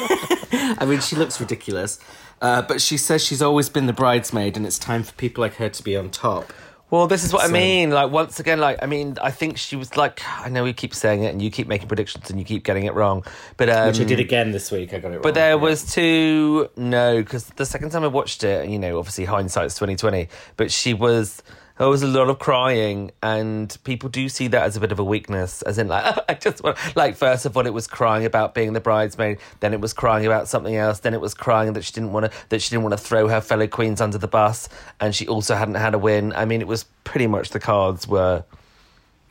I 0.79 0.85
mean, 0.87 1.01
she 1.01 1.17
looks 1.17 1.41
ridiculous. 1.41 1.99
Uh, 2.43 2.61
but 2.63 2.83
she 2.83 2.99
says 2.99 3.25
she's 3.25 3.41
always 3.41 3.69
been 3.71 3.87
the 3.87 3.93
bridesmaid, 3.95 4.57
and 4.57 4.67
it's 4.67 4.79
time 4.79 5.03
for 5.03 5.13
people 5.15 5.41
like 5.41 5.55
her 5.55 5.71
to 5.71 5.83
be 5.83 5.97
on 5.97 6.11
top. 6.11 6.53
Well, 6.91 7.09
this 7.09 7.25
is 7.25 7.33
what 7.33 7.45
I 7.45 7.49
mean. 7.53 7.91
Like 7.91 8.13
once 8.13 8.39
again, 8.39 8.61
like 8.61 8.79
I 8.83 8.87
mean, 8.87 9.17
I 9.21 9.31
think 9.33 9.57
she 9.59 9.75
was 9.75 9.97
like, 9.97 10.21
I 10.39 10.49
know 10.51 10.63
we 10.63 10.73
keep 10.73 10.95
saying 10.95 11.25
it, 11.25 11.29
and 11.33 11.41
you 11.43 11.51
keep 11.51 11.67
making 11.67 11.89
predictions, 11.89 12.31
and 12.31 12.39
you 12.39 12.45
keep 12.45 12.63
getting 12.63 12.85
it 12.85 12.95
wrong. 12.95 13.25
But 13.57 13.71
um, 13.71 13.89
Which 13.89 14.01
I 14.01 14.05
did 14.05 14.21
again 14.21 14.53
this 14.53 14.71
week. 14.71 14.93
I 14.95 14.99
got 14.99 15.09
it 15.09 15.15
wrong. 15.15 15.23
But 15.23 15.35
there 15.35 15.51
Yeah. 15.51 15.55
was 15.55 15.93
two 15.93 16.69
no, 16.77 17.17
because 17.23 17.47
the 17.57 17.67
second 17.67 17.91
time 17.91 18.05
I 18.05 18.09
watched 18.09 18.45
it, 18.45 18.69
you 18.69 18.79
know, 18.79 18.99
obviously 18.99 19.25
hindsight's 19.25 19.75
twenty 19.75 19.97
twenty. 19.97 20.29
But 20.57 20.71
she 20.71 20.95
was 20.95 21.43
there 21.79 21.89
was 21.89 22.03
a 22.03 22.07
lot 22.07 22.29
of 22.29 22.39
crying, 22.39 23.11
and 23.23 23.77
people 23.85 24.09
do 24.09 24.29
see 24.29 24.49
that 24.49 24.63
as 24.63 24.77
a 24.77 24.81
bit 24.81 24.93
of 24.93 24.99
a 24.99 25.05
weakness, 25.05 25.63
as 25.63 25.79
in 25.79 25.89
like 25.89 26.17
I 26.29 26.35
just 26.35 26.63
want 26.63 26.79
like 26.97 27.17
first 27.17 27.45
of 27.47 27.57
all 27.57 27.67
it 27.67 27.75
was 27.75 27.87
crying 27.87 28.25
about 28.25 28.55
being 28.55 28.73
the 28.73 28.81
bridesmaid, 28.81 29.39
then 29.61 29.73
it 29.73 29.81
was 29.81 29.93
crying 29.93 30.27
about 30.27 30.49
something 30.49 30.75
else, 30.75 31.01
then 31.01 31.15
it 31.15 31.21
was 31.21 31.35
crying 31.35 31.75
that 31.75 31.85
she 31.85 31.93
didn't 31.93 32.13
want 32.13 32.31
to 32.31 32.39
that 32.49 32.63
she 32.63 32.71
didn't 32.71 32.85
want 32.85 32.93
to 32.95 33.03
throw 33.03 33.29
her 33.29 33.41
fellow 33.41 33.67
queens 33.67 34.01
under 34.01 34.19
the 34.19 34.29
bus, 34.29 34.69
and 35.01 35.15
she 35.15 35.29
also 35.29 35.55
hadn't 35.55 35.75
had 35.75 35.95
a 35.95 35.99
win. 35.99 36.33
I 36.33 36.45
mean, 36.45 36.61
it 36.61 36.67
was 36.67 36.85
pretty 37.05 37.27
much 37.27 37.51
the 37.51 37.61
cards 37.61 38.09
were, 38.09 38.45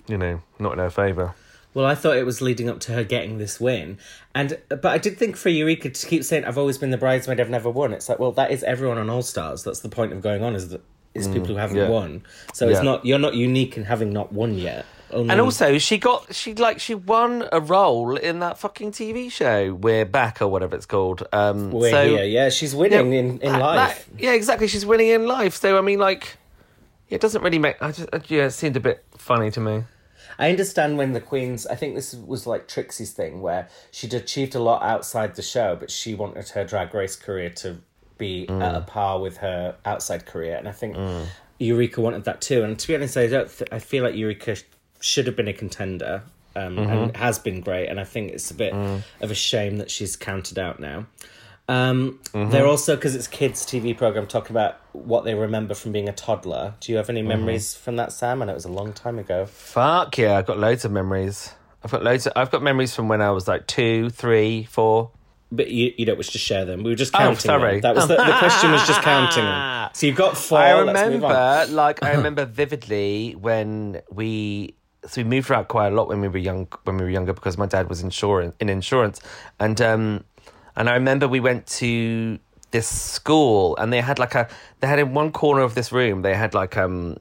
you 0.07 0.17
know, 0.17 0.41
not 0.59 0.73
in 0.73 0.79
her 0.79 0.89
favour. 0.89 1.33
Well, 1.73 1.85
I 1.85 1.93
thought 1.93 2.15
it 2.15 2.25
was 2.25 2.41
leading 2.41 2.69
up 2.69 2.79
to 2.81 2.93
her 2.93 3.03
getting 3.03 3.37
this 3.37 3.59
win, 3.59 3.97
and 4.33 4.59
but 4.69 4.85
I 4.85 4.97
did 4.97 5.17
think 5.17 5.35
for 5.35 5.49
Eureka 5.49 5.89
to 5.89 6.07
keep 6.07 6.23
saying, 6.23 6.45
"I've 6.45 6.57
always 6.57 6.77
been 6.77 6.91
the 6.91 6.97
bridesmaid, 6.97 7.39
I've 7.39 7.49
never 7.49 7.69
won." 7.69 7.91
It's 7.91 8.07
like, 8.07 8.17
well, 8.17 8.31
that 8.33 8.51
is 8.51 8.63
everyone 8.63 8.97
on 8.97 9.09
All 9.09 9.23
Stars. 9.23 9.63
That's 9.63 9.81
the 9.81 9.89
point 9.89 10.13
of 10.13 10.21
going 10.21 10.41
on 10.41 10.55
is 10.55 10.69
that 10.69 10.81
is 11.15 11.27
people 11.27 11.47
who 11.47 11.55
haven't 11.55 11.77
yeah. 11.77 11.89
won. 11.89 12.23
So 12.53 12.65
Yeah. 12.65 12.73
it's 12.73 12.83
not 12.83 13.05
you're 13.05 13.19
not 13.19 13.33
unique 13.35 13.77
in 13.77 13.85
having 13.85 14.11
not 14.13 14.31
won 14.31 14.57
yet. 14.57 14.85
Only, 15.11 15.29
And 15.31 15.39
also, 15.39 15.77
she 15.77 15.97
got 15.97 16.33
she 16.33 16.53
like 16.55 16.79
she 16.79 16.95
won 16.95 17.47
a 17.51 17.61
role 17.61 18.17
in 18.17 18.39
that 18.39 18.57
fucking 18.57 18.91
TV 18.91 19.31
show. 19.31 19.73
We're 19.73 20.03
back 20.05 20.41
or 20.41 20.47
whatever 20.47 20.75
it's 20.75 20.87
called. 20.87 21.25
Um, 21.31 21.71
we're 21.71 21.91
so, 21.91 22.07
here. 22.07 22.23
Yeah, 22.25 22.49
she's 22.49 22.75
winning 22.75 23.13
Yeah, 23.13 23.19
in 23.19 23.25
in 23.39 23.51
that- 23.53 23.59
life. 23.61 24.09
that- 24.11 24.21
yeah, 24.21 24.33
exactly. 24.33 24.67
She's 24.67 24.85
winning 24.85 25.09
in 25.09 25.25
life. 25.27 25.55
So 25.55 25.77
I 25.77 25.81
mean, 25.81 25.99
like, 25.99 26.37
it 27.09 27.21
doesn't 27.21 27.43
really 27.43 27.59
make. 27.59 27.81
I 27.81 27.91
just 27.91 28.09
yeah, 28.29 28.45
it 28.45 28.51
seemed 28.51 28.75
a 28.77 28.79
bit 28.79 29.05
funny 29.17 29.51
to 29.51 29.59
me. 29.59 29.83
I 30.37 30.49
understand 30.49 30.97
when 30.97 31.13
the 31.13 31.21
Queens. 31.21 31.65
I 31.67 31.75
think 31.75 31.95
this 31.95 32.13
was 32.13 32.45
like 32.47 32.67
Trixie's 32.67 33.13
thing, 33.13 33.41
where 33.41 33.69
she'd 33.91 34.13
achieved 34.13 34.53
a 34.55 34.59
lot 34.59 34.81
outside 34.81 35.35
the 35.35 35.41
show, 35.43 35.77
but 35.79 35.89
she 35.91 36.13
wanted 36.15 36.49
her 36.49 36.65
drag 36.65 36.93
race 36.93 37.15
career 37.15 37.51
to 37.51 37.77
be 38.17 38.47
at 38.49 38.75
a 38.75 38.81
mm. 38.81 38.87
par 38.87 39.19
with 39.19 39.37
her 39.37 39.75
outside 39.85 40.25
career, 40.25 40.55
and 40.55 40.67
I 40.67 40.71
think 40.71 40.95
mm. 40.95 41.25
Eureka 41.59 42.01
wanted 42.01 42.25
that 42.25 42.41
too. 42.41 42.63
And 42.63 42.77
to 42.77 42.87
be 42.87 42.95
honest, 42.95 43.17
I 43.17 43.27
don't. 43.27 43.49
Th- 43.49 43.69
I 43.71 43.79
feel 43.79 44.03
like 44.03 44.15
Eureka 44.15 44.55
sh- 44.55 44.63
should 44.99 45.27
have 45.27 45.35
been 45.35 45.47
a 45.47 45.53
contender. 45.53 46.23
Um, 46.57 46.77
and 46.77 47.11
mm-hmm. 47.11 47.21
has 47.21 47.37
been 47.37 47.59
great, 47.59 47.89
and 47.89 47.99
I 47.99 48.05
think 48.05 48.31
it's 48.31 48.49
a 48.49 48.53
bit 48.53 48.71
mm. 48.71 49.01
of 49.19 49.29
a 49.29 49.35
shame 49.35 49.75
that 49.79 49.91
she's 49.91 50.15
counted 50.15 50.57
out 50.57 50.79
now. 50.79 51.05
Um, 51.67 52.19
mm-hmm. 52.25 52.51
They're 52.51 52.67
also 52.67 52.95
because 52.95 53.15
it's 53.15 53.27
kids' 53.27 53.65
TV 53.65 53.97
program 53.97 54.27
talking 54.27 54.51
about 54.51 54.77
what 54.91 55.23
they 55.23 55.33
remember 55.33 55.73
from 55.73 55.91
being 55.91 56.07
a 56.07 56.13
toddler. 56.13 56.75
Do 56.79 56.91
you 56.91 56.97
have 56.97 57.09
any 57.09 57.21
memories 57.21 57.73
from 57.73 57.95
that, 57.95 58.11
Sam? 58.11 58.41
And 58.41 58.51
it 58.51 58.53
was 58.53 58.65
a 58.65 58.71
long 58.71 58.93
time 58.93 59.17
ago. 59.17 59.45
Fuck 59.47 60.17
yeah, 60.17 60.37
I've 60.37 60.45
got 60.45 60.59
loads 60.59 60.85
of 60.85 60.91
memories. 60.91 61.51
I've 61.83 61.91
got 61.91 62.03
loads. 62.03 62.27
Of, 62.27 62.33
I've 62.35 62.51
got 62.51 62.61
memories 62.61 62.95
from 62.95 63.07
when 63.07 63.21
I 63.21 63.31
was 63.31 63.47
like 63.47 63.67
two, 63.67 64.09
three, 64.09 64.63
four. 64.65 65.11
But 65.55 65.69
you, 65.69 65.93
you 65.97 66.05
don't 66.05 66.17
wish 66.17 66.29
to 66.31 66.37
share 66.37 66.65
them. 66.65 66.83
We 66.83 66.89
were 66.91 66.95
just 66.95 67.13
Oh, 67.15 67.19
counting 67.19 67.37
sorry. 67.39 67.71
them. 67.73 67.81
That 67.81 67.95
was 67.95 68.07
the, 68.07 68.15
the 68.17 68.35
question 68.39 68.71
was 68.71 68.85
just 68.87 69.01
counting 69.13 69.43
them. 69.43 69.89
So 69.93 70.07
you've 70.07 70.15
got 70.15 70.37
four. 70.37 70.59
I 70.59 70.73
Let's 70.81 71.09
move 71.09 71.23
on. 71.23 71.29
remember, 71.31 71.65
like, 71.73 72.03
I 72.03 72.13
remember 72.13 72.45
vividly 72.45 73.35
when 73.39 74.01
we 74.11 74.75
so 75.05 75.21
we 75.21 75.23
moved 75.27 75.51
around 75.51 75.67
quite 75.67 75.87
a 75.93 75.95
lot 75.95 76.07
when 76.07 76.19
we 76.21 76.27
were 76.27 76.39
young 76.39 76.67
when 76.83 76.97
we 76.97 77.03
were 77.03 77.09
younger 77.09 77.31
because 77.33 77.57
my 77.57 77.67
dad 77.67 77.89
was 77.89 78.01
insurance 78.01 78.55
in 78.59 78.69
insurance, 78.69 79.21
and 79.59 79.79
um, 79.81 80.23
and 80.75 80.89
I 80.89 80.93
remember 80.95 81.27
we 81.27 81.39
went 81.39 81.67
to 81.67 82.39
this 82.71 82.87
school 82.87 83.77
and 83.77 83.93
they 83.93 84.01
had 84.01 84.19
like 84.19 84.35
a 84.35 84.49
they 84.79 84.87
had 84.87 84.99
in 84.99 85.13
one 85.13 85.31
corner 85.31 85.61
of 85.61 85.75
this 85.75 85.91
room 85.93 86.23
they 86.23 86.33
had 86.33 86.53
like 86.53 86.75
um 86.75 87.15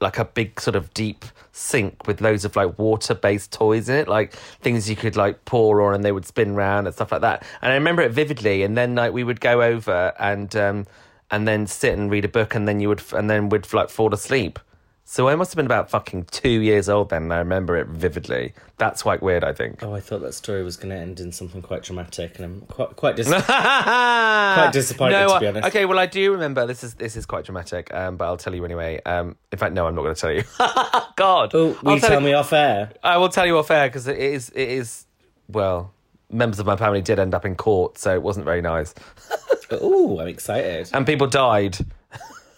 like 0.00 0.18
a 0.18 0.24
big 0.24 0.60
sort 0.60 0.76
of 0.76 0.92
deep 0.94 1.24
sink 1.52 2.06
with 2.06 2.20
loads 2.20 2.44
of 2.44 2.54
like 2.54 2.78
water 2.78 3.14
based 3.14 3.50
toys 3.52 3.88
in 3.88 3.96
it 3.96 4.08
like 4.08 4.34
things 4.60 4.90
you 4.90 4.96
could 4.96 5.16
like 5.16 5.44
pour 5.46 5.80
on 5.82 5.94
and 5.94 6.04
they 6.04 6.12
would 6.12 6.26
spin 6.26 6.54
round 6.54 6.86
and 6.86 6.94
stuff 6.94 7.12
like 7.12 7.22
that. 7.22 7.44
And 7.62 7.72
i 7.72 7.74
remember 7.74 8.02
it 8.02 8.12
vividly 8.12 8.62
and 8.62 8.76
then 8.76 8.94
like 8.94 9.12
we 9.12 9.24
would 9.24 9.40
go 9.40 9.62
over 9.62 10.12
and 10.18 10.54
um 10.56 10.86
and 11.30 11.48
then 11.48 11.66
sit 11.66 11.98
and 11.98 12.10
read 12.10 12.24
a 12.24 12.28
book 12.28 12.54
and 12.54 12.68
then 12.68 12.80
you 12.80 12.88
would 12.88 13.02
and 13.12 13.28
then 13.28 13.48
we'd 13.48 13.72
like 13.72 13.90
fall 13.90 14.12
asleep 14.12 14.58
so 15.08 15.28
i 15.28 15.34
must 15.36 15.52
have 15.52 15.56
been 15.56 15.66
about 15.66 15.88
fucking 15.88 16.24
two 16.32 16.48
years 16.60 16.88
old 16.88 17.08
then 17.10 17.22
and 17.22 17.32
i 17.32 17.38
remember 17.38 17.76
it 17.76 17.86
vividly 17.86 18.52
that's 18.76 19.02
quite 19.02 19.22
weird 19.22 19.44
i 19.44 19.52
think 19.52 19.82
Oh, 19.82 19.94
I 19.94 20.00
thought 20.00 20.20
that 20.22 20.32
story 20.34 20.62
was 20.64 20.76
going 20.76 20.90
to 20.90 20.96
end 20.96 21.20
in 21.20 21.30
something 21.32 21.62
quite 21.62 21.82
dramatic, 21.84 22.36
and 22.36 22.44
I'm 22.44 22.60
quite 22.62 22.96
quite 22.96 23.14
dis- 23.16 23.28
quite 23.46 24.70
disappointed, 24.72 25.12
no, 25.12 25.34
to 25.34 25.40
be 25.40 25.46
honest. 25.46 25.68
Okay, 25.68 25.84
well, 25.84 25.98
I 25.98 26.06
do 26.06 26.32
remember 26.32 26.66
this 26.66 26.82
is 26.84 26.94
this 26.94 27.16
is 27.16 27.24
quite 27.26 27.44
dramatic, 27.44 27.92
um, 27.94 28.16
but 28.16 28.24
I'll 28.26 28.36
tell 28.36 28.54
you 28.54 28.64
anyway. 28.64 29.00
Um, 29.06 29.36
in 29.52 29.58
fact, 29.58 29.72
no, 29.74 29.86
I'm 29.86 29.94
not 29.94 30.02
going 30.02 30.14
to 30.14 30.20
tell 30.20 30.32
you. 30.32 30.42
God, 31.16 31.54
Oh, 31.54 31.68
will 31.82 31.88
I'll 31.88 31.94
you 31.94 32.00
tell 32.00 32.20
you, 32.20 32.26
me 32.26 32.32
off 32.34 32.52
air? 32.52 32.90
I 33.02 33.16
will 33.18 33.28
tell 33.28 33.46
you 33.46 33.56
off 33.58 33.70
air 33.70 33.88
because 33.88 34.06
it 34.08 34.18
is 34.18 34.50
it 34.50 34.68
is 34.68 35.06
well. 35.48 35.92
Members 36.30 36.58
of 36.58 36.66
my 36.66 36.74
family 36.76 37.00
did 37.02 37.18
end 37.20 37.34
up 37.34 37.44
in 37.44 37.54
court, 37.54 37.98
so 37.98 38.12
it 38.12 38.20
wasn't 38.22 38.44
very 38.44 38.60
nice, 38.60 38.92
Oh, 39.70 40.18
I'm 40.20 40.26
excited. 40.28 40.90
and 40.92 41.06
people 41.06 41.28
died. 41.28 41.78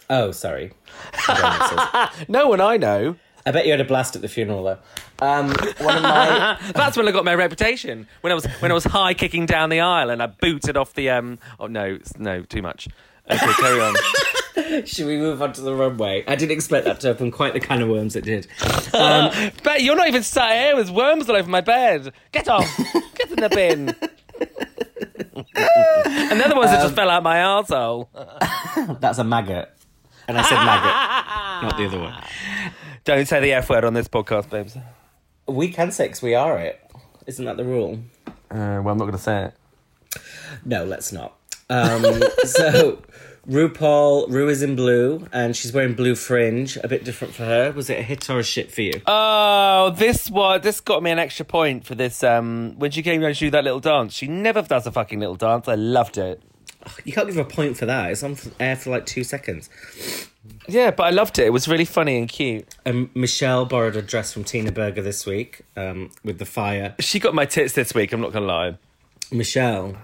Oh, 0.09 0.31
sorry. 0.31 0.73
No 2.27 2.47
one 2.47 2.61
I 2.61 2.77
know. 2.77 3.15
I 3.45 3.51
bet 3.51 3.65
you 3.65 3.71
had 3.71 3.81
a 3.81 3.85
blast 3.85 4.15
at 4.15 4.21
the 4.21 4.27
funeral, 4.27 4.63
though. 4.63 4.77
Um, 5.19 5.49
one 5.79 5.97
of 5.97 6.03
my 6.03 6.57
That's 6.73 6.97
when 6.97 7.07
I 7.07 7.11
got 7.11 7.25
my 7.25 7.35
reputation. 7.35 8.07
When 8.21 8.31
I 8.31 8.35
was 8.35 8.45
when 8.59 8.71
I 8.71 8.73
was 8.73 8.83
high 8.83 9.13
kicking 9.13 9.45
down 9.45 9.69
the 9.69 9.79
aisle 9.79 10.09
and 10.09 10.21
I 10.21 10.27
booted 10.27 10.77
off 10.77 10.93
the 10.93 11.09
um. 11.09 11.39
Oh 11.59 11.67
no, 11.67 11.99
no, 12.17 12.43
too 12.43 12.61
much. 12.61 12.87
Okay, 13.29 13.53
carry 13.53 13.79
on. 13.81 13.95
should 14.85 15.05
we 15.07 15.17
move 15.17 15.41
on 15.41 15.53
to 15.53 15.61
the 15.61 15.73
runway? 15.75 16.23
I 16.27 16.35
didn't 16.35 16.51
expect 16.51 16.85
that 16.85 16.99
to 17.01 17.09
open 17.09 17.31
quite 17.31 17.53
the 17.53 17.59
kind 17.59 17.81
of 17.81 17.89
worms 17.89 18.15
it 18.15 18.23
did. 18.23 18.47
Um, 18.93 19.51
but 19.63 19.83
you're 19.83 19.95
not 19.95 20.07
even 20.07 20.23
sat 20.23 20.51
here. 20.53 20.75
There's 20.75 20.91
worms 20.91 21.29
all 21.29 21.35
over 21.35 21.49
my 21.49 21.61
bed. 21.61 22.11
Get 22.31 22.47
off. 22.49 22.65
Get 23.15 23.29
in 23.29 23.35
the 23.37 23.49
bin. 23.49 23.95
and 25.55 26.39
the 26.39 26.45
other 26.45 26.55
ones 26.55 26.71
that 26.71 26.81
just 26.81 26.95
fell 26.95 27.09
out 27.09 27.23
my 27.23 27.37
arsehole. 27.37 28.07
That's 28.99 29.19
a 29.19 29.23
maggot, 29.23 29.71
and 30.29 30.37
I 30.37 30.41
said 30.43 30.55
maggot, 30.63 31.63
not 31.67 31.77
the 31.77 31.85
other 31.87 31.99
one. 31.99 32.23
Don't 33.03 33.27
say 33.27 33.39
the 33.39 33.53
F 33.53 33.69
word 33.69 33.83
on 33.83 33.93
this 33.93 34.07
podcast, 34.07 34.49
babes. 34.49 34.75
Uh, 34.77 35.51
We 35.51 35.69
can 35.71 35.91
say 35.91 36.07
'cause 36.07 36.21
we 36.21 36.35
are 36.35 36.57
it. 36.59 36.79
Isn't 37.25 37.45
that 37.45 37.57
the 37.57 37.65
rule? 37.65 37.99
well, 38.51 38.61
I'm 38.61 38.83
not 38.85 38.99
going 38.99 39.11
to 39.11 39.17
say 39.17 39.45
it. 39.45 39.53
No, 40.65 40.83
let's 40.85 41.11
not. 41.11 41.35
Um, 41.69 42.03
so, 42.45 43.01
RuPaul, 43.47 44.29
Ru 44.29 44.49
is 44.49 44.61
in 44.61 44.75
blue, 44.75 45.27
and 45.31 45.55
she's 45.55 45.71
wearing 45.73 45.93
blue 45.93 46.15
fringe. 46.15 46.77
A 46.83 46.87
bit 46.87 47.03
different 47.03 47.33
for 47.33 47.45
her. 47.45 47.71
Was 47.71 47.89
it 47.89 47.99
a 47.99 48.01
hit 48.03 48.29
or 48.29 48.39
a 48.39 48.43
shit 48.43 48.71
for 48.71 48.81
you? 48.81 49.01
Oh, 49.07 49.91
this 49.95 50.29
was 50.29 50.61
this 50.61 50.81
got 50.81 51.01
me 51.03 51.11
an 51.11 51.19
extra 51.19 51.45
point 51.45 51.85
for 51.85 51.95
this. 51.95 52.23
Um, 52.23 52.75
when 52.77 52.91
she 52.91 53.01
came 53.03 53.21
down 53.21 53.33
to 53.33 53.39
do 53.39 53.49
that 53.51 53.63
little 53.63 53.79
dance, 53.79 54.13
she 54.13 54.27
never 54.27 54.61
does 54.61 54.85
a 54.87 54.91
fucking 54.91 55.19
little 55.19 55.35
dance. 55.35 55.67
I 55.67 55.75
loved 55.75 56.17
it. 56.17 56.41
You 57.03 57.13
can't 57.13 57.27
give 57.27 57.37
a 57.37 57.45
point 57.45 57.77
for 57.77 57.85
that. 57.85 58.11
It's 58.11 58.23
on 58.23 58.35
air 58.59 58.75
for 58.75 58.89
like 58.89 59.05
two 59.05 59.23
seconds. 59.23 59.69
Yeah, 60.67 60.91
but 60.91 61.03
I 61.03 61.09
loved 61.09 61.39
it. 61.39 61.47
It 61.47 61.53
was 61.53 61.67
really 61.67 61.85
funny 61.85 62.17
and 62.17 62.29
cute. 62.29 62.67
Um, 62.85 63.09
Michelle 63.13 63.65
borrowed 63.65 63.95
a 63.95 64.01
dress 64.01 64.31
from 64.33 64.43
Tina 64.43 64.71
Burner 64.71 65.01
this 65.01 65.25
week 65.25 65.61
um, 65.75 66.11
with 66.23 66.37
the 66.39 66.45
fire. 66.45 66.95
She 66.99 67.19
got 67.19 67.33
my 67.33 67.45
tits 67.45 67.73
this 67.73 67.93
week. 67.93 68.13
I'm 68.13 68.21
not 68.21 68.31
gonna 68.31 68.45
lie. 68.45 68.77
Michelle, 69.31 69.95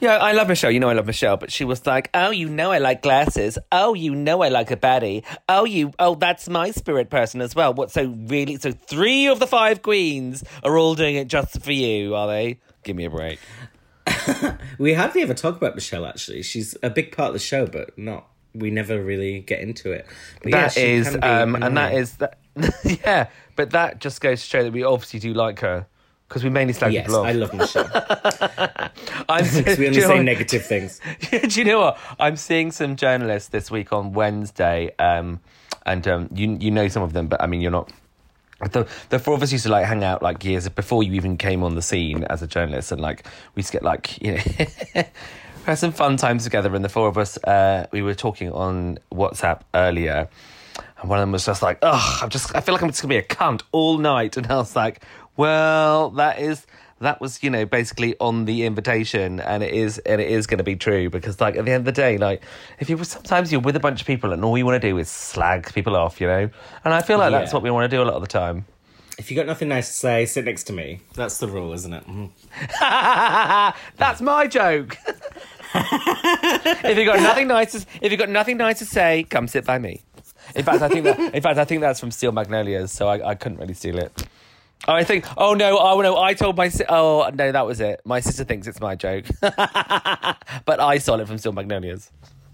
Yeah, 0.00 0.16
I 0.18 0.32
love 0.32 0.48
Michelle. 0.48 0.70
You 0.70 0.80
know 0.80 0.88
I 0.88 0.92
love 0.92 1.06
Michelle, 1.06 1.36
but 1.36 1.50
she 1.50 1.64
was 1.64 1.86
like, 1.86 2.10
"Oh, 2.14 2.30
you 2.30 2.48
know 2.48 2.70
I 2.72 2.78
like 2.78 3.02
glasses. 3.02 3.58
Oh, 3.72 3.94
you 3.94 4.14
know 4.14 4.42
I 4.42 4.48
like 4.48 4.70
a 4.70 4.76
baddie. 4.76 5.24
Oh, 5.48 5.64
you. 5.64 5.92
Oh, 5.98 6.14
that's 6.14 6.48
my 6.48 6.70
spirit 6.70 7.10
person 7.10 7.40
as 7.40 7.54
well. 7.54 7.72
What? 7.74 7.90
So 7.90 8.06
really? 8.26 8.56
So 8.56 8.72
three 8.72 9.26
of 9.26 9.38
the 9.40 9.46
five 9.46 9.82
queens 9.82 10.44
are 10.62 10.76
all 10.78 10.94
doing 10.94 11.16
it 11.16 11.28
just 11.28 11.62
for 11.62 11.72
you, 11.72 12.14
are 12.14 12.26
they? 12.26 12.58
Give 12.84 12.96
me 12.96 13.06
a 13.06 13.10
break. 13.10 13.38
we 14.78 14.94
hardly 14.94 15.22
ever 15.22 15.34
talk 15.34 15.56
about 15.56 15.74
Michelle. 15.74 16.06
Actually, 16.06 16.42
she's 16.42 16.76
a 16.82 16.90
big 16.90 17.16
part 17.16 17.28
of 17.28 17.32
the 17.34 17.38
show, 17.40 17.66
but 17.66 17.96
not. 17.98 18.26
We 18.54 18.70
never 18.70 19.02
really 19.02 19.40
get 19.40 19.60
into 19.60 19.92
it. 19.92 20.06
But 20.42 20.52
yeah, 20.52 20.62
That 20.62 20.72
she 20.72 20.80
is, 20.80 21.16
um, 21.22 21.54
and 21.54 21.76
that 21.76 21.94
is 21.94 22.16
that. 22.16 22.38
yeah, 22.84 23.28
but 23.56 23.70
that 23.70 24.00
just 24.00 24.20
goes 24.20 24.40
to 24.40 24.46
show 24.46 24.62
that 24.62 24.72
we 24.72 24.82
obviously 24.82 25.20
do 25.20 25.32
like 25.34 25.60
her. 25.60 25.86
Because 26.28 26.44
we 26.44 26.50
mainly 26.50 26.74
slag 26.74 26.92
Yes, 26.92 27.06
people 27.06 27.20
off. 27.20 27.26
I 27.26 27.32
love 27.32 27.54
Michelle. 27.54 27.90
I'm, 29.30 29.44
we 29.78 29.86
only 29.86 30.00
say 30.00 30.08
what? 30.08 30.22
negative 30.22 30.66
things. 30.66 31.00
Do 31.30 31.58
you 31.58 31.64
know 31.64 31.80
what? 31.80 31.98
I'm 32.20 32.36
seeing 32.36 32.70
some 32.70 32.96
journalists 32.96 33.48
this 33.48 33.70
week 33.70 33.94
on 33.94 34.12
Wednesday, 34.12 34.90
um, 34.98 35.40
and 35.86 36.06
um, 36.06 36.28
you 36.34 36.58
you 36.60 36.70
know 36.70 36.86
some 36.88 37.02
of 37.02 37.14
them, 37.14 37.28
but 37.28 37.42
I 37.42 37.46
mean 37.46 37.62
you're 37.62 37.70
not. 37.70 37.90
The 38.60 38.88
the 39.10 39.18
four 39.18 39.34
of 39.34 39.42
us 39.42 39.52
used 39.52 39.64
to 39.64 39.70
like 39.70 39.86
hang 39.86 40.02
out 40.02 40.22
like 40.22 40.44
years 40.44 40.68
before 40.68 41.02
you 41.04 41.12
even 41.12 41.36
came 41.36 41.62
on 41.62 41.76
the 41.76 41.82
scene 41.82 42.24
as 42.24 42.42
a 42.42 42.46
journalist, 42.46 42.90
and 42.90 43.00
like 43.00 43.24
we 43.54 43.60
used 43.60 43.68
to 43.68 43.72
get 43.74 43.82
like 43.84 44.20
you 44.22 44.34
know. 44.34 45.04
had 45.64 45.78
some 45.78 45.92
fun 45.92 46.16
times 46.16 46.44
together, 46.44 46.74
and 46.74 46.82
the 46.82 46.88
four 46.88 47.08
of 47.08 47.18
us, 47.18 47.36
uh, 47.44 47.86
we 47.92 48.00
were 48.00 48.14
talking 48.14 48.50
on 48.52 48.98
WhatsApp 49.12 49.60
earlier, 49.74 50.28
and 50.98 51.10
one 51.10 51.18
of 51.18 51.22
them 51.22 51.32
was 51.32 51.44
just 51.44 51.62
like, 51.62 51.78
"Oh, 51.82 52.18
I'm 52.22 52.30
just, 52.30 52.54
I 52.56 52.60
feel 52.60 52.72
like 52.74 52.82
I'm 52.82 52.88
just 52.88 53.02
gonna 53.02 53.10
be 53.10 53.18
a 53.18 53.22
cunt 53.22 53.62
all 53.70 53.98
night," 53.98 54.36
and 54.36 54.46
I 54.46 54.56
was 54.56 54.74
like, 54.74 55.02
"Well, 55.36 56.10
that 56.10 56.38
is." 56.40 56.66
That 57.00 57.20
was, 57.20 57.42
you 57.42 57.50
know, 57.50 57.64
basically 57.64 58.16
on 58.18 58.44
the 58.44 58.64
invitation, 58.64 59.38
and 59.40 59.62
it 59.62 59.72
is, 59.72 59.98
and 59.98 60.20
it 60.20 60.30
is 60.30 60.46
going 60.48 60.58
to 60.58 60.64
be 60.64 60.74
true 60.74 61.08
because, 61.10 61.40
like, 61.40 61.56
at 61.56 61.64
the 61.64 61.70
end 61.70 61.82
of 61.82 61.84
the 61.84 61.92
day, 61.92 62.18
like, 62.18 62.42
if 62.80 62.90
you 62.90 63.02
sometimes 63.04 63.52
you're 63.52 63.60
with 63.60 63.76
a 63.76 63.80
bunch 63.80 64.00
of 64.00 64.06
people 64.06 64.32
and 64.32 64.44
all 64.44 64.58
you 64.58 64.66
want 64.66 64.80
to 64.82 64.88
do 64.88 64.98
is 64.98 65.08
slag 65.08 65.72
people 65.72 65.94
off, 65.94 66.20
you 66.20 66.26
know, 66.26 66.50
and 66.84 66.94
I 66.94 67.02
feel 67.02 67.18
like 67.18 67.30
that's 67.30 67.52
what 67.52 67.62
we 67.62 67.70
want 67.70 67.88
to 67.88 67.96
do 67.96 68.02
a 68.02 68.04
lot 68.04 68.14
of 68.14 68.22
the 68.22 68.26
time. 68.28 68.64
If 69.16 69.30
you 69.30 69.36
got 69.36 69.46
nothing 69.46 69.68
nice 69.68 69.88
to 69.88 69.94
say, 69.94 70.26
sit 70.26 70.44
next 70.44 70.64
to 70.64 70.72
me. 70.72 71.00
That's 71.14 71.38
the 71.38 71.48
rule, 71.48 71.72
isn't 71.72 71.92
it? 71.92 72.06
Mhm. 72.06 72.30
That's 73.96 74.20
my 74.20 74.46
joke. 74.46 74.96
if 75.74 76.96
you 76.96 77.04
got 77.04 77.20
nothing 77.20 77.48
nice, 77.48 77.72
to, 77.72 77.86
if 78.00 78.12
you 78.12 78.18
got 78.18 78.28
nothing 78.28 78.56
nice 78.56 78.78
to 78.78 78.86
say, 78.86 79.24
come 79.24 79.48
sit 79.48 79.64
by 79.64 79.78
me. 79.78 80.02
In 80.54 80.64
fact, 80.64 80.82
I 80.82 80.88
think 80.88 81.04
that. 81.04 81.18
In 81.34 81.42
fact, 81.42 81.58
I 81.58 81.64
think 81.64 81.80
that's 81.82 82.00
from 82.00 82.10
Steel 82.10 82.32
Magnolias, 82.32 82.90
so 82.92 83.08
I, 83.08 83.30
I 83.30 83.34
couldn't 83.34 83.58
really 83.58 83.74
steal 83.74 83.98
it. 83.98 84.27
Oh, 84.86 84.92
I 84.94 85.04
think. 85.04 85.26
Oh 85.36 85.54
no! 85.54 85.76
Oh 85.78 86.00
no! 86.00 86.16
I 86.18 86.34
told 86.34 86.56
my. 86.56 86.68
si- 86.68 86.84
Oh 86.88 87.28
no! 87.34 87.52
That 87.52 87.66
was 87.66 87.80
it. 87.80 88.00
My 88.04 88.20
sister 88.20 88.44
thinks 88.44 88.66
it's 88.66 88.80
my 88.80 88.94
joke, 88.94 89.26
but 89.40 90.80
I 90.80 90.98
stole 90.98 91.20
it 91.20 91.26
from 91.28 91.36
Steel 91.38 91.52
Magnolias. 91.52 92.10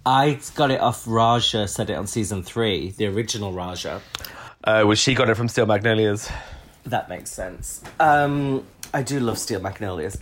I 0.06 0.38
got 0.54 0.70
it 0.70 0.80
off 0.80 1.04
Raja, 1.06 1.68
said 1.68 1.90
it 1.90 1.94
on 1.94 2.06
season 2.06 2.42
three, 2.42 2.90
the 2.90 3.06
original 3.06 3.52
Raja. 3.52 4.00
Oh, 4.66 4.86
well, 4.86 4.94
she 4.96 5.14
got 5.14 5.28
it 5.30 5.34
from 5.36 5.48
Steel 5.48 5.66
Magnolias. 5.66 6.30
That 6.84 7.08
makes 7.08 7.30
sense. 7.30 7.82
Um, 8.00 8.64
I 8.92 9.02
do 9.02 9.20
love 9.20 9.38
Steel 9.38 9.60
Magnolias. 9.60 10.18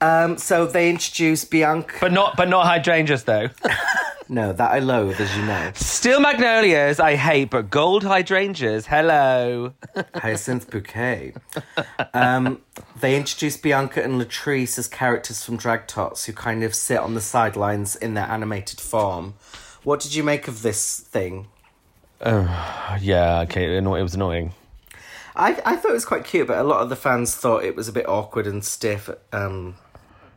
Um, 0.00 0.38
so 0.38 0.66
they 0.66 0.88
introduced 0.90 1.50
Bianca. 1.50 1.96
But 2.00 2.12
not. 2.12 2.36
But 2.36 2.48
not 2.48 2.66
hydrangeas 2.66 3.24
though. 3.24 3.48
No, 4.32 4.52
that 4.52 4.70
I 4.70 4.78
loathe, 4.78 5.20
as 5.20 5.36
you 5.36 5.44
know. 5.44 5.72
Steel 5.74 6.20
Magnolias, 6.20 7.00
I 7.00 7.16
hate, 7.16 7.50
but 7.50 7.68
gold 7.68 8.04
hydrangeas. 8.04 8.86
Hello. 8.86 9.74
Hyacinth 10.14 10.70
Bouquet. 10.70 11.34
Um, 12.14 12.60
they 13.00 13.16
introduced 13.16 13.60
Bianca 13.60 14.00
and 14.00 14.22
Latrice 14.22 14.78
as 14.78 14.86
characters 14.86 15.44
from 15.44 15.56
Drag 15.56 15.88
Tots 15.88 16.26
who 16.26 16.32
kind 16.32 16.62
of 16.62 16.76
sit 16.76 16.98
on 16.98 17.14
the 17.14 17.20
sidelines 17.20 17.96
in 17.96 18.14
their 18.14 18.26
animated 18.26 18.80
form. 18.80 19.34
What 19.82 19.98
did 19.98 20.14
you 20.14 20.22
make 20.22 20.46
of 20.46 20.62
this 20.62 21.00
thing? 21.00 21.48
Yeah. 22.24 23.40
Okay. 23.48 23.76
It 23.76 23.82
was 23.82 24.14
annoying. 24.14 24.52
I, 25.34 25.60
I 25.66 25.74
thought 25.74 25.90
it 25.90 25.94
was 25.94 26.04
quite 26.04 26.24
cute, 26.24 26.46
but 26.46 26.58
a 26.58 26.62
lot 26.62 26.82
of 26.82 26.88
the 26.88 26.94
fans 26.94 27.34
thought 27.34 27.64
it 27.64 27.74
was 27.74 27.88
a 27.88 27.92
bit 27.92 28.08
awkward 28.08 28.46
and 28.46 28.64
stiff. 28.64 29.10
Um, 29.32 29.74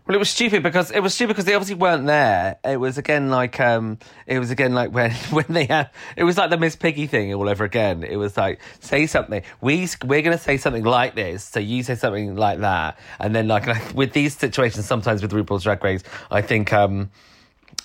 Well, 0.05 0.15
it 0.15 0.19
was 0.19 0.29
stupid 0.29 0.63
because 0.63 0.91
it 0.91 0.99
was 0.99 1.13
stupid 1.13 1.29
because 1.29 1.45
they 1.45 1.53
obviously 1.53 1.75
weren't 1.75 2.05
there. 2.07 2.57
It 2.65 2.75
was 2.75 2.97
again 2.97 3.29
like 3.29 3.57
um, 3.61 3.99
it 4.27 4.37
was 4.37 4.51
again 4.51 4.73
like 4.73 4.91
when 4.93 5.11
when 5.31 5.45
they 5.47 5.65
had 5.65 5.91
it 6.17 6.25
was 6.25 6.37
like 6.37 6.49
the 6.49 6.57
Miss 6.57 6.75
Piggy 6.75 7.07
thing 7.07 7.33
all 7.33 7.47
over 7.47 7.63
again. 7.63 8.03
It 8.03 8.17
was 8.17 8.35
like 8.35 8.59
say 8.81 9.07
something. 9.07 9.43
We 9.61 9.87
we're 10.03 10.21
gonna 10.21 10.37
say 10.37 10.57
something 10.57 10.83
like 10.83 11.15
this, 11.15 11.45
so 11.45 11.61
you 11.61 11.83
say 11.83 11.95
something 11.95 12.35
like 12.35 12.59
that, 12.59 12.99
and 13.17 13.33
then 13.33 13.47
like, 13.47 13.93
with 13.93 14.11
these 14.11 14.35
situations, 14.35 14.85
sometimes 14.85 15.21
with 15.21 15.31
RuPaul's 15.31 15.63
Drag 15.63 15.81
Race, 15.81 16.03
I 16.29 16.41
think 16.41 16.73
um, 16.73 17.09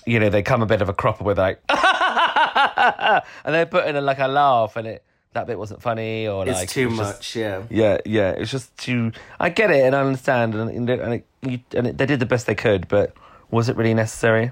you 0.05 0.19
know 0.19 0.29
they 0.29 0.41
come 0.43 0.61
a 0.61 0.65
bit 0.65 0.81
of 0.81 0.89
a 0.89 0.93
cropper 0.93 1.23
with 1.23 1.39
like, 1.39 1.61
and 1.69 3.23
they 3.55 3.63
put 3.63 3.87
in 3.87 3.95
a, 3.95 4.01
like 4.01 4.19
a 4.19 4.27
laugh, 4.27 4.75
and 4.75 4.87
it 4.87 5.05
that 5.33 5.47
bit 5.47 5.59
wasn't 5.59 5.81
funny 5.81 6.27
or 6.27 6.47
it's 6.47 6.53
like 6.53 6.63
it 6.69 6.69
too 6.69 6.89
just- 6.89 6.97
much, 7.01 7.35
yeah. 7.35 7.63
yeah, 7.69 7.97
yeah. 8.05 8.31
It's 8.31 8.51
just 8.51 8.75
too. 8.77 9.11
I 9.39 9.49
get 9.49 9.71
it 9.71 9.83
and 9.85 9.95
I 9.95 10.01
understand, 10.01 10.55
and 10.55 10.69
and, 10.69 10.89
it, 10.89 10.99
and, 10.99 11.13
it, 11.13 11.25
you, 11.41 11.59
and 11.75 11.87
it, 11.87 11.97
they 11.97 12.05
did 12.05 12.19
the 12.19 12.25
best 12.25 12.47
they 12.47 12.55
could, 12.55 12.87
but 12.87 13.13
was 13.51 13.69
it 13.69 13.75
really 13.77 13.93
necessary? 13.93 14.51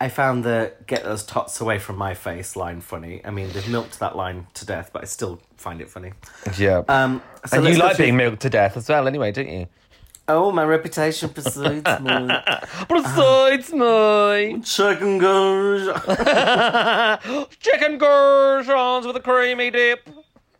I 0.00 0.08
found 0.08 0.44
the 0.44 0.72
"get 0.86 1.02
those 1.02 1.24
tots 1.24 1.60
away 1.60 1.80
from 1.80 1.96
my 1.96 2.14
face" 2.14 2.54
line 2.54 2.80
funny. 2.80 3.20
I 3.24 3.30
mean, 3.30 3.50
they've 3.50 3.68
milked 3.68 3.98
that 3.98 4.16
line 4.16 4.46
to 4.54 4.64
death, 4.64 4.90
but 4.92 5.02
I 5.02 5.06
still 5.06 5.40
find 5.56 5.80
it 5.80 5.90
funny. 5.90 6.12
Yeah. 6.56 6.82
Um, 6.88 7.20
so 7.44 7.58
and 7.58 7.66
you 7.66 7.74
like 7.82 7.98
being 7.98 8.16
milked 8.16 8.42
to 8.42 8.50
death 8.50 8.76
as 8.76 8.88
well, 8.88 9.08
anyway, 9.08 9.32
don't 9.32 9.48
you? 9.48 9.66
Oh, 10.30 10.52
my 10.52 10.62
reputation 10.62 11.30
precedes 11.30 12.00
me. 12.00 12.28
Besides 12.88 13.72
me. 13.72 14.60
Chicken 14.60 15.16
goes. 15.16 15.86
chicken 17.60 17.96
gherkins 17.96 19.06
with 19.06 19.16
a 19.16 19.20
creamy 19.22 19.70
dip. 19.70 20.06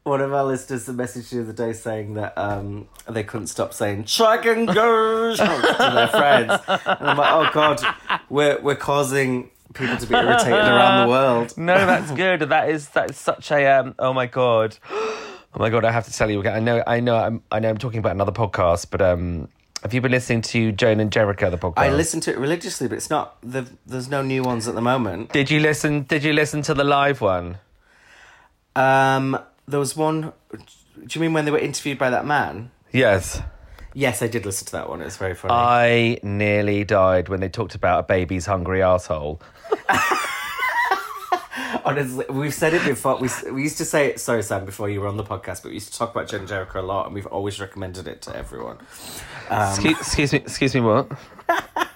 One 0.04 0.22
of 0.22 0.32
our 0.32 0.44
listeners 0.44 0.86
messaged 0.86 1.28
the 1.28 1.42
other 1.42 1.52
day 1.52 1.74
saying 1.74 2.14
that 2.14 2.32
um, 2.38 2.88
they 3.06 3.22
couldn't 3.22 3.48
stop 3.48 3.74
saying 3.74 4.04
chicken 4.04 4.64
goes 4.64 5.36
to 5.38 5.44
their 5.44 6.08
friends, 6.08 6.62
and 6.66 7.08
I'm 7.10 7.18
like, 7.18 7.30
oh 7.30 7.50
god, 7.52 7.82
we're 8.30 8.58
we're 8.62 8.74
causing 8.74 9.50
people 9.74 9.98
to 9.98 10.06
be 10.06 10.14
irritated 10.14 10.54
around 10.54 11.04
the 11.06 11.10
world. 11.10 11.58
No, 11.58 11.74
that's 11.74 12.10
good. 12.12 12.40
That 12.40 12.70
is 12.70 12.88
that 12.90 13.10
is 13.10 13.18
such 13.18 13.52
a 13.52 13.66
um. 13.66 13.94
Oh 13.98 14.14
my 14.14 14.26
god. 14.26 14.78
Oh 15.54 15.60
my 15.60 15.70
god! 15.70 15.86
I 15.86 15.90
have 15.90 16.04
to 16.04 16.12
tell 16.12 16.30
you 16.30 16.40
again. 16.40 16.54
I 16.54 16.60
know. 16.60 16.82
I 16.86 17.00
know. 17.00 17.16
I'm. 17.16 17.42
I 17.50 17.58
know. 17.58 17.70
I'm 17.70 17.78
talking 17.78 18.00
about 18.00 18.12
another 18.12 18.32
podcast, 18.32 18.88
but 18.90 19.00
um. 19.00 19.48
Have 19.82 19.94
you 19.94 20.00
been 20.00 20.10
listening 20.10 20.42
to 20.42 20.72
Joan 20.72 20.98
and 20.98 21.12
Jericho, 21.12 21.50
the 21.50 21.58
podcast? 21.58 21.78
I 21.78 21.90
listen 21.90 22.20
to 22.22 22.32
it 22.32 22.38
religiously, 22.38 22.88
but 22.88 22.96
it's 22.96 23.10
not. 23.10 23.36
The, 23.42 23.66
there's 23.86 24.08
no 24.08 24.22
new 24.22 24.42
ones 24.42 24.66
at 24.66 24.74
the 24.74 24.80
moment. 24.80 25.32
Did 25.32 25.50
you 25.50 25.60
listen? 25.60 26.02
Did 26.02 26.24
you 26.24 26.32
listen 26.32 26.62
to 26.62 26.74
the 26.74 26.84
live 26.84 27.20
one? 27.20 27.58
Um, 28.74 29.38
there 29.68 29.78
was 29.78 29.96
one. 29.96 30.32
Do 30.52 31.06
you 31.10 31.20
mean 31.20 31.32
when 31.32 31.44
they 31.44 31.52
were 31.52 31.58
interviewed 31.58 31.98
by 31.98 32.10
that 32.10 32.26
man? 32.26 32.72
Yes. 32.92 33.40
Yes, 33.94 34.20
I 34.20 34.26
did 34.26 34.44
listen 34.44 34.66
to 34.66 34.72
that 34.72 34.88
one. 34.88 35.00
It 35.00 35.04
was 35.04 35.16
very 35.16 35.34
funny. 35.34 35.54
I 35.54 36.18
nearly 36.22 36.84
died 36.84 37.28
when 37.28 37.40
they 37.40 37.48
talked 37.48 37.74
about 37.74 38.00
a 38.00 38.02
baby's 38.02 38.46
hungry 38.46 38.82
asshole. 38.82 39.40
Honestly, 41.88 42.24
we've 42.30 42.54
said 42.54 42.74
it 42.74 42.84
before. 42.84 43.18
We 43.18 43.28
we 43.50 43.62
used 43.62 43.78
to 43.78 43.84
say 43.84 44.08
it. 44.08 44.20
Sorry, 44.20 44.42
Sam, 44.42 44.64
before 44.64 44.88
you 44.88 45.00
were 45.00 45.08
on 45.08 45.16
the 45.16 45.24
podcast, 45.24 45.62
but 45.62 45.66
we 45.66 45.74
used 45.74 45.92
to 45.92 45.98
talk 45.98 46.10
about 46.10 46.28
Jen 46.28 46.46
Jericho 46.46 46.80
a 46.80 46.82
lot, 46.82 47.06
and 47.06 47.14
we've 47.14 47.26
always 47.26 47.60
recommended 47.60 48.06
it 48.06 48.22
to 48.22 48.36
everyone. 48.36 48.78
Um, 49.48 49.70
excuse, 49.70 49.98
excuse 49.98 50.32
me. 50.32 50.38
Excuse 50.40 50.74
me. 50.74 50.80
What? 50.82 51.10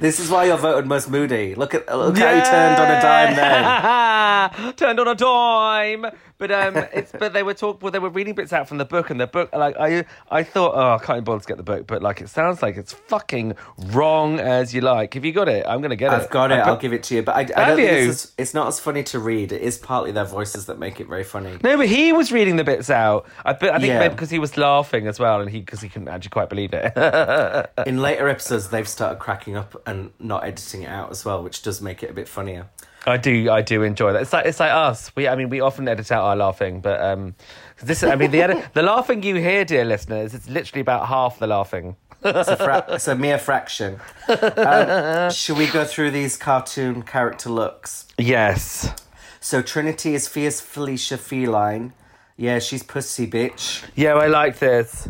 This 0.00 0.20
is 0.20 0.30
why 0.30 0.44
you're 0.44 0.56
voted 0.56 0.86
most 0.86 1.10
moody. 1.10 1.54
Look 1.54 1.74
at 1.74 1.86
look 1.86 2.16
how 2.16 2.30
you 2.30 2.42
turned 2.42 2.80
on 2.80 2.90
a 2.90 3.00
dime 3.00 3.36
then. 3.36 4.72
turned 4.76 5.00
on 5.00 5.08
a 5.08 5.14
dime. 5.14 6.06
But 6.40 6.50
um, 6.50 6.76
it's 6.92 7.12
but 7.12 7.32
they 7.34 7.42
were 7.44 7.54
talk. 7.54 7.82
Well, 7.82 7.92
they 7.92 7.98
were 7.98 8.08
reading 8.08 8.34
bits 8.34 8.52
out 8.52 8.66
from 8.66 8.78
the 8.78 8.84
book, 8.84 9.10
and 9.10 9.20
the 9.20 9.26
book 9.26 9.50
like 9.54 9.76
I 9.78 10.04
I 10.30 10.42
thought, 10.42 10.72
oh, 10.74 10.94
I 10.94 10.98
can't 10.98 11.18
even 11.18 11.24
bother 11.24 11.42
to 11.42 11.46
get 11.46 11.58
the 11.58 11.62
book, 11.62 11.86
but 11.86 12.02
like 12.02 12.20
it 12.22 12.30
sounds 12.30 12.62
like 12.62 12.76
it's 12.76 12.94
fucking 12.94 13.54
wrong 13.92 14.40
as 14.40 14.74
you 14.74 14.80
like. 14.80 15.14
Have 15.14 15.24
you 15.24 15.32
got 15.32 15.48
it? 15.48 15.66
I'm 15.68 15.82
gonna 15.82 15.96
get 15.96 16.12
it. 16.12 16.16
I've 16.16 16.30
got 16.30 16.50
it. 16.50 16.58
I've 16.58 16.66
I'll 16.68 16.76
give 16.78 16.94
it 16.94 17.02
to 17.04 17.14
you. 17.14 17.22
But 17.22 17.36
I, 17.36 17.40
I 17.40 17.44
don't 17.68 17.76
think 17.76 17.90
it's, 17.90 18.24
as, 18.24 18.32
it's 18.38 18.54
not 18.54 18.68
as 18.68 18.80
funny 18.80 19.02
to 19.04 19.18
read. 19.18 19.52
It 19.52 19.60
is 19.60 19.76
partly 19.76 20.12
their 20.12 20.24
voices 20.24 20.64
that 20.66 20.78
make 20.78 20.98
it 20.98 21.06
very 21.08 21.24
funny. 21.24 21.58
No, 21.62 21.76
but 21.76 21.86
he 21.88 22.12
was 22.12 22.32
reading 22.32 22.56
the 22.56 22.64
bits 22.64 22.88
out. 22.88 23.26
I, 23.44 23.52
but 23.52 23.68
I 23.70 23.78
think 23.78 23.88
Yeah. 23.88 23.98
maybe 23.98 24.14
because 24.14 24.30
he 24.30 24.38
was 24.38 24.56
laughing 24.56 25.06
as 25.06 25.20
well, 25.20 25.42
and 25.42 25.50
he 25.50 25.60
because 25.60 25.82
he 25.82 25.90
couldn't 25.90 26.08
actually 26.08 26.30
quite 26.30 26.48
believe 26.48 26.70
it. 26.72 27.70
In 27.86 28.00
later 28.00 28.28
episodes, 28.28 28.70
they've 28.70 28.88
started 28.88 29.18
cracking 29.18 29.56
up 29.56 29.80
and 29.86 30.10
not 30.18 30.44
editing 30.44 30.82
it 30.84 30.88
out 30.88 31.10
as 31.10 31.22
well, 31.22 31.42
which 31.42 31.62
does 31.62 31.82
make 31.82 32.02
it 32.02 32.10
a 32.10 32.14
bit 32.14 32.28
funnier. 32.28 32.70
I 33.06 33.16
do, 33.16 33.50
I 33.50 33.62
do 33.62 33.82
enjoy 33.82 34.12
that. 34.12 34.22
It's 34.22 34.32
like 34.32 34.46
it's 34.46 34.60
like 34.60 34.72
us. 34.72 35.10
We, 35.16 35.26
I 35.26 35.34
mean, 35.34 35.48
we 35.48 35.60
often 35.60 35.88
edit 35.88 36.12
out 36.12 36.24
our 36.24 36.36
laughing, 36.36 36.80
but 36.80 37.00
um, 37.00 37.34
this, 37.82 38.02
I 38.02 38.14
mean, 38.14 38.30
the 38.30 38.42
edit, 38.42 38.74
the 38.74 38.82
laughing 38.82 39.22
you 39.22 39.36
hear, 39.36 39.64
dear 39.64 39.84
listeners, 39.84 40.34
it's 40.34 40.48
literally 40.48 40.82
about 40.82 41.06
half 41.06 41.38
the 41.38 41.46
laughing. 41.46 41.96
It's 42.22 42.48
a, 42.50 42.56
fra- 42.56 42.84
it's 42.88 43.08
a 43.08 43.14
mere 43.14 43.38
fraction. 43.38 43.98
Um, 44.28 45.30
should 45.30 45.56
we 45.56 45.66
go 45.68 45.86
through 45.86 46.10
these 46.10 46.36
cartoon 46.36 47.02
character 47.02 47.48
looks? 47.48 48.06
Yes. 48.18 48.92
So 49.40 49.62
Trinity 49.62 50.14
is 50.14 50.28
fierce 50.28 50.60
Felicia 50.60 51.16
Feline. 51.16 51.94
Yeah, 52.36 52.58
she's 52.58 52.82
pussy 52.82 53.26
bitch. 53.26 53.84
Yeah, 53.94 54.14
I 54.14 54.26
like 54.26 54.58
this. 54.58 55.08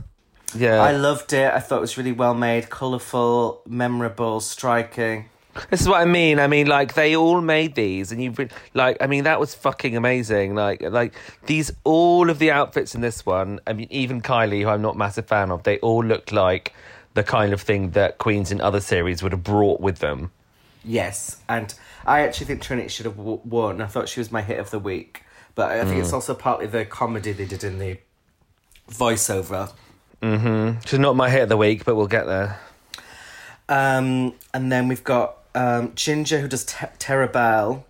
Yeah. 0.55 0.81
I 0.81 0.93
loved 0.93 1.33
it. 1.33 1.53
I 1.53 1.59
thought 1.59 1.79
it 1.79 1.81
was 1.81 1.99
really 1.99 2.13
well 2.13 2.35
made, 2.35 2.71
colourful, 2.71 3.63
memorable, 3.67 4.39
striking. 4.41 5.29
This 5.71 5.81
is 5.81 5.89
what 5.89 6.01
I 6.01 6.05
mean. 6.05 6.39
I 6.39 6.47
mean, 6.47 6.67
like 6.67 6.95
they 6.95 7.17
all 7.17 7.41
made 7.41 7.75
these, 7.75 8.13
and 8.13 8.23
you 8.23 8.31
re- 8.31 8.49
like. 8.75 8.97
I 9.01 9.07
mean, 9.07 9.25
that 9.25 9.41
was 9.41 9.55
fucking 9.55 9.97
amazing. 9.97 10.55
Like, 10.55 10.81
like 10.83 11.15
these 11.47 11.73
all 11.85 12.31
of 12.31 12.39
the 12.39 12.51
outfits 12.53 12.95
in 12.95 13.01
this 13.01 13.27
one. 13.27 13.61
I 13.67 13.73
mean, 13.73 13.89
even 13.91 14.21
Kylie, 14.21 14.63
who 14.63 14.69
I'm 14.69 14.83
not 14.83 14.95
a 14.95 14.99
massive 14.99 15.27
fan 15.27 15.51
of, 15.51 15.65
they 15.65 15.79
all 15.79 16.05
looked 16.05 16.33
like 16.33 16.73
the 17.15 17.25
kind 17.25 17.53
of 17.53 17.61
thing 17.61 17.91
that 17.91 18.19
queens 18.19 18.53
in 18.53 18.61
other 18.61 18.81
series 18.81 19.23
would 19.23 19.33
have 19.33 19.43
brought 19.43 19.81
with 19.81 19.99
them. 19.99 20.31
Yes, 20.85 21.37
and 21.49 21.75
I 22.07 22.21
actually 22.21 22.47
think 22.47 22.63
Trinity 22.63 22.89
should 22.89 23.07
have 23.07 23.17
w- 23.17 23.41
won. 23.45 23.81
I 23.81 23.87
thought 23.87 24.09
she 24.09 24.21
was 24.21 24.31
my 24.31 24.43
hit 24.43 24.59
of 24.61 24.71
the 24.71 24.79
week, 24.79 25.25
but 25.55 25.71
I 25.73 25.85
think 25.85 25.99
it's 26.01 26.13
also 26.13 26.35
partly 26.35 26.67
the 26.67 26.85
comedy 26.85 27.33
they 27.33 27.45
did 27.45 27.65
in 27.65 27.79
the 27.79 27.99
voiceover. 28.91 29.73
Mhm. 30.23 30.87
She's 30.87 30.99
not 30.99 31.17
my 31.17 31.29
hit 31.29 31.43
of 31.43 31.49
the 31.49 31.57
week, 31.57 31.85
but 31.85 31.97
we'll 31.97 32.07
get 32.07 32.27
there. 32.27 32.59
Um, 33.69 34.35
and 34.53 34.71
then 34.73 34.89
we've 34.89 35.05
got 35.05 35.37
um, 35.55 35.93
Ginger 35.95 36.39
who 36.41 36.49
does 36.49 36.65
Terabelle. 36.65 37.85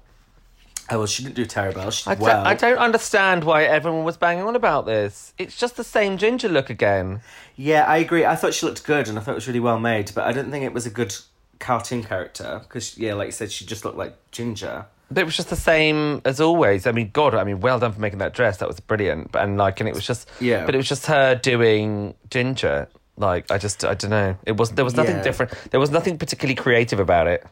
Oh, 0.93 0.99
well, 0.99 1.07
she 1.07 1.23
didn't 1.23 1.37
do 1.37 1.47
Terabelle. 1.47 1.93
She 1.93 2.11
I, 2.11 2.15
did 2.15 2.21
don't- 2.21 2.27
well. 2.29 2.47
I 2.47 2.55
don't 2.55 2.79
understand 2.79 3.45
why 3.45 3.63
everyone 3.65 4.05
was 4.05 4.17
banging 4.17 4.45
on 4.45 4.57
about 4.57 4.87
this. 4.87 5.33
It's 5.39 5.57
just 5.57 5.77
the 5.77 5.85
same 5.85 6.19
ginger 6.19 6.49
look 6.49 6.69
again. 6.69 7.21
Yeah, 7.57 7.85
I 7.85 7.99
agree. 7.99 8.25
I 8.25 8.35
thought 8.35 8.55
she 8.55 8.67
looked 8.67 8.85
good 8.85 9.09
and 9.09 9.17
I 9.17 9.23
thought 9.23 9.33
it 9.33 9.35
was 9.37 9.47
really 9.47 9.61
well 9.61 9.79
made, 9.79 10.11
but 10.15 10.25
I 10.27 10.33
didn't 10.33 10.51
think 10.51 10.65
it 10.65 10.73
was 10.73 10.87
a 10.87 10.91
good 10.91 11.15
cartoon 11.61 12.03
character 12.03 12.61
because, 12.65 12.99
yeah, 12.99 13.15
like 13.15 13.27
you 13.27 13.33
said, 13.33 13.53
she 13.53 13.65
just 13.65 13.85
looked 13.85 13.99
like 13.99 14.17
Ginger. 14.33 14.87
But 15.13 15.23
it 15.23 15.25
was 15.25 15.37
just 15.37 15.51
the 15.51 15.57
same 15.57 16.23
as 16.25 16.41
always. 16.41 16.87
I 16.87 16.93
mean, 16.93 17.11
God, 17.13 17.35
I 17.35 17.45
mean, 17.45 17.61
well 17.61 17.79
done 17.79 17.93
for 17.93 18.01
making 18.01 18.19
that 18.21 18.33
dress. 18.35 18.57
That 18.59 18.69
was 18.69 18.81
brilliant. 18.81 19.31
But 19.33 19.43
and 19.43 19.59
like, 19.59 19.79
and 19.81 19.89
it 19.89 19.95
was 19.95 20.07
just, 20.07 20.29
Yeah. 20.41 20.65
But 20.67 20.75
it 20.75 20.79
was 20.79 20.89
just 20.89 21.07
her 21.07 21.35
doing 21.37 22.15
ginger. 22.31 22.89
Like, 23.21 23.51
I 23.51 23.59
just, 23.59 23.85
I 23.85 23.95
don't 23.95 24.11
know. 24.11 24.37
It 24.47 24.57
was 24.57 24.71
there 24.71 24.85
was 24.85 24.97
nothing 24.97 25.17
Yeah. 25.17 25.23
different. 25.23 25.53
There 25.71 25.79
was 25.81 25.91
nothing 25.91 26.19
particularly 26.19 26.55
creative 26.57 26.99
about 26.99 27.27
it. 27.29 27.47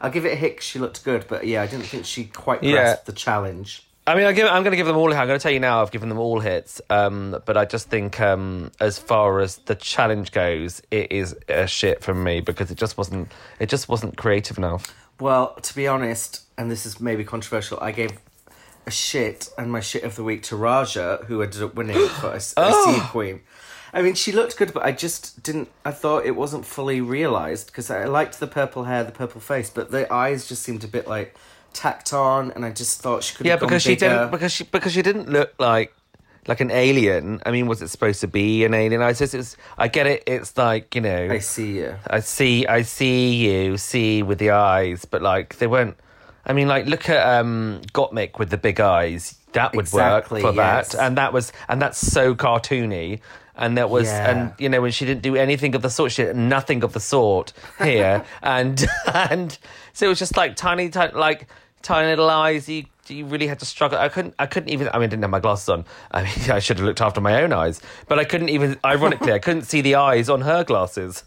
I'll 0.00 0.10
give 0.10 0.24
it 0.24 0.32
a 0.32 0.36
hit 0.36 0.56
'cause 0.56 0.64
she 0.64 0.78
looked 0.78 1.04
good, 1.04 1.26
but 1.28 1.46
yeah, 1.46 1.62
I 1.62 1.66
didn't 1.66 1.84
think 1.86 2.06
she 2.06 2.24
quite 2.24 2.62
Yeah. 2.62 2.96
the 3.04 3.12
challenge. 3.12 3.84
I 4.06 4.14
mean, 4.14 4.24
I 4.24 4.32
give, 4.32 4.46
I'm 4.46 4.62
going 4.62 4.70
to 4.70 4.76
give 4.78 4.86
them 4.86 4.96
all. 4.96 5.08
Hits. 5.08 5.18
I'm 5.18 5.26
going 5.26 5.38
to 5.38 5.42
tell 5.42 5.52
you 5.52 5.60
now. 5.60 5.82
I've 5.82 5.90
given 5.90 6.08
them 6.08 6.18
all 6.18 6.40
hits. 6.40 6.80
Um, 6.88 7.36
but 7.44 7.58
I 7.58 7.66
just 7.66 7.90
think, 7.90 8.18
um, 8.22 8.72
as 8.80 8.98
far 8.98 9.40
as 9.40 9.56
the 9.66 9.74
challenge 9.74 10.32
goes, 10.32 10.80
it 10.90 11.12
is 11.12 11.36
a 11.48 11.66
shit 11.66 12.02
for 12.02 12.14
me 12.14 12.40
because 12.40 12.70
it 12.70 12.78
just 12.78 12.96
wasn't. 12.96 13.30
It 13.60 13.68
just 13.68 13.86
wasn't 13.90 14.16
creative 14.16 14.56
enough. 14.56 14.94
Well, 15.20 15.54
to 15.60 15.74
be 15.74 15.86
honest, 15.86 16.40
and 16.56 16.70
this 16.70 16.86
is 16.86 17.00
maybe 17.00 17.22
controversial, 17.22 17.78
I 17.82 17.90
gave 17.90 18.12
a 18.86 18.90
shit 18.90 19.50
and 19.58 19.70
my 19.70 19.80
shit 19.80 20.04
of 20.04 20.16
the 20.16 20.24
week 20.24 20.42
to 20.44 20.56
Raja, 20.56 21.24
who 21.26 21.42
ended 21.42 21.62
up 21.62 21.74
winning 21.74 22.08
for 22.20 22.28
a, 22.28 22.36
a 22.36 22.40
Oh. 22.56 22.94
Sea 22.94 23.00
Queen. 23.10 23.40
I 23.92 24.02
mean, 24.02 24.14
she 24.14 24.32
looked 24.32 24.56
good, 24.56 24.72
but 24.74 24.82
I 24.84 24.92
just 24.92 25.42
didn't. 25.42 25.68
I 25.84 25.90
thought 25.90 26.26
it 26.26 26.36
wasn't 26.36 26.66
fully 26.66 27.00
realised 27.00 27.68
because 27.68 27.90
I 27.90 28.04
liked 28.04 28.40
the 28.40 28.46
purple 28.46 28.84
hair, 28.84 29.04
the 29.04 29.12
purple 29.12 29.40
face, 29.40 29.70
but 29.70 29.90
the 29.90 30.12
eyes 30.12 30.46
just 30.48 30.62
seemed 30.62 30.84
a 30.84 30.88
bit 30.88 31.06
like 31.08 31.34
tacked 31.72 32.12
on, 32.12 32.50
and 32.52 32.64
I 32.64 32.70
just 32.70 33.00
thought 33.00 33.22
she 33.24 33.34
could. 33.36 33.46
Yeah, 33.46 33.56
because 33.56 33.82
she 33.82 33.94
bigger. 33.94 34.08
didn't. 34.08 34.30
Because 34.30 34.52
she 34.52 34.64
because 34.64 34.92
she 34.92 35.02
didn't 35.02 35.28
look 35.28 35.54
like 35.58 35.94
like 36.46 36.60
an 36.60 36.70
alien. 36.70 37.40
I 37.46 37.50
mean, 37.50 37.66
was 37.66 37.82
it 37.82 37.88
supposed 37.88 38.20
to 38.20 38.28
be 38.28 38.64
an 38.64 38.74
alien? 38.74 39.00
I 39.02 39.12
just 39.12 39.34
it's. 39.34 39.56
I 39.76 39.88
get 39.88 40.06
it. 40.06 40.24
It's 40.26 40.56
like 40.56 40.94
you 40.94 41.00
know. 41.00 41.28
I 41.30 41.38
see 41.38 41.78
you. 41.78 41.94
I 42.08 42.20
see, 42.20 42.66
I 42.66 42.82
see 42.82 43.34
you, 43.34 43.76
see 43.78 44.22
with 44.22 44.38
the 44.38 44.50
eyes, 44.50 45.04
but 45.04 45.22
like 45.22 45.56
they 45.58 45.66
weren't. 45.66 45.96
I 46.44 46.52
mean, 46.54 46.68
like 46.68 46.86
look 46.86 47.08
at 47.08 47.40
um 47.40 47.82
Gottmik 47.92 48.38
with 48.38 48.50
the 48.50 48.58
big 48.58 48.80
eyes. 48.80 49.34
That 49.52 49.74
would 49.74 49.86
Exactly, 49.86 50.42
work 50.42 50.52
for 50.52 50.56
yes. 50.56 50.92
that, 50.92 51.02
and 51.02 51.16
that 51.16 51.32
was, 51.32 51.52
and 51.70 51.80
that's 51.80 51.98
so 51.98 52.34
cartoony. 52.34 53.20
And 53.58 53.76
that 53.76 53.90
was, 53.90 54.06
Yeah. 54.06 54.30
and 54.30 54.52
you 54.58 54.68
know, 54.68 54.80
when 54.80 54.92
she 54.92 55.04
didn't 55.04 55.22
do 55.22 55.34
anything 55.36 55.74
of 55.74 55.82
the 55.82 55.90
sort, 55.90 56.12
she 56.12 56.22
did 56.22 56.36
nothing 56.36 56.84
of 56.84 56.92
the 56.92 57.00
sort 57.00 57.52
here, 57.82 58.24
and 58.42 58.86
and 59.12 59.58
so 59.92 60.06
it 60.06 60.08
was 60.08 60.18
just 60.20 60.36
like 60.36 60.54
tiny, 60.54 60.88
tiny, 60.90 61.12
like 61.12 61.48
tiny 61.82 62.08
little 62.08 62.30
eyes. 62.30 62.68
You 62.68 62.84
you 63.08 63.24
really 63.24 63.46
had 63.46 63.58
to 63.58 63.64
struggle. 63.64 63.98
I 63.98 64.10
couldn't, 64.10 64.34
I 64.38 64.44
couldn't 64.46 64.68
even. 64.68 64.88
I 64.92 64.98
mean, 64.98 65.04
I 65.04 65.06
didn't 65.06 65.22
have 65.22 65.30
my 65.30 65.40
glasses 65.40 65.68
on. 65.70 65.86
I 66.12 66.22
mean, 66.24 66.50
I 66.50 66.58
should 66.60 66.78
have 66.78 66.86
looked 66.86 67.00
after 67.00 67.20
my 67.20 67.42
own 67.42 67.52
eyes, 67.52 67.80
but 68.06 68.18
I 68.18 68.24
couldn't 68.24 68.50
even. 68.50 68.78
Ironically, 68.84 69.32
I 69.32 69.38
couldn't 69.40 69.62
see 69.62 69.80
the 69.80 69.96
eyes 69.96 70.28
on 70.28 70.42
her 70.42 70.62
glasses. 70.62 71.24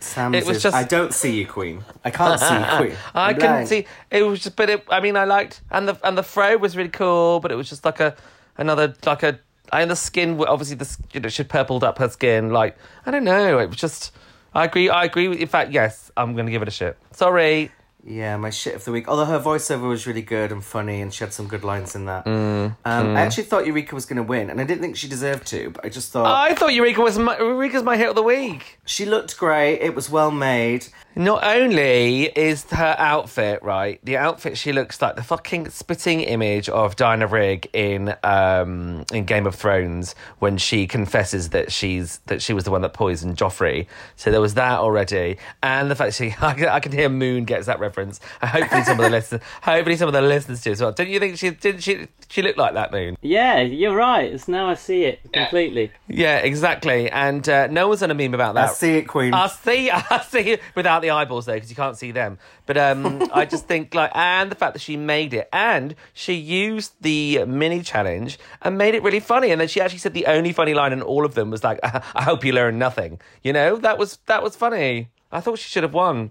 Sam 0.00 0.34
It 0.34 0.46
was 0.46 0.62
just- 0.62 0.76
I 0.76 0.84
don't 0.84 1.12
see 1.12 1.38
you, 1.40 1.46
Queen. 1.46 1.84
I 2.04 2.10
can't 2.10 2.40
see 2.40 2.54
you, 2.54 2.64
Queen. 2.78 2.96
I 3.14 3.30
I'm 3.30 3.34
couldn't 3.34 3.66
see. 3.66 3.86
It 4.10 4.22
was 4.22 4.40
just, 4.44 4.56
but 4.56 4.70
it, 4.70 4.84
I 4.88 5.00
mean, 5.00 5.16
I 5.16 5.24
liked, 5.24 5.60
and 5.70 5.88
the 5.88 5.98
and 6.02 6.16
the 6.16 6.22
fro 6.22 6.56
was 6.56 6.76
really 6.76 6.88
cool, 6.88 7.40
but 7.40 7.50
it 7.52 7.56
was 7.56 7.68
just 7.68 7.84
like 7.84 8.00
a 8.00 8.14
another 8.56 8.94
like 9.04 9.22
a. 9.22 9.38
And 9.70 9.90
the 9.90 9.96
skin, 9.96 10.42
obviously, 10.46 10.76
the 10.76 10.84
s- 10.84 10.98
you 11.12 11.20
know, 11.20 11.28
she 11.28 11.44
purpled 11.44 11.84
up 11.84 11.98
her 11.98 12.08
skin. 12.08 12.50
Like 12.50 12.76
I 13.06 13.10
don't 13.10 13.24
know, 13.24 13.58
it 13.58 13.68
was 13.68 13.76
just. 13.76 14.12
I 14.54 14.64
agree. 14.66 14.90
I 14.90 15.04
agree. 15.04 15.28
with 15.28 15.38
In 15.40 15.48
fact, 15.48 15.72
yes, 15.72 16.10
I'm 16.16 16.34
going 16.34 16.44
to 16.46 16.52
give 16.52 16.60
it 16.62 16.68
a 16.68 16.72
shit. 16.72 16.98
Sorry. 17.12 17.70
Yeah, 18.04 18.36
my 18.36 18.50
shit 18.50 18.74
of 18.74 18.84
the 18.84 18.90
week. 18.90 19.06
Although 19.08 19.26
her 19.26 19.38
voiceover 19.38 19.88
was 19.88 20.08
really 20.08 20.22
good 20.22 20.50
and 20.50 20.62
funny, 20.62 21.00
and 21.00 21.14
she 21.14 21.22
had 21.22 21.32
some 21.32 21.46
good 21.46 21.62
lines 21.62 21.94
in 21.94 22.06
that. 22.06 22.24
Mm, 22.26 22.76
um, 22.84 23.16
I 23.16 23.20
actually 23.20 23.44
thought 23.44 23.64
Eureka 23.64 23.94
was 23.94 24.06
going 24.06 24.16
to 24.16 24.24
win, 24.24 24.50
and 24.50 24.60
I 24.60 24.64
didn't 24.64 24.82
think 24.82 24.96
she 24.96 25.08
deserved 25.08 25.46
to. 25.46 25.70
But 25.70 25.84
I 25.84 25.88
just 25.88 26.10
thought 26.10 26.26
I 26.26 26.52
thought 26.54 26.74
Eureka 26.74 27.00
was 27.00 27.16
my, 27.16 27.38
Eureka's 27.38 27.84
my 27.84 27.96
hit 27.96 28.08
of 28.08 28.16
the 28.16 28.22
week. 28.24 28.80
she 28.84 29.06
looked 29.06 29.38
great. 29.38 29.78
It 29.80 29.94
was 29.94 30.10
well 30.10 30.32
made. 30.32 30.88
Not 31.14 31.44
only 31.44 32.24
is 32.24 32.64
her 32.70 32.96
outfit 32.98 33.62
right, 33.62 34.00
the 34.02 34.16
outfit 34.16 34.56
she 34.56 34.72
looks 34.72 35.02
like 35.02 35.16
the 35.16 35.22
fucking 35.22 35.68
spitting 35.68 36.20
image 36.20 36.70
of 36.70 36.96
Diana 36.96 37.26
Rigg 37.26 37.68
in 37.74 38.14
um, 38.22 39.04
in 39.12 39.26
Game 39.26 39.46
of 39.46 39.54
Thrones 39.54 40.14
when 40.38 40.56
she 40.56 40.86
confesses 40.86 41.50
that 41.50 41.70
she's 41.70 42.18
that 42.26 42.40
she 42.40 42.54
was 42.54 42.64
the 42.64 42.70
one 42.70 42.80
that 42.80 42.94
poisoned 42.94 43.36
Joffrey. 43.36 43.86
So 44.16 44.30
there 44.30 44.40
was 44.40 44.54
that 44.54 44.78
already, 44.78 45.36
and 45.62 45.90
the 45.90 45.94
fact 45.94 46.14
she 46.14 46.34
I 46.40 46.54
can, 46.54 46.68
I 46.68 46.80
can 46.80 46.92
hear 46.92 47.10
Moon 47.10 47.44
gets 47.44 47.66
that 47.66 47.78
reference. 47.78 48.18
Hopefully 48.42 48.82
some 48.84 48.98
of 48.98 49.04
the 49.04 49.10
listeners, 49.18 49.42
hopefully 49.62 49.96
some 49.96 50.08
of 50.08 50.14
the 50.14 50.22
listeners 50.22 50.62
do 50.62 50.70
as 50.72 50.80
well. 50.80 50.92
Don't 50.92 51.08
you 51.08 51.20
think 51.20 51.36
she 51.36 51.50
didn't 51.50 51.82
she 51.82 52.08
she 52.32 52.40
looked 52.40 52.56
like 52.56 52.72
that 52.72 52.92
Moon? 52.92 53.18
Yeah, 53.20 53.60
you're 53.60 53.94
right. 53.94 54.32
It's 54.32 54.48
now 54.48 54.70
I 54.70 54.72
see 54.72 55.04
it 55.04 55.20
completely. 55.34 55.92
Yeah, 56.08 56.38
exactly. 56.38 57.10
And 57.10 57.46
uh, 57.46 57.66
no 57.66 57.88
one's 57.88 58.00
done 58.00 58.10
a 58.10 58.14
meme 58.14 58.32
about 58.32 58.54
that. 58.54 58.70
I 58.70 58.72
see 58.72 58.96
it, 58.96 59.02
Queen. 59.02 59.34
I 59.34 59.48
see, 59.48 59.90
I 59.92 60.24
see 60.26 60.56
without 60.74 61.02
the 61.02 61.10
eyeballs 61.10 61.44
though, 61.44 61.52
because 61.52 61.68
you 61.68 61.76
can't 61.76 61.98
see 61.98 62.10
them. 62.10 62.38
But 62.64 62.78
um, 62.78 63.28
I 63.34 63.44
just 63.44 63.66
think 63.66 63.94
like, 63.94 64.12
and 64.14 64.50
the 64.50 64.54
fact 64.54 64.72
that 64.72 64.80
she 64.80 64.96
made 64.96 65.34
it, 65.34 65.46
and 65.52 65.94
she 66.14 66.32
used 66.32 66.94
the 67.02 67.44
mini 67.44 67.82
challenge 67.82 68.38
and 68.62 68.78
made 68.78 68.94
it 68.94 69.02
really 69.02 69.20
funny. 69.20 69.50
And 69.50 69.60
then 69.60 69.68
she 69.68 69.82
actually 69.82 69.98
said 69.98 70.14
the 70.14 70.24
only 70.24 70.54
funny 70.54 70.72
line 70.72 70.94
in 70.94 71.02
all 71.02 71.26
of 71.26 71.34
them 71.34 71.50
was 71.50 71.62
like, 71.62 71.80
"I 71.82 72.22
hope 72.22 72.46
you 72.46 72.54
learn 72.54 72.78
nothing." 72.78 73.20
You 73.42 73.52
know, 73.52 73.76
that 73.76 73.98
was 73.98 74.20
that 74.24 74.42
was 74.42 74.56
funny. 74.56 75.10
I 75.30 75.40
thought 75.40 75.58
she 75.58 75.68
should 75.68 75.82
have 75.82 75.92
won. 75.92 76.30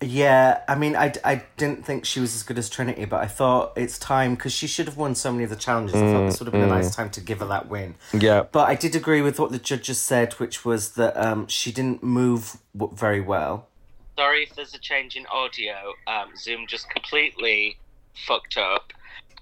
Yeah, 0.00 0.60
I 0.68 0.76
mean, 0.76 0.94
I, 0.94 1.12
I 1.24 1.42
didn't 1.56 1.84
think 1.84 2.04
she 2.04 2.20
was 2.20 2.34
as 2.36 2.44
good 2.44 2.56
as 2.56 2.70
Trinity, 2.70 3.04
but 3.04 3.20
I 3.20 3.26
thought 3.26 3.72
it's 3.74 3.98
time 3.98 4.36
because 4.36 4.52
she 4.52 4.68
should 4.68 4.86
have 4.86 4.96
won 4.96 5.16
so 5.16 5.32
many 5.32 5.42
of 5.42 5.50
the 5.50 5.56
challenges. 5.56 5.96
I 5.96 6.12
thought 6.12 6.26
this 6.26 6.38
would 6.38 6.46
have 6.46 6.52
been 6.52 6.62
a 6.62 6.66
nice 6.68 6.94
time 6.94 7.10
to 7.10 7.20
give 7.20 7.40
her 7.40 7.46
that 7.46 7.68
win. 7.68 7.96
Yeah. 8.12 8.44
But 8.52 8.68
I 8.68 8.76
did 8.76 8.94
agree 8.94 9.22
with 9.22 9.40
what 9.40 9.50
the 9.50 9.58
judges 9.58 9.98
said, 9.98 10.34
which 10.34 10.64
was 10.64 10.90
that 10.92 11.16
um, 11.16 11.48
she 11.48 11.72
didn't 11.72 12.04
move 12.04 12.58
w- 12.76 12.94
very 12.94 13.20
well. 13.20 13.66
Sorry 14.16 14.44
if 14.44 14.54
there's 14.54 14.74
a 14.74 14.78
change 14.78 15.16
in 15.16 15.26
audio. 15.26 15.94
Um, 16.06 16.28
Zoom 16.36 16.66
just 16.68 16.88
completely 16.90 17.76
fucked 18.26 18.56
up. 18.56 18.92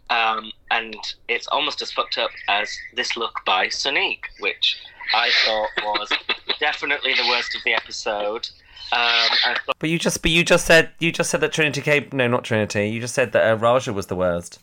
Um, 0.08 0.52
and 0.70 0.96
it's 1.28 1.48
almost 1.48 1.82
as 1.82 1.92
fucked 1.92 2.16
up 2.16 2.30
as 2.48 2.74
this 2.94 3.16
look 3.16 3.40
by 3.44 3.66
Sonique, 3.66 4.24
which 4.40 4.78
I 5.14 5.30
thought 5.44 5.68
was 5.82 6.10
definitely 6.60 7.12
the 7.12 7.26
worst 7.28 7.54
of 7.54 7.62
the 7.64 7.74
episode. 7.74 8.48
Um, 8.92 9.56
thought 9.64 9.76
But 9.78 9.90
you 9.90 9.98
just, 9.98 10.22
but 10.22 10.30
you 10.30 10.44
just 10.44 10.66
said, 10.66 10.90
you 10.98 11.12
just 11.12 11.30
said 11.30 11.40
that 11.40 11.52
Trinity 11.52 11.80
came. 11.80 12.08
No, 12.12 12.28
not 12.28 12.44
Trinity. 12.44 12.88
You 12.88 13.00
just 13.00 13.14
said 13.14 13.32
that 13.32 13.50
uh, 13.50 13.56
Raja 13.56 13.92
was 13.92 14.06
the 14.06 14.16
worst. 14.16 14.60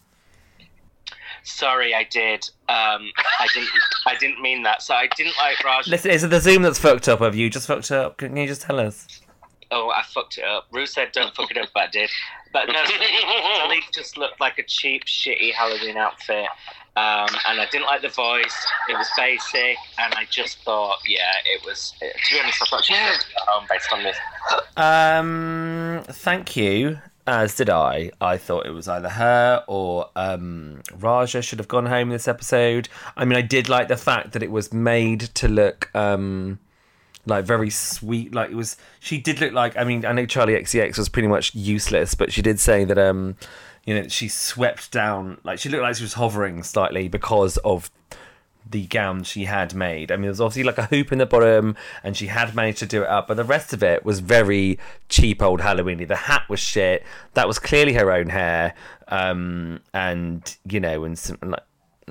Sorry, 1.43 1.93
I 1.93 2.05
did. 2.05 2.49
Um, 2.69 3.11
I 3.39 3.47
didn't. 3.53 3.69
I 4.07 4.15
didn't 4.15 4.41
mean 4.41 4.63
that. 4.63 4.81
So 4.81 4.93
I 4.93 5.07
didn't 5.17 5.35
like 5.37 5.61
Raja. 5.63 5.89
Listen, 5.89 6.11
is 6.11 6.23
it 6.23 6.29
the 6.29 6.39
Zoom 6.39 6.61
that's 6.61 6.79
fucked 6.79 7.09
up? 7.09 7.19
Have 7.19 7.35
you 7.35 7.49
just 7.49 7.67
fucked 7.67 7.91
up? 7.91 8.17
Can 8.17 8.37
you 8.37 8.47
just 8.47 8.61
tell 8.61 8.79
us? 8.79 9.21
Oh, 9.69 9.89
I 9.89 10.03
fucked 10.03 10.37
it 10.37 10.45
up. 10.45 10.67
Ru 10.71 10.85
said, 10.85 11.11
"Don't 11.11 11.35
fuck 11.35 11.51
it 11.51 11.57
up," 11.57 11.69
but 11.73 11.83
I 11.83 11.87
did. 11.87 12.09
But 12.53 12.67
no, 12.67 12.73
Sonique 12.83 13.91
just 13.91 14.17
looked 14.17 14.39
like 14.39 14.57
a 14.59 14.63
cheap, 14.63 15.05
shitty 15.05 15.53
Halloween 15.53 15.97
outfit. 15.97 16.45
Um, 16.95 17.27
and 17.47 17.59
I 17.59 17.67
didn't 17.71 17.87
like 17.87 18.03
the 18.03 18.09
voice. 18.09 18.67
It 18.87 18.95
was 18.95 19.09
basic, 19.17 19.77
and 19.97 20.13
I 20.13 20.25
just 20.29 20.59
thought, 20.63 20.99
yeah, 21.07 21.31
it 21.45 21.65
was. 21.65 21.93
To 21.99 22.33
be 22.33 22.39
honest, 22.39 22.61
I 22.61 22.65
thought 22.65 22.85
she 22.85 22.93
go 22.93 22.99
home 23.47 23.65
based 23.67 23.91
on 23.91 24.03
this. 24.03 24.17
Um, 24.77 26.03
thank 26.07 26.55
you. 26.55 26.99
As 27.25 27.55
did 27.55 27.69
I. 27.69 28.11
I 28.19 28.37
thought 28.37 28.65
it 28.65 28.71
was 28.71 28.87
either 28.87 29.09
her 29.09 29.63
or 29.67 30.09
um, 30.15 30.81
Raja 30.99 31.41
should 31.41 31.57
have 31.59 31.69
gone 31.69 31.85
home 31.85 32.09
this 32.09 32.27
episode. 32.27 32.89
I 33.15 33.25
mean, 33.25 33.37
I 33.37 33.41
did 33.41 33.69
like 33.69 33.87
the 33.87 33.97
fact 33.97 34.33
that 34.33 34.43
it 34.43 34.51
was 34.51 34.73
made 34.73 35.21
to 35.35 35.47
look 35.47 35.89
um, 35.95 36.59
like 37.25 37.45
very 37.45 37.69
sweet. 37.69 38.35
Like 38.35 38.51
it 38.51 38.55
was. 38.55 38.77
She 38.99 39.19
did 39.19 39.39
look 39.39 39.53
like. 39.53 39.77
I 39.77 39.83
mean, 39.83 40.05
I 40.05 40.11
know 40.11 40.25
Charli 40.25 40.59
XCX 40.59 40.97
was 40.97 41.09
pretty 41.09 41.29
much 41.29 41.55
useless, 41.55 42.13
but 42.13 42.31
she 42.31 42.41
did 42.41 42.59
say 42.59 42.83
that. 42.83 42.99
Um, 42.99 43.35
you 43.85 43.95
know, 43.95 44.07
she 44.07 44.27
swept 44.27 44.91
down. 44.91 45.39
Like 45.43 45.59
she 45.59 45.69
looked 45.69 45.83
like 45.83 45.95
she 45.95 46.03
was 46.03 46.13
hovering 46.13 46.63
slightly 46.63 47.07
because 47.07 47.57
of 47.57 47.91
the 48.69 48.85
gown 48.87 49.23
she 49.23 49.45
had 49.45 49.73
made. 49.73 50.11
I 50.11 50.15
mean, 50.15 50.23
there 50.23 50.31
was 50.31 50.41
obviously 50.41 50.63
like 50.63 50.77
a 50.77 50.85
hoop 50.85 51.11
in 51.11 51.17
the 51.17 51.25
bottom, 51.25 51.75
and 52.03 52.15
she 52.15 52.27
had 52.27 52.55
managed 52.55 52.79
to 52.79 52.85
do 52.85 53.03
it 53.03 53.09
up, 53.09 53.27
but 53.27 53.37
the 53.37 53.43
rest 53.43 53.73
of 53.73 53.83
it 53.83 54.05
was 54.05 54.19
very 54.19 54.79
cheap 55.09 55.41
old 55.41 55.59
Halloweeny. 55.59 56.07
The 56.07 56.15
hat 56.15 56.43
was 56.49 56.59
shit. 56.59 57.03
That 57.33 57.47
was 57.47 57.59
clearly 57.59 57.93
her 57.93 58.11
own 58.11 58.29
hair, 58.29 58.73
um, 59.09 59.81
and 59.93 60.57
you 60.69 60.79
know, 60.79 61.03
and 61.03 61.17
some, 61.17 61.37
like. 61.41 61.63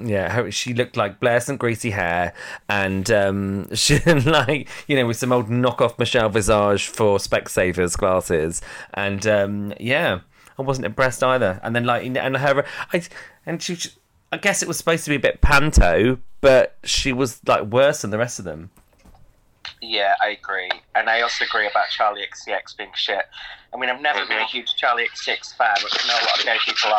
Yeah, 0.02 0.30
her, 0.30 0.50
she 0.50 0.72
looked 0.72 0.96
like 0.96 1.20
Blair 1.20 1.38
St. 1.38 1.58
Greasy 1.58 1.90
hair, 1.90 2.32
and 2.66 3.10
um, 3.10 3.68
she 3.74 3.98
like 3.98 4.66
you 4.86 4.96
know 4.96 5.06
with 5.06 5.18
some 5.18 5.32
old 5.32 5.48
knockoff 5.48 5.98
Michelle 5.98 6.30
Visage 6.30 6.86
for 6.86 7.18
Specsavers 7.18 7.98
glasses, 7.98 8.62
and 8.94 9.26
um, 9.26 9.74
yeah, 9.78 10.20
I 10.62 10.64
wasn't 10.64 10.86
impressed 10.86 11.22
either. 11.22 11.60
And 11.62 11.74
then 11.74 11.84
like 11.84 12.04
and 12.06 12.36
her, 12.36 12.64
I 12.92 13.02
and 13.44 13.62
she 13.62 13.76
I 14.30 14.38
guess 14.38 14.62
it 14.62 14.68
was 14.68 14.78
supposed 14.78 15.04
to 15.04 15.10
be 15.10 15.16
a 15.16 15.20
bit 15.20 15.40
panto, 15.40 16.18
but 16.40 16.76
she 16.84 17.12
was 17.12 17.40
like 17.46 17.64
worse 17.64 18.02
than 18.02 18.10
the 18.10 18.18
rest 18.18 18.38
of 18.38 18.44
them. 18.44 18.70
Yeah, 19.80 20.14
I 20.22 20.28
agree, 20.28 20.70
and 20.94 21.10
I 21.10 21.22
also 21.22 21.44
agree 21.44 21.66
about 21.66 21.86
Charli 21.86 22.20
XCX 22.22 22.76
being 22.76 22.90
shit. 22.94 23.24
I 23.74 23.76
mean, 23.76 23.90
I've 23.90 24.00
never 24.00 24.20
been 24.26 24.38
a 24.38 24.40
mm-hmm. 24.42 24.56
huge 24.56 24.74
Charli 24.80 25.06
XCX 25.08 25.56
fan, 25.56 25.74
which 25.82 25.92
I 26.04 26.08
know 26.08 26.14
a 26.14 26.24
lot 26.24 26.38
of 26.38 26.44
gay 26.44 26.56
people 26.64 26.92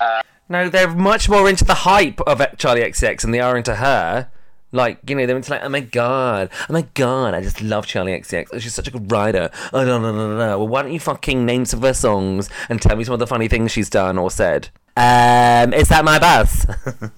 are. 0.00 0.22
No, 0.48 0.68
they're 0.68 0.94
much 0.94 1.28
more 1.28 1.48
into 1.48 1.64
the 1.64 1.74
hype 1.74 2.20
of 2.20 2.38
Charli 2.38 2.84
XCX 2.84 3.22
than 3.22 3.30
they 3.30 3.40
are 3.40 3.56
into 3.56 3.76
her. 3.76 4.28
Like, 4.72 4.98
you 5.08 5.14
know, 5.14 5.26
they're 5.26 5.36
into 5.36 5.50
like, 5.50 5.62
oh 5.62 5.68
my 5.68 5.80
god, 5.80 6.48
oh 6.68 6.72
my 6.72 6.86
god, 6.94 7.34
I 7.34 7.42
just 7.42 7.60
love 7.60 7.86
Charli 7.86 8.18
XCX. 8.18 8.58
She's 8.60 8.74
such 8.74 8.88
a 8.88 8.90
good 8.90 9.10
writer. 9.12 9.50
Oh, 9.72 9.84
no, 9.84 10.00
no, 10.00 10.12
no, 10.12 10.30
no, 10.30 10.36
no. 10.38 10.58
Well, 10.58 10.68
why 10.68 10.82
don't 10.82 10.92
you 10.92 11.00
fucking 11.00 11.44
name 11.44 11.66
some 11.66 11.80
of 11.80 11.84
her 11.84 11.94
songs 11.94 12.48
and 12.70 12.80
tell 12.80 12.96
me 12.96 13.04
some 13.04 13.12
of 13.12 13.20
the 13.20 13.26
funny 13.26 13.48
things 13.48 13.70
she's 13.70 13.90
done 13.90 14.16
or 14.16 14.30
said? 14.30 14.70
Um, 14.96 15.74
is 15.74 15.88
that 15.88 16.04
my 16.04 16.18
bus? 16.18 16.66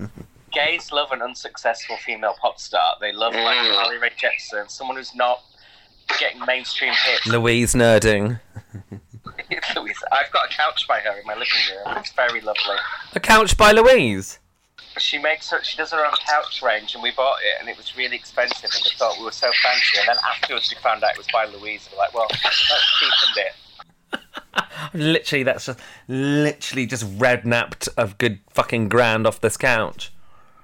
Gays 0.53 0.93
love 0.93 1.11
an 1.13 1.23
unsuccessful 1.23 1.97
female 1.99 2.35
pop 2.41 2.59
star. 2.59 2.97
They 3.01 3.13
love 3.13 3.35
like 3.35 3.57
Carly 3.73 3.99
Rae 3.99 4.11
Jepsen, 4.11 4.69
someone 4.69 4.97
who's 4.97 5.15
not 5.15 5.41
getting 6.19 6.41
mainstream 6.47 6.93
hits. 7.07 7.27
Louise 7.27 7.75
Nurding. 7.75 8.41
Louise, 9.77 9.97
I've 10.13 10.31
got 10.33 10.47
a 10.47 10.55
couch 10.55 10.87
by 10.87 11.01
her 11.01 11.19
in 11.19 11.27
my 11.27 11.35
living 11.35 11.49
room. 11.71 11.97
It's 11.99 12.13
very 12.13 12.41
lovely. 12.41 12.77
A 13.15 13.21
couch 13.21 13.57
by 13.57 13.73
Louise. 13.73 14.39
She 14.99 15.19
makes 15.19 15.51
her, 15.51 15.63
she 15.63 15.77
does 15.77 15.91
her 15.91 16.05
own 16.05 16.13
couch 16.27 16.63
range, 16.63 16.95
and 16.95 17.03
we 17.03 17.11
bought 17.11 17.39
it, 17.43 17.61
and 17.61 17.69
it 17.69 17.77
was 17.77 17.97
really 17.97 18.17
expensive, 18.17 18.71
and 18.73 18.83
we 18.85 18.91
thought 18.97 19.19
we 19.19 19.25
were 19.25 19.33
so 19.33 19.51
fancy. 19.63 19.99
And 19.99 20.09
then 20.09 20.17
afterwards, 20.25 20.73
we 20.75 20.81
found 20.81 21.03
out 21.03 21.13
it 21.13 21.19
was 21.19 21.27
by 21.33 21.47
Louise, 21.47 21.87
and 21.87 21.95
we're 21.95 21.99
like, 21.99 22.15
well, 22.15 22.27
that's 22.31 22.99
cheapened 22.99 23.37
it. 23.37 23.53
Literally, 24.95 25.43
that's 25.43 25.67
just 25.67 25.81
literally 26.09 26.87
just 26.87 27.05
rednapped 27.19 27.89
a 27.97 28.13
good 28.19 28.41
fucking 28.51 28.89
grand 28.89 29.27
off 29.27 29.41
this 29.41 29.57
couch. 29.57 30.13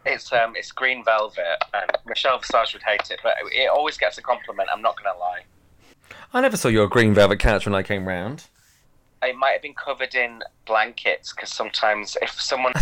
It's 0.07 0.33
um, 0.33 0.55
it's 0.57 0.73
green 0.73 1.05
velvet, 1.05 1.59
and 1.75 1.91
Michelle 2.07 2.39
Visage 2.39 2.73
would 2.73 2.83
hate 2.83 3.11
it, 3.11 3.21
but 3.23 3.35
it 3.53 3.69
always 3.69 3.99
gets 3.99 4.19
a 4.19 4.23
compliment. 4.23 4.69
I'm 4.73 4.83
not 4.83 4.97
gonna 4.97 5.19
lie. 5.19 5.41
I 6.33 6.41
never 6.41 6.57
saw 6.57 6.69
your 6.69 6.87
green 6.87 7.13
velvet 7.13 7.39
couch 7.41 7.67
when 7.67 7.75
I 7.75 7.83
came 7.83 8.07
round. 8.07 8.47
It 9.23 9.37
might 9.37 9.51
have 9.51 9.63
been 9.63 9.75
covered 9.75 10.15
in 10.15 10.43
blankets 10.65 11.33
because 11.33 11.53
sometimes 11.53 12.17
if 12.23 12.41
someone 12.41 12.73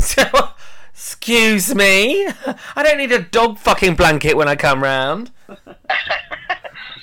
Excuse 0.99 1.75
me? 1.77 2.27
I 2.75 2.83
don't 2.83 2.99
need 2.99 3.13
a 3.13 3.21
dog 3.21 3.61
fucking 3.61 3.95
blanket 3.95 4.37
when 4.37 4.49
I 4.49 4.57
come 4.57 4.83
round. 4.83 5.31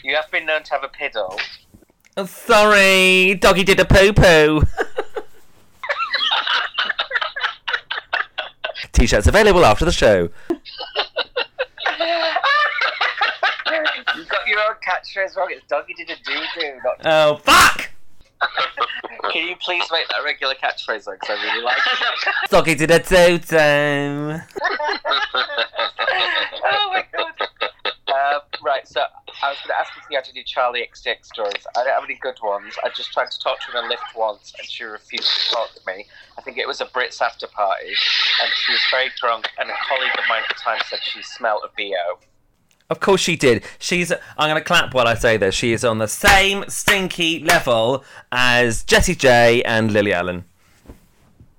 you 0.03 0.13
have 0.13 0.29
been 0.29 0.45
known 0.45 0.63
to 0.63 0.71
have 0.71 0.83
a 0.83 0.89
piddle, 0.89 1.39
Oh, 2.17 2.25
sorry, 2.25 3.35
doggy 3.35 3.63
did 3.63 3.79
a 3.79 3.85
poo 3.85 4.11
poo. 4.11 4.63
T-shirts 8.91 9.27
available 9.27 9.63
after 9.63 9.85
the 9.85 9.93
show. 9.93 10.27
you've 10.49 10.59
got 14.27 14.45
your 14.45 14.59
own 14.59 14.75
catchphrase 14.85 15.37
wrong. 15.37 15.47
It's 15.51 15.65
doggy 15.69 15.93
did 15.93 16.09
a 16.09 16.17
doo 16.21 16.41
doo. 16.59 16.79
Not... 16.83 16.97
Oh 17.05 17.37
fuck! 17.37 17.91
Can 19.31 19.47
you 19.47 19.55
please 19.57 19.83
make 19.91 20.07
that 20.09 20.23
regular 20.23 20.53
catchphrase 20.55 21.05
though? 21.05 21.13
Because 21.13 21.37
I 21.39 21.43
really 21.43 21.63
like 21.63 21.77
it. 21.77 22.49
Doggy 22.49 22.75
did 22.75 22.91
a 22.91 22.99
toto. 22.99 24.41
oh 26.63 26.89
my 26.93 27.03
god. 27.11 27.49
Uh, 28.07 28.39
right, 28.63 28.87
so 28.87 29.01
I 29.43 29.49
was 29.49 29.57
going 29.59 29.75
to 29.75 29.79
ask 29.79 29.91
if 29.97 30.03
you 30.09 30.15
had 30.15 30.27
any 30.29 30.43
Charli 30.43 30.87
XCX 30.87 31.25
stories. 31.25 31.67
I 31.75 31.83
don't 31.83 31.93
have 31.93 32.03
any 32.03 32.17
good 32.21 32.37
ones. 32.41 32.75
I 32.83 32.89
just 32.89 33.11
tried 33.11 33.29
to 33.29 33.39
talk 33.39 33.59
to 33.61 33.71
her 33.71 33.79
in 33.79 33.85
a 33.85 33.89
lift 33.89 34.15
once, 34.15 34.53
and 34.57 34.67
she 34.69 34.83
refused 34.85 35.27
to 35.27 35.55
talk 35.55 35.73
to 35.73 35.81
me. 35.85 36.05
I 36.37 36.41
think 36.41 36.57
it 36.57 36.67
was 36.67 36.79
a 36.79 36.85
Brits 36.85 37.21
after 37.21 37.47
party, 37.47 37.89
and 37.89 38.51
she 38.55 38.71
was 38.71 38.81
very 38.89 39.09
drunk. 39.19 39.49
And 39.57 39.69
a 39.69 39.73
colleague 39.87 40.17
of 40.17 40.23
mine 40.29 40.43
at 40.49 40.55
the 40.55 40.61
time 40.61 40.79
said 40.87 40.99
she 41.03 41.21
smelled 41.23 41.63
of 41.65 41.75
bo. 41.75 42.19
Of 42.89 42.99
course 42.99 43.21
she 43.21 43.35
did. 43.35 43.63
She's. 43.79 44.11
I'm 44.11 44.49
going 44.49 44.55
to 44.55 44.63
clap 44.63 44.93
while 44.93 45.07
I 45.07 45.15
say 45.15 45.37
this. 45.37 45.55
She 45.55 45.73
is 45.73 45.83
on 45.83 45.97
the 45.97 46.07
same 46.07 46.65
stinky 46.67 47.39
level 47.39 48.03
as 48.31 48.83
Jessie 48.83 49.15
J 49.15 49.63
and 49.63 49.91
Lily 49.91 50.13
Allen. 50.13 50.45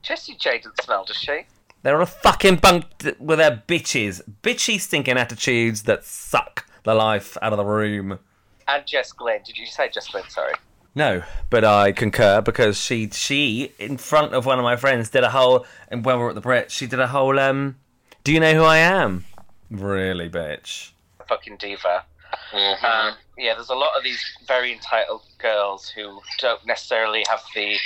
Jessie 0.03 0.37
J 0.39 0.59
doesn't 0.59 0.83
smell, 0.83 1.05
does 1.05 1.17
she? 1.17 1.47
They're 1.83 1.97
on 1.97 2.03
a 2.03 2.07
fucking 2.07 2.57
bunk 2.57 2.85
with 3.19 3.39
their 3.39 3.63
bitches, 3.67 4.21
bitchy 4.43 4.81
stinking 4.81 5.17
attitudes 5.17 5.83
that 5.83 6.05
suck 6.05 6.67
the 6.85 6.95
life 6.95 7.37
out 7.43 7.53
of 7.53 7.57
the 7.57 7.65
room. 7.65 8.21
And 8.69 8.87
Jess 8.87 9.13
Glynne. 9.13 9.43
Did 9.45 9.59
you 9.59 9.67
say 9.67 9.89
Jess 9.89 10.09
Glynne? 10.09 10.29
Sorry. 10.29 10.55
No, 10.95 11.23
but 11.51 11.65
I 11.65 11.93
concur 11.93 12.41
because 12.41 12.81
she 12.81 13.11
she 13.11 13.73
in 13.79 13.99
front 13.99 14.33
of 14.33 14.47
one 14.47 14.59
of 14.59 14.63
my 14.63 14.77
friends 14.77 15.11
did 15.11 15.25
a 15.25 15.31
whole 15.31 15.67
and 15.89 16.05
when 16.05 16.17
we 16.17 16.23
were 16.23 16.31
at 16.31 16.35
the 16.37 16.41
Brits, 16.41 16.71
she 16.71 16.87
did 16.87 17.01
a 17.01 17.09
whole 17.09 17.39
um. 17.39 17.77
Do 18.25 18.33
you 18.33 18.41
know 18.41 18.55
who 18.55 18.65
I 18.65 18.79
am? 18.79 19.25
Really, 19.71 20.31
bitch. 20.31 20.93
Fucking 21.29 21.57
diva. 21.59 22.05
Um, 22.53 23.15
yeah, 23.39 23.55
there's 23.55 23.71
a 23.71 23.75
lot 23.75 23.97
of 23.97 24.05
these 24.05 24.23
very 24.47 24.73
entitled 24.73 25.23
girls 25.39 25.89
who 25.89 26.21
don't 26.39 26.65
necessarily 26.67 27.25
have 27.29 27.41
the 27.55 27.77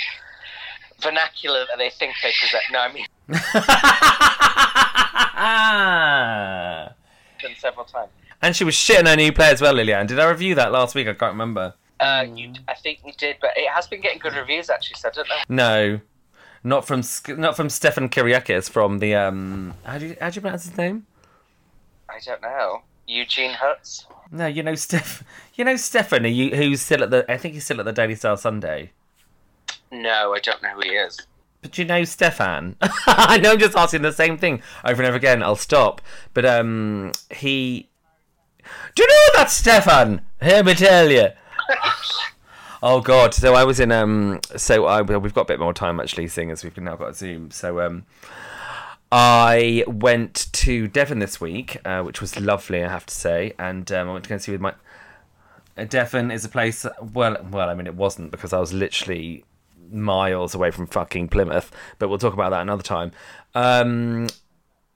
vernacular 1.01 1.65
that 1.67 1.77
they 1.77 1.89
think 1.89 2.13
they 2.21 2.31
possess. 2.39 2.61
No, 2.71 2.79
I 2.79 2.93
mean, 2.93 3.05
done 7.41 7.55
several 7.57 7.85
times. 7.85 8.09
and 8.41 8.55
she 8.55 8.63
was 8.63 8.75
shitting 8.75 9.07
her 9.07 9.15
new 9.15 9.31
play 9.31 9.49
as 9.49 9.61
well, 9.61 9.73
Lillian. 9.73 10.07
Did 10.07 10.19
I 10.19 10.29
review 10.29 10.55
that 10.55 10.71
last 10.71 10.95
week? 10.95 11.07
I 11.07 11.13
can't 11.13 11.33
remember. 11.33 11.73
Uh, 11.99 12.25
you, 12.35 12.53
I 12.67 12.73
think 12.75 12.99
you 13.05 13.13
did, 13.17 13.37
but 13.41 13.51
it 13.55 13.69
has 13.69 13.87
been 13.87 14.01
getting 14.01 14.19
good 14.19 14.33
reviews 14.33 14.69
actually. 14.69 14.95
So 14.97 15.09
I 15.09 15.11
don't 15.11 15.29
know. 15.29 15.35
No, 15.49 15.99
not 16.63 16.85
from 16.85 17.03
not 17.37 17.55
from 17.55 17.69
Stefan 17.69 18.09
Kyriazis 18.09 18.69
from 18.69 18.99
the 18.99 19.15
um. 19.15 19.73
How 19.83 19.97
do 19.97 20.07
you 20.07 20.15
how 20.19 20.29
do 20.29 20.35
you 20.35 20.41
pronounce 20.41 20.65
his 20.65 20.77
name? 20.77 21.05
I 22.09 22.19
don't 22.25 22.41
know. 22.41 22.81
Eugene 23.07 23.51
Hutz. 23.53 24.05
No, 24.31 24.47
you 24.47 24.63
know 24.63 24.75
Steph. 24.75 25.23
You 25.55 25.65
know 25.65 25.75
Stefan, 25.75 26.23
who- 26.23 26.55
who's 26.55 26.81
still 26.81 27.03
at 27.03 27.09
the. 27.11 27.29
I 27.31 27.37
think 27.37 27.53
he's 27.53 27.65
still 27.65 27.79
at 27.79 27.85
the 27.85 27.91
Daily 27.91 28.15
Star 28.15 28.37
Sunday. 28.37 28.91
No, 29.91 30.33
I 30.33 30.39
don't 30.39 30.61
know 30.63 30.69
who 30.69 30.81
he 30.81 30.89
is. 30.91 31.19
But 31.61 31.77
you 31.77 31.85
know 31.85 32.03
Stefan? 32.05 32.75
I 33.07 33.37
know 33.37 33.51
I'm 33.51 33.59
just 33.59 33.77
asking 33.77 34.01
the 34.01 34.11
same 34.13 34.37
thing 34.37 34.63
over 34.85 35.01
and 35.01 35.07
over 35.07 35.17
again. 35.17 35.43
I'll 35.43 35.55
stop. 35.57 36.01
But 36.33 36.45
um, 36.45 37.11
he. 37.29 37.89
Do 38.95 39.03
you 39.03 39.07
know 39.07 39.39
that 39.39 39.49
Stefan? 39.51 40.21
Hear 40.41 40.63
me 40.63 40.73
tell 40.75 41.11
you. 41.11 41.27
oh 42.83 43.01
God! 43.01 43.33
So 43.33 43.53
I 43.53 43.63
was 43.65 43.79
in 43.79 43.91
um. 43.91 44.39
So 44.55 44.85
I 44.85 45.01
well, 45.01 45.19
we've 45.19 45.33
got 45.33 45.41
a 45.41 45.45
bit 45.45 45.59
more 45.59 45.73
time 45.73 45.99
actually, 45.99 46.27
seeing 46.29 46.51
as 46.51 46.63
we've 46.63 46.75
now 46.77 46.95
got 46.95 47.15
Zoom. 47.15 47.51
So 47.51 47.81
um. 47.81 48.05
I 49.11 49.83
went 49.87 50.47
to 50.53 50.87
Devon 50.87 51.19
this 51.19 51.41
week, 51.41 51.77
uh, 51.83 52.01
which 52.01 52.21
was 52.21 52.39
lovely, 52.39 52.83
I 52.83 52.89
have 52.89 53.05
to 53.07 53.13
say, 53.13 53.53
and 53.59 53.91
um, 53.91 54.09
I 54.09 54.13
went 54.13 54.23
to 54.25 54.29
go 54.29 54.35
and 54.35 54.41
see 54.41 54.53
with 54.53 54.61
my. 54.61 54.73
Uh, 55.77 55.83
Devon 55.83 56.31
is 56.31 56.45
a 56.45 56.49
place. 56.49 56.85
Well, 57.13 57.37
well, 57.51 57.69
I 57.69 57.73
mean, 57.73 57.87
it 57.87 57.95
wasn't 57.95 58.31
because 58.31 58.53
I 58.53 58.59
was 58.59 58.71
literally 58.71 59.43
miles 59.91 60.55
away 60.55 60.71
from 60.71 60.87
fucking 60.87 61.27
Plymouth, 61.27 61.71
but 61.99 62.07
we'll 62.07 62.19
talk 62.19 62.33
about 62.33 62.51
that 62.51 62.61
another 62.61 62.83
time. 62.83 63.11
Um, 63.53 64.27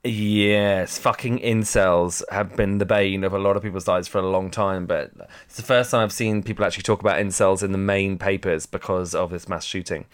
yes, 0.05 0.97
fucking 0.97 1.39
incels 1.39 2.23
have 2.31 2.55
been 2.55 2.77
the 2.77 2.85
bane 2.85 3.25
of 3.25 3.33
a 3.33 3.39
lot 3.39 3.57
of 3.57 3.63
people's 3.63 3.87
lives 3.87 4.07
for 4.07 4.19
a 4.19 4.29
long 4.29 4.49
time, 4.49 4.85
but 4.85 5.11
it's 5.45 5.57
the 5.57 5.63
first 5.63 5.91
time 5.91 6.03
I've 6.03 6.13
seen 6.13 6.41
people 6.41 6.63
actually 6.63 6.83
talk 6.83 7.01
about 7.01 7.19
incels 7.19 7.63
in 7.63 7.73
the 7.73 7.77
main 7.77 8.17
papers 8.17 8.65
because 8.65 9.13
of 9.13 9.29
this 9.29 9.49
mass 9.49 9.65
shooting. 9.65 10.05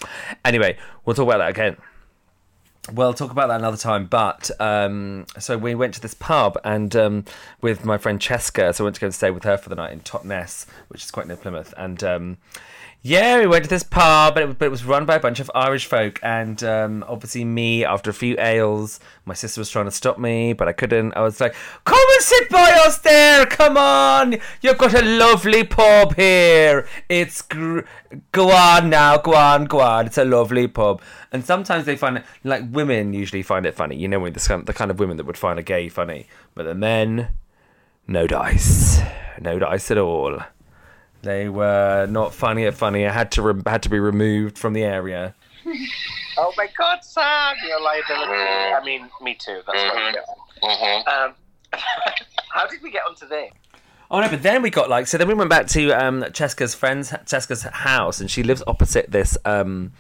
Anyway, 0.44 0.78
we'll 1.06 1.16
talk 1.16 1.28
about 1.28 1.38
that 1.38 1.50
again. 1.50 1.78
We'll 2.92 3.14
talk 3.14 3.30
about 3.30 3.48
that 3.50 3.60
another 3.60 3.78
time. 3.78 4.08
But 4.08 4.50
um, 4.60 5.26
so 5.38 5.58
we 5.58 5.76
went 5.76 5.94
to 5.96 6.02
this 6.02 6.16
pub 6.16 6.58
and 6.64 6.96
um, 6.96 7.26
with 7.62 7.86
my 7.86 7.98
friend 7.98 8.20
Cheska, 8.20 8.74
so 8.74 8.84
I 8.84 8.86
went 8.86 8.96
to 8.96 9.02
go 9.02 9.08
and 9.08 9.14
stay 9.14 9.30
with 9.30 9.44
her 9.44 9.58
for 9.58 9.70
the 9.70 9.76
night 9.76 9.92
in 9.92 10.00
Totnes, 10.00 10.66
which 10.88 11.04
is 11.04 11.12
quite 11.12 11.28
near 11.28 11.38
Plymouth. 11.38 11.74
And 11.78 12.04
um, 12.04 12.38
yeah, 13.04 13.40
we 13.40 13.48
went 13.48 13.64
to 13.64 13.70
this 13.70 13.82
pub, 13.82 14.36
but 14.36 14.44
it, 14.44 14.60
but 14.60 14.66
it 14.66 14.70
was 14.70 14.86
run 14.86 15.08
by 15.08 15.16
a 15.16 15.20
bunch 15.20 15.40
of 15.40 15.50
Irish 15.56 15.88
folk. 15.88 16.20
And 16.22 16.64
um, 16.64 17.04
obviously, 17.08 17.44
me, 17.44 17.84
after 17.84 18.12
a 18.12 18.14
few 18.14 18.36
ales, 18.38 19.00
my 19.26 19.34
sister 19.34 19.60
was 19.60 19.72
trying 19.72 19.86
to 19.86 19.92
stop 19.92 20.20
me, 20.20 20.54
but 20.54 20.68
I 20.68 20.72
couldn't. 20.72 21.14
I 21.14 21.22
was 21.22 21.42
like, 21.42 21.56
come 21.84 21.98
and 21.98 22.22
sit 22.24 22.50
by 22.50 22.72
us 22.86 23.00
there. 23.00 23.48
Come 23.48 23.76
on. 23.76 24.38
You've 24.62 24.78
got 24.78 24.94
a 24.94 25.02
lovely 25.02 25.64
pub 25.64 26.16
here. 26.16 26.88
It's. 27.10 27.42
Gr- 27.42 27.82
go 28.32 28.52
on 28.52 28.92
now. 28.92 29.18
Go 29.18 29.34
on. 29.34 29.66
Go 29.66 29.80
on. 29.80 30.06
It's 30.06 30.20
a 30.20 30.26
lovely 30.26 30.68
pub. 30.68 31.02
And 31.32 31.44
sometimes 31.44 31.86
they 31.86 31.96
find 31.96 32.18
it, 32.18 32.26
like 32.44 32.66
women 32.70 33.14
usually 33.14 33.42
find 33.42 33.66
it 33.66 33.74
funny. 33.74 33.96
You 33.96 34.10
know, 34.10 34.30
the 34.30 34.40
kind, 34.40 34.68
the 34.68 34.74
kind 34.74 34.92
of 34.92 35.00
women 35.00 35.18
that 35.18 35.26
would 35.26 35.38
find 35.38 35.58
a 35.58 35.64
gay 35.64 35.90
funny. 35.90 36.28
But 36.54 36.64
the 36.64 36.76
men, 36.76 37.30
no 38.08 38.28
dice. 38.28 39.00
No 39.40 39.58
dice 39.58 39.90
at 39.90 39.98
all. 39.98 40.40
They 41.22 41.50
were 41.50 42.08
not 42.10 42.34
funny 42.34 42.66
at 42.66 42.74
funny. 42.74 43.06
I 43.06 43.12
had 43.12 43.32
to 43.34 43.42
re- 43.42 43.62
had 43.66 43.84
to 43.84 43.90
be 43.90 44.00
removed 44.00 44.58
from 44.58 44.74
the 44.74 44.84
area. 44.84 45.36
Oh 46.38 46.54
my 46.58 46.68
God, 46.78 47.04
Sam, 47.04 47.56
your 47.68 47.82
liability. 47.82 48.32
I 48.32 48.82
mean, 48.86 49.10
me 49.22 49.36
too. 49.36 49.62
That's 49.68 49.84
what 49.84 49.98
I 49.98 50.12
get 50.14 50.26
on. 50.64 51.30
Um, 51.30 51.36
how 52.54 52.66
did 52.68 52.82
we 52.82 52.90
get 52.90 53.02
onto 53.08 53.28
this? 53.28 53.52
Oh 54.10 54.20
no! 54.22 54.30
But 54.30 54.42
then 54.42 54.62
we 54.62 54.70
got 54.70 54.90
like 54.90 55.08
so. 55.08 55.18
Then 55.18 55.28
we 55.28 55.34
went 55.34 55.50
back 55.50 55.68
to 55.68 55.92
um, 55.92 56.24
Cheska's 56.24 56.74
friend's 56.74 57.12
Cheska's 57.12 57.64
house, 57.64 58.22
and 58.22 58.32
she 58.32 58.44
lives 58.44 58.64
opposite 58.66 59.12
this 59.12 59.38
um, 59.46 59.92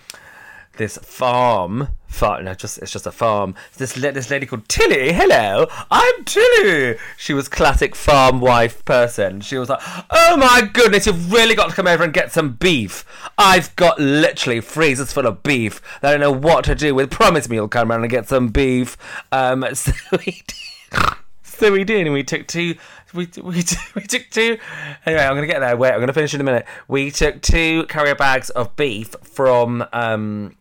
this 0.77 0.97
farm. 0.97 1.89
Farm, 2.07 2.43
no, 2.43 2.53
just 2.53 2.77
it's 2.79 2.91
just 2.91 3.07
a 3.07 3.11
farm. 3.11 3.55
This 3.77 3.93
this 3.93 4.29
lady 4.29 4.45
called 4.45 4.67
Tilly. 4.67 5.13
Hello, 5.13 5.67
I'm 5.89 6.25
Tilly. 6.25 6.97
She 7.17 7.33
was 7.33 7.47
classic 7.47 7.95
farm 7.95 8.41
wife 8.41 8.83
person. 8.83 9.39
She 9.39 9.57
was 9.57 9.69
like, 9.69 9.79
"Oh 10.09 10.35
my 10.35 10.69
goodness, 10.73 11.05
you've 11.05 11.31
really 11.31 11.55
got 11.55 11.69
to 11.69 11.75
come 11.75 11.87
over 11.87 12.03
and 12.03 12.13
get 12.13 12.31
some 12.33 12.53
beef. 12.53 13.05
I've 13.37 13.73
got 13.77 13.99
literally 13.99 14.59
freezers 14.59 15.13
full 15.13 15.25
of 15.25 15.41
beef 15.41 15.81
I 16.03 16.11
don't 16.11 16.19
know 16.19 16.31
what 16.31 16.65
to 16.65 16.75
do 16.75 16.93
with. 16.93 17.09
Promise 17.09 17.47
me 17.47 17.55
you'll 17.55 17.69
come 17.69 17.91
around 17.91 18.01
and 18.01 18.09
get 18.09 18.27
some 18.27 18.49
beef." 18.49 18.97
Um, 19.31 19.65
so 19.73 19.93
we 20.11 20.43
did. 20.47 21.15
So 21.43 21.71
we 21.71 21.83
did, 21.83 22.07
and 22.07 22.13
we 22.13 22.23
took 22.23 22.47
two. 22.47 22.75
We 23.13 23.29
we, 23.41 23.63
we 23.95 24.01
took 24.01 24.29
two. 24.31 24.57
Anyway, 25.05 25.23
I'm 25.23 25.35
gonna 25.35 25.47
get 25.47 25.59
there. 25.59 25.77
Wait, 25.77 25.91
I'm 25.91 25.99
gonna 25.99 26.11
finish 26.11 26.33
in 26.33 26.41
a 26.41 26.43
minute. 26.43 26.65
We 26.87 27.11
took 27.11 27.41
two 27.41 27.85
carrier 27.85 28.15
bags 28.15 28.49
of 28.49 28.75
beef 28.75 29.15
from 29.23 29.85
um 29.93 30.55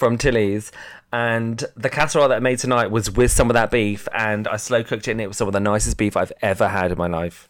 from 0.00 0.18
Tilly's, 0.18 0.72
and 1.12 1.62
the 1.76 1.90
casserole 1.90 2.28
that 2.28 2.36
I 2.36 2.40
made 2.40 2.58
tonight 2.58 2.90
was 2.90 3.10
with 3.10 3.30
some 3.30 3.50
of 3.50 3.54
that 3.54 3.70
beef, 3.70 4.08
and 4.12 4.48
I 4.48 4.56
slow 4.56 4.82
cooked 4.82 5.06
it, 5.06 5.12
and 5.12 5.20
it 5.20 5.28
was 5.28 5.36
some 5.36 5.46
of 5.46 5.52
the 5.52 5.60
nicest 5.60 5.98
beef 5.98 6.16
I've 6.16 6.32
ever 6.42 6.68
had 6.68 6.90
in 6.90 6.98
my 6.98 7.06
life. 7.06 7.48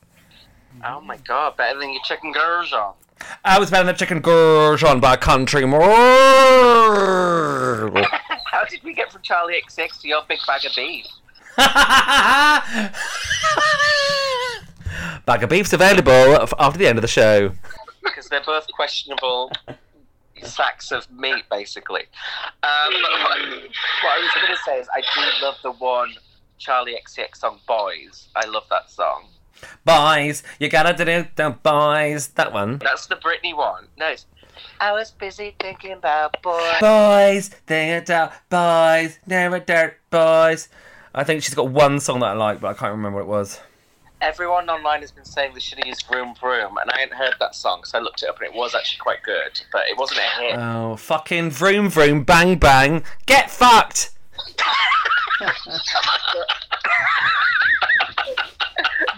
Oh 0.85 1.01
my 1.01 1.17
god, 1.17 1.57
better 1.57 1.79
than 1.79 1.93
your 1.93 2.03
chicken 2.05 2.35
gurjon. 2.35 2.95
I 3.45 3.59
was 3.59 3.71
better 3.71 3.85
than 3.85 3.95
the 3.95 3.99
chicken 3.99 4.21
gurjon 4.21 5.01
by 5.01 5.15
a 5.15 5.17
country 5.17 5.65
mile. 5.65 5.81
How 8.51 8.65
did 8.69 8.83
we 8.83 8.95
get 8.95 9.13
from 9.13 9.23
Charlie 9.23 9.63
XX 9.67 10.01
to 10.01 10.09
your 10.09 10.23
big 10.29 10.41
bag 10.47 10.65
of 10.67 10.73
beef? 10.75 11.07
Bag 15.27 15.43
of 15.45 15.51
beef's 15.51 15.73
available 15.73 16.49
after 16.59 16.79
the 16.79 16.89
end 16.89 16.99
of 16.99 17.03
the 17.03 17.09
show. 17.09 17.53
Because 18.03 18.29
they're 18.29 18.43
both 18.45 18.67
questionable 18.75 19.53
sacks 20.45 20.93
of 20.93 21.11
meat, 21.11 21.45
basically. 21.51 22.03
Um, 22.63 22.93
what, 22.93 23.23
what 23.23 24.13
I 24.13 24.19
was 24.21 24.31
going 24.35 24.57
to 24.57 24.63
say 24.65 24.79
is, 24.79 24.89
I 24.95 25.01
do 25.01 25.45
love 25.47 25.57
the 25.63 25.73
one 25.73 26.11
Charli 26.61 26.95
XCX 26.95 27.37
song 27.37 27.61
"Boys." 27.67 28.29
I 28.37 28.47
love 28.47 28.65
that 28.71 28.91
song. 28.91 29.29
Boys, 29.85 30.43
you 30.59 30.69
gotta 30.69 30.93
do 30.93 31.11
it, 31.11 31.37
the 31.37 31.51
boys. 31.51 32.29
That 32.29 32.53
one. 32.53 32.79
That's 32.79 33.07
the 33.07 33.17
Britney 33.17 33.57
one. 33.57 33.89
No, 33.99 34.09
it's, 34.09 34.27
I 34.81 34.93
was 34.93 35.11
busy 35.11 35.55
thinking 35.61 35.93
about 35.93 36.41
boys. 36.43 36.81
Boys, 36.81 37.51
they're 37.67 38.01
dirt 38.01 38.33
boys, 38.49 39.19
a 39.29 39.61
dirt 39.61 39.99
boys. 40.11 40.69
I 41.15 41.25
think 41.25 41.43
she's 41.43 41.55
got 41.55 41.69
one 41.69 42.01
song 42.01 42.21
that 42.21 42.31
I 42.31 42.33
like, 42.33 42.61
but 42.61 42.69
I 42.69 42.75
can't 42.75 42.93
remember 42.93 43.19
what 43.19 43.25
it 43.25 43.39
was. 43.39 43.61
Everyone 44.21 44.69
online 44.69 45.01
has 45.01 45.11
been 45.11 45.25
saying 45.25 45.53
should 45.59 45.79
have 45.79 45.87
"Vroom 46.03 46.35
Vroom," 46.35 46.77
and 46.77 46.91
I 46.91 47.01
hadn't 47.01 47.17
heard 47.17 47.35
that 47.41 47.55
song, 47.55 47.85
so 47.85 47.99
I 47.99 48.03
looked 48.03 48.23
it 48.23 48.29
up, 48.29 48.39
and 48.39 48.47
it 48.47 48.55
was 48.55 48.75
actually 48.75 48.99
quite 48.99 49.23
good, 49.23 49.61
but 49.73 49.83
it 49.89 49.97
wasn't 49.97 50.21
a 50.21 50.41
hit. 50.41 50.59
Oh, 50.59 50.97
fucking 50.97 51.51
vroom 51.51 51.89
vroom, 51.89 52.25
bang 52.25 52.59
bang, 52.59 53.03
get 53.25 53.51
fucked! 53.51 54.11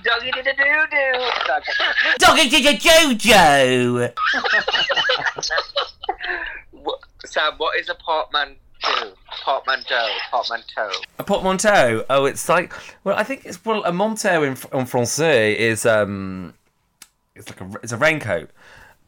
Doggy 0.04 0.30
did 0.32 0.46
a 0.46 0.54
doo 0.54 0.86
doo. 0.90 1.30
Doggy 2.18 2.48
did 2.48 2.66
a 2.66 2.78
Jojo! 2.78 4.12
Sam, 7.24 7.54
what 7.56 7.78
is 7.78 7.88
a 7.88 7.94
portmanteau? 9.44 10.06
Portmanteau. 10.30 10.90
A 11.18 11.24
portmanteau. 11.24 12.04
Oh, 12.10 12.24
it's 12.24 12.48
like 12.48 12.72
well, 13.04 13.16
I 13.16 13.22
think 13.24 13.44
it's 13.44 13.64
well, 13.64 13.82
a 13.84 13.92
manteau 13.92 14.42
in 14.42 14.52
en 14.78 14.86
français 14.86 15.54
is 15.56 15.86
um, 15.86 16.54
it's 17.34 17.48
like 17.48 17.60
a 17.60 17.70
it's 17.82 17.92
a 17.92 17.96
raincoat. 17.96 18.50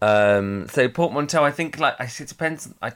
Um, 0.02 0.66
so 0.68 0.88
portmanteau, 0.88 1.44
I 1.44 1.50
think 1.50 1.78
like 1.78 1.94
I- 1.98 2.04
it 2.04 2.28
depends. 2.28 2.68
I 2.82 2.90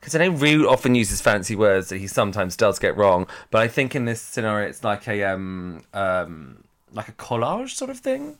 because 0.00 0.14
I 0.14 0.18
know 0.18 0.30
Ru 0.30 0.68
often 0.68 0.94
uses 0.94 1.20
fancy 1.20 1.56
words 1.56 1.88
that 1.88 1.98
he 1.98 2.06
sometimes 2.06 2.56
does 2.56 2.78
get 2.78 2.96
wrong, 2.96 3.26
but 3.50 3.62
I 3.62 3.68
think 3.68 3.94
in 3.94 4.04
this 4.04 4.20
scenario 4.20 4.68
it's 4.68 4.84
like 4.84 5.08
a 5.08 5.24
um 5.24 5.82
um 5.92 6.62
like 6.92 7.08
a 7.08 7.12
collage 7.12 7.70
sort 7.70 7.90
of 7.90 7.98
thing. 7.98 8.36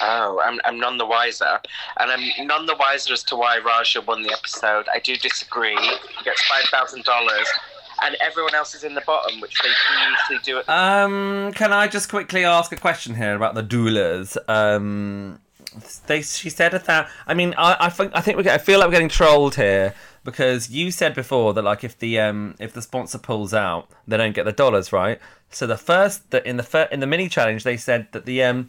Oh, 0.00 0.40
I'm, 0.44 0.60
I'm 0.64 0.78
none 0.78 0.98
the 0.98 1.06
wiser. 1.06 1.60
And 1.98 2.10
I'm 2.10 2.46
none 2.46 2.66
the 2.66 2.76
wiser 2.76 3.12
as 3.12 3.22
to 3.24 3.36
why 3.36 3.58
Raja 3.58 4.00
won 4.00 4.22
the 4.22 4.32
episode. 4.32 4.86
I 4.92 4.98
do 4.98 5.16
disagree. 5.16 5.76
He 5.76 6.24
gets 6.24 6.42
$5,000. 6.50 7.04
And 8.02 8.16
everyone 8.20 8.54
else 8.54 8.74
is 8.74 8.84
in 8.84 8.94
the 8.94 9.00
bottom, 9.06 9.40
which 9.40 9.58
they 9.62 9.70
usually 10.10 10.44
do 10.44 10.58
at 10.58 10.68
Um, 10.68 11.50
can 11.54 11.72
I 11.72 11.88
just 11.88 12.10
quickly 12.10 12.44
ask 12.44 12.70
a 12.72 12.76
question 12.76 13.14
here 13.14 13.34
about 13.34 13.54
the 13.54 13.62
doulas? 13.62 14.36
Um, 14.50 15.40
they 16.06 16.22
she 16.22 16.50
said 16.50 16.74
a 16.74 16.78
thousand. 16.78 17.10
I 17.26 17.34
mean, 17.34 17.54
I 17.56 17.76
I 17.80 17.88
think 17.88 18.12
I 18.14 18.20
think 18.20 18.38
we 18.38 18.48
I 18.50 18.58
feel 18.58 18.78
like 18.78 18.88
we're 18.88 18.92
getting 18.92 19.08
trolled 19.08 19.54
here 19.56 19.94
because 20.24 20.70
you 20.70 20.90
said 20.90 21.14
before 21.14 21.54
that 21.54 21.62
like 21.62 21.84
if 21.84 21.98
the 21.98 22.18
um 22.20 22.54
if 22.58 22.72
the 22.72 22.82
sponsor 22.82 23.18
pulls 23.18 23.54
out, 23.54 23.88
they 24.06 24.16
don't 24.16 24.34
get 24.34 24.44
the 24.44 24.52
dollars, 24.52 24.92
right? 24.92 25.18
So 25.50 25.66
the 25.66 25.76
first 25.78 26.30
that 26.30 26.44
in 26.46 26.56
the 26.56 26.62
fir- 26.62 26.88
in 26.90 27.00
the 27.00 27.06
mini 27.06 27.28
challenge 27.28 27.64
they 27.64 27.76
said 27.76 28.08
that 28.12 28.26
the 28.26 28.42
um 28.42 28.68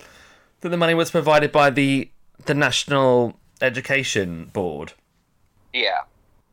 that 0.62 0.70
the 0.70 0.78
money 0.78 0.94
was 0.94 1.12
provided 1.12 1.52
by 1.52 1.70
the 1.70 2.10
the 2.46 2.54
National 2.54 3.38
Education 3.62 4.50
Board. 4.54 4.94
Yeah. 5.74 6.02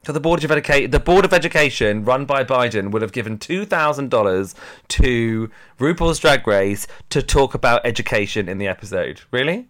So 0.04 0.12
the 0.12 0.20
board 0.20 0.44
of 0.44 0.50
education, 0.50 0.90
the 0.90 1.00
board 1.00 1.24
of 1.24 1.32
education, 1.32 2.04
run 2.04 2.26
by 2.26 2.44
Biden, 2.44 2.90
would 2.90 3.00
have 3.00 3.12
given 3.12 3.38
two 3.38 3.64
thousand 3.64 4.10
dollars 4.10 4.54
to 4.88 5.50
RuPaul's 5.78 6.18
Drag 6.18 6.46
Race 6.46 6.86
to 7.10 7.22
talk 7.22 7.54
about 7.54 7.86
education 7.86 8.48
in 8.48 8.58
the 8.58 8.68
episode. 8.68 9.22
Really? 9.30 9.68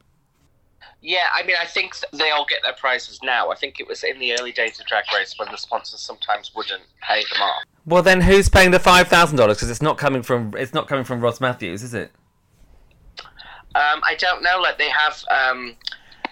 Yeah, 1.01 1.29
I 1.35 1.45
mean, 1.45 1.57
I 1.61 1.67
think 1.67 1.95
they 2.13 2.31
all 2.31 2.47
get 2.49 2.61
their 2.65 2.73
prizes 2.73 3.21
now. 3.23 3.51
I 3.51 3.57
think 3.57 3.79
it 3.79 3.87
was 3.87 4.03
in 4.05 4.19
the 4.19 4.33
early 4.33 4.53
days 4.53 4.81
of 4.81 4.87
Drag 4.87 5.05
Race 5.15 5.35
when 5.39 5.49
the 5.51 5.59
sponsors 5.59 6.01
sometimes 6.01 6.53
wouldn't 6.57 6.83
pay 7.03 7.23
them 7.31 7.43
off. 7.43 7.63
Well, 7.85 8.03
then 8.03 8.23
who's 8.23 8.49
paying 8.49 8.71
the 8.71 8.81
five 8.81 9.09
thousand 9.09 9.37
dollars? 9.37 9.59
Because 9.59 9.71
it's 9.71 9.83
not 9.83 9.99
coming 9.99 10.23
from 10.23 10.55
it's 10.57 10.73
not 10.73 10.89
coming 10.89 11.05
from 11.05 11.21
Ross 11.21 11.41
Mathews, 11.41 11.83
is 11.83 11.95
it? 11.95 12.11
Um, 13.75 14.01
I 14.05 14.15
don't 14.19 14.43
know. 14.43 14.61
Like 14.61 14.79
they 14.79 14.91
have. 14.91 15.25
Um, 15.31 15.77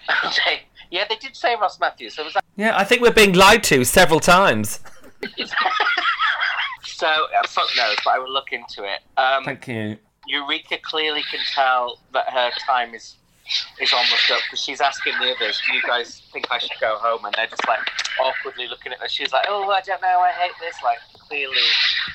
they, 0.47 0.63
yeah, 0.91 1.05
they 1.09 1.17
did 1.17 1.37
say 1.37 1.55
Ross 1.57 1.81
Mathews. 1.81 2.15
So 2.15 2.25
was 2.25 2.35
that? 2.35 2.45
Yeah, 2.57 2.77
I 2.77 2.85
think 2.85 3.03
we're 3.03 3.13
being 3.13 3.33
lied 3.33 3.65
to 3.65 3.85
several 3.85 4.21
times. 4.21 4.81
So 7.03 7.09
uh, 7.09 7.47
fuck 7.49 7.67
knows, 7.77 7.97
but 8.05 8.11
I 8.15 8.19
will 8.21 8.33
look 8.33 8.53
into 8.53 8.85
it. 8.85 9.01
Um, 9.17 9.43
Thank 9.43 9.67
you. 9.67 9.97
Eureka 10.29 10.79
clearly 10.85 11.25
can 11.29 11.41
tell 11.53 11.99
that 12.13 12.31
her 12.31 12.53
time 12.65 12.95
is 12.95 13.17
is 13.81 13.93
almost 13.93 14.31
up 14.31 14.39
because 14.45 14.63
she's 14.63 14.81
asking 14.81 15.15
the 15.21 15.35
others, 15.35 15.61
"Do 15.67 15.75
you 15.75 15.83
guys 15.83 16.23
think 16.33 16.47
I 16.53 16.59
should 16.59 16.79
go 16.81 16.95
home?" 17.01 17.25
And 17.25 17.35
they're 17.35 17.49
just 17.49 17.67
like 17.67 17.81
awkwardly 18.21 18.69
looking 18.69 18.93
at 18.93 19.01
her. 19.01 19.09
She's 19.09 19.33
like, 19.33 19.47
"Oh, 19.49 19.69
I 19.69 19.81
don't 19.81 20.01
know. 20.01 20.21
I 20.21 20.31
hate 20.31 20.53
this." 20.61 20.77
Like 20.85 20.99
clearly, 21.19 21.57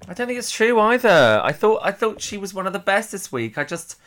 I 0.08 0.14
don't 0.14 0.28
think 0.28 0.40
it's 0.40 0.52
true 0.52 0.80
either. 0.80 1.42
I 1.44 1.52
thought 1.52 1.82
I 1.84 1.92
thought 1.92 2.22
she 2.22 2.38
was 2.38 2.54
one 2.54 2.66
of 2.66 2.72
the 2.72 2.80
best 2.80 3.12
this 3.12 3.30
week. 3.30 3.58
I 3.58 3.66
just 3.66 3.98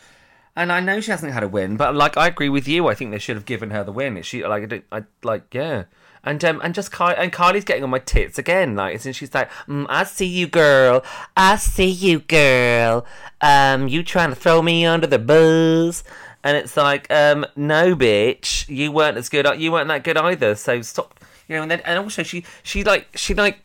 and 0.61 0.71
I 0.71 0.81
know 0.81 1.01
she 1.01 1.11
hasn't 1.11 1.33
had 1.33 1.43
a 1.43 1.49
win, 1.49 1.79
but 1.79 1.95
like 1.95 2.19
I 2.19 2.27
agree 2.27 2.51
with 2.51 2.69
you. 2.69 2.87
I 2.87 2.95
think 2.95 3.11
they 3.11 3.19
should 3.19 3.37
have 3.37 3.47
given 3.47 3.71
her 3.71 3.83
the 3.83 3.93
win. 3.93 4.21
She 4.23 4.47
like 4.47 4.71
I, 4.71 4.83
I 4.93 5.05
like 5.23 5.55
yeah. 5.55 5.85
And 6.23 6.45
um 6.45 6.61
and 6.63 6.75
just 6.75 6.93
Ky- 6.93 7.17
and 7.17 7.33
Kylie's 7.33 7.65
getting 7.65 7.83
on 7.83 7.89
my 7.89 7.99
tits 7.99 8.39
again. 8.39 8.77
Like 8.77 9.03
and 9.03 9.17
she's 9.17 9.33
like, 9.33 9.51
mm, 9.67 9.87
I 9.89 10.05
see 10.05 10.27
you, 10.27 10.47
girl. 10.47 11.03
I 11.35 11.57
see 11.57 11.89
you, 11.89 12.21
girl. 12.21 13.07
Um, 13.41 13.89
you 13.89 14.03
trying 14.03 14.29
to 14.29 14.37
throw 14.37 14.61
me 14.61 14.85
under 14.85 15.07
the 15.07 15.19
bus? 15.19 16.05
And 16.45 16.59
it's 16.59 16.77
like, 16.77 17.11
um, 17.11 17.47
no, 17.57 17.97
bitch. 17.97 18.69
You 18.69 18.93
weren't 18.93 19.17
as 19.17 19.31
good. 19.31 19.47
You 19.59 19.73
weren't 19.73 19.89
that 19.89 20.05
good 20.05 20.19
either. 20.19 20.55
So 20.57 20.83
stop. 20.83 21.19
You 21.49 21.57
know. 21.57 21.63
And 21.63 21.71
then 21.71 21.81
and 21.87 21.99
also 21.99 22.23
she 22.23 22.45
she 22.63 22.85
like 22.85 23.09
she 23.15 23.33
like 23.33 23.61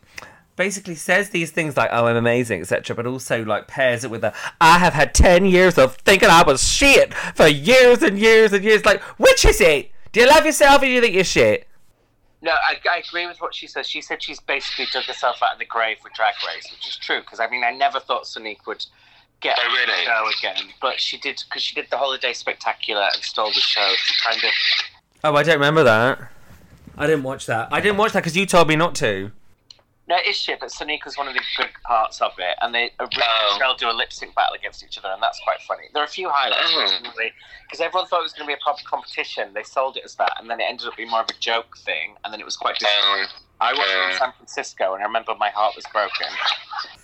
basically 0.56 0.94
says 0.94 1.30
these 1.30 1.50
things 1.50 1.76
like, 1.76 1.90
"Oh, 1.92 2.06
I'm 2.06 2.16
amazing," 2.16 2.60
etc., 2.62 2.96
but 2.96 3.06
also 3.06 3.44
like 3.44 3.68
pairs 3.68 4.02
it 4.04 4.10
with 4.10 4.24
a, 4.24 4.32
"I 4.60 4.78
have 4.78 4.94
had 4.94 5.14
ten 5.14 5.44
years 5.46 5.78
of 5.78 5.96
thinking 5.96 6.28
I 6.30 6.42
was 6.42 6.66
shit 6.66 7.14
for 7.34 7.46
years 7.46 8.02
and 8.02 8.18
years 8.18 8.52
and 8.52 8.64
years." 8.64 8.84
Like, 8.84 9.00
which 9.18 9.44
is 9.44 9.60
it? 9.60 9.90
Do 10.12 10.20
you 10.20 10.26
love 10.28 10.44
yourself 10.46 10.82
or 10.82 10.86
do 10.86 10.90
you 10.90 11.00
think 11.00 11.14
you're 11.14 11.24
shit? 11.24 11.68
no, 12.42 12.52
I, 12.52 12.76
I 12.88 12.98
agree 12.98 13.26
with 13.26 13.40
what 13.40 13.54
she 13.54 13.66
says. 13.66 13.88
She 13.88 14.00
said 14.00 14.22
she's 14.22 14.38
basically 14.40 14.86
dug 14.92 15.04
herself 15.04 15.42
out 15.42 15.54
of 15.54 15.58
the 15.58 15.64
grave 15.64 15.96
with 16.04 16.12
Drag 16.12 16.34
Race, 16.46 16.70
which 16.70 16.86
is 16.88 16.96
true. 16.96 17.20
Because 17.20 17.40
I 17.40 17.48
mean, 17.48 17.64
I 17.64 17.70
never 17.72 17.98
thought 17.98 18.24
Sonique 18.24 18.66
would 18.66 18.84
get 19.40 19.58
Oh, 19.60 19.68
really? 19.74 20.02
a 20.02 20.04
show 20.04 20.24
again, 20.38 20.68
but 20.80 21.00
she 21.00 21.18
did 21.18 21.42
because 21.48 21.62
she 21.62 21.74
did 21.74 21.88
the 21.90 21.96
Holiday 21.96 22.32
Spectacular 22.32 23.08
and 23.12 23.22
stole 23.22 23.48
the 23.48 23.54
show. 23.54 23.92
She 23.96 24.14
kind 24.22 24.36
of 24.44 24.50
Oh, 25.24 25.34
I 25.34 25.42
don't 25.42 25.54
remember 25.54 25.82
that. 25.84 26.30
I 26.96 27.06
didn't 27.06 27.24
watch 27.24 27.46
that. 27.46 27.68
I 27.72 27.80
didn't 27.80 27.96
watch 27.98 28.12
that 28.12 28.20
because 28.20 28.36
you 28.36 28.46
told 28.46 28.68
me 28.68 28.76
not 28.76 28.94
to. 28.96 29.32
No, 30.08 30.14
it 30.16 30.26
is 30.28 30.36
shit, 30.36 30.60
but 30.60 30.68
Sonique 30.70 31.04
was 31.04 31.18
one 31.18 31.26
of 31.26 31.34
the 31.34 31.40
big 31.58 31.70
parts 31.84 32.20
of 32.22 32.30
it, 32.38 32.56
and 32.62 32.72
they 32.72 32.92
uh, 33.00 33.08
Oh. 33.18 33.56
they'll 33.58 33.74
do 33.76 33.90
a 33.90 33.96
lip 33.96 34.12
sync 34.12 34.36
battle 34.36 34.54
against 34.54 34.84
each 34.84 34.96
other, 34.98 35.08
and 35.08 35.20
that's 35.20 35.40
quite 35.42 35.60
funny. 35.66 35.84
There 35.92 36.00
are 36.02 36.06
a 36.06 36.08
few 36.08 36.28
highlights, 36.32 36.72
because 37.64 37.80
everyone 37.80 38.06
thought 38.06 38.20
it 38.20 38.22
was 38.22 38.32
going 38.32 38.46
to 38.46 38.54
be 38.54 38.54
a 38.54 38.62
proper 38.62 38.82
competition. 38.84 39.52
They 39.52 39.64
sold 39.64 39.96
it 39.96 40.04
as 40.04 40.14
that, 40.14 40.34
and 40.38 40.48
then 40.48 40.60
it 40.60 40.64
ended 40.68 40.86
up 40.86 40.96
being 40.96 41.10
more 41.10 41.22
of 41.22 41.28
a 41.28 41.34
joke 41.40 41.76
thing, 41.78 42.14
and 42.24 42.32
then 42.32 42.40
it 42.40 42.44
was 42.44 42.56
quite. 42.56 42.80
Um, 42.82 43.26
I 43.60 43.72
watched 43.72 43.90
it 43.90 44.12
in. 44.12 44.18
San 44.18 44.32
Francisco, 44.36 44.94
and 44.94 45.02
I 45.02 45.06
remember 45.06 45.34
my 45.38 45.50
heart 45.50 45.74
was 45.74 45.84
broken 45.92 46.26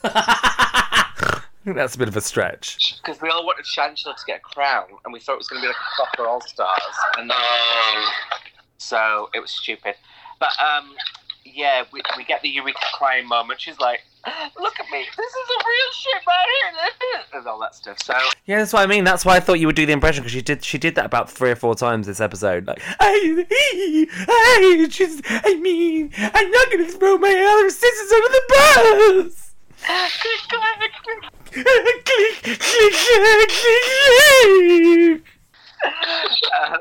I 0.05 1.41
think 1.65 1.77
that's 1.77 1.95
a 1.95 1.99
bit 1.99 2.09
of 2.09 2.17
a 2.17 2.21
stretch. 2.21 3.01
because 3.03 3.21
we 3.21 3.29
all 3.31 3.45
wanted 3.45 3.65
Shangela 3.65 4.15
to 4.17 4.25
get 4.27 4.37
a 4.39 4.41
crown, 4.41 4.87
and 5.05 5.13
we 5.13 5.19
thought 5.21 5.35
it 5.35 5.39
was 5.39 5.49
going 5.49 5.61
to 5.63 5.67
be 5.67 5.69
like 5.69 5.77
a 5.77 5.95
proper 5.97 6.29
All 6.29 6.41
Stars, 6.41 6.81
and 7.19 7.31
um, 7.31 8.05
so 8.79 9.29
it 9.35 9.41
was 9.41 9.51
stupid. 9.51 9.95
But 10.41 10.51
um, 10.61 10.95
yeah, 11.45 11.85
we, 11.93 12.01
we 12.17 12.25
get 12.25 12.43
the 12.43 12.49
Eureka 12.49 12.81
crying 12.95 13.27
moment. 13.27 13.61
She's 13.61 13.79
like, 13.79 14.01
"Look 14.59 14.79
at 14.81 14.87
me, 14.91 15.05
this 15.17 15.27
is 15.27 15.49
a 15.51 15.65
real 15.67 15.93
ship 15.93 16.23
out 16.29 16.47
here," 16.47 17.23
and 17.35 17.47
all 17.47 17.61
that 17.61 17.75
stuff. 17.75 17.99
So 18.03 18.15
Yeah, 18.47 18.59
that's 18.59 18.73
what 18.73 18.83
I 18.83 18.87
mean. 18.87 19.05
That's 19.05 19.25
why 19.25 19.37
I 19.37 19.41
thought 19.41 19.61
you 19.61 19.67
would 19.67 19.77
do 19.77 19.87
the 19.87 19.93
impression 19.93 20.23
because 20.23 20.33
she 20.33 20.43
did. 20.43 20.65
She 20.65 20.79
did 20.79 20.95
that 20.97 21.07
about 21.07 21.31
three 21.31 21.51
or 21.51 21.57
four 21.57 21.75
times 21.75 22.07
this 22.07 22.21
episode. 22.21 22.67
Like, 22.67 22.81
hey, 22.81 23.45
hey, 23.49 24.07
hey, 24.07 24.89
she's. 24.89 25.21
I 25.27 25.55
mean, 25.61 26.11
I'm 26.17 26.51
not 26.51 26.71
gonna 26.71 26.89
throw 26.89 27.19
my 27.19 27.29
other 27.29 27.71
sisters 27.71 28.13
under 28.13 28.29
the 28.29 28.43
bus. 28.49 29.53
click, 29.85 30.41
click, 30.49 32.43
click, 32.43 32.59
click, 32.61 33.49
click. 33.49 35.23
um, 36.63 36.79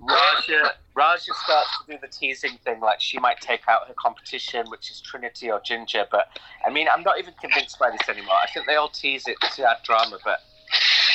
Raja, 0.00 0.72
Raja 1.00 1.32
starts 1.44 1.78
to 1.78 1.92
do 1.92 1.98
the 1.98 2.08
teasing 2.08 2.58
thing, 2.62 2.80
like 2.80 3.00
she 3.00 3.18
might 3.18 3.40
take 3.40 3.62
out 3.68 3.88
her 3.88 3.94
competition, 3.94 4.66
which 4.68 4.90
is 4.90 5.00
Trinity 5.00 5.50
or 5.50 5.58
Ginger. 5.60 6.04
But 6.10 6.28
I 6.64 6.70
mean, 6.70 6.88
I'm 6.92 7.02
not 7.02 7.18
even 7.18 7.32
convinced 7.40 7.78
by 7.78 7.90
this 7.90 8.06
anymore. 8.06 8.34
I 8.42 8.50
think 8.52 8.66
they 8.66 8.76
all 8.76 8.90
tease 8.90 9.26
it 9.26 9.38
to 9.56 9.68
add 9.68 9.78
drama, 9.82 10.18
but 10.22 10.40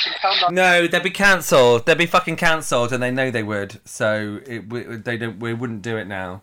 you 0.05 0.11
can 0.11 0.19
tell 0.19 0.41
not. 0.41 0.53
No, 0.53 0.87
they'd 0.87 1.03
be 1.03 1.11
cancelled. 1.11 1.85
They'd 1.85 1.99
be 1.99 2.07
fucking 2.07 2.35
cancelled, 2.37 2.93
and 2.93 3.03
they 3.03 3.11
know 3.11 3.29
they 3.29 3.43
would. 3.43 3.79
So 3.85 4.39
it, 4.47 4.67
we, 4.69 4.83
they 4.83 5.17
don't. 5.17 5.39
We 5.39 5.53
wouldn't 5.53 5.83
do 5.83 5.97
it 5.97 6.07
now. 6.07 6.41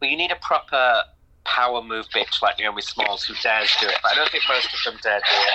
Well, 0.00 0.10
you 0.10 0.16
need 0.16 0.32
a 0.32 0.36
proper 0.36 1.02
power 1.44 1.82
move 1.82 2.06
bitch 2.14 2.40
like 2.40 2.58
Naomi 2.58 2.80
Smalls 2.80 3.24
who 3.24 3.34
dares 3.42 3.70
do 3.78 3.86
it, 3.86 3.96
but 4.02 4.12
I 4.12 4.14
don't 4.14 4.30
think 4.30 4.44
most 4.48 4.66
of 4.66 4.92
them 4.92 5.00
dare 5.02 5.18
do 5.18 5.24
it. 5.28 5.52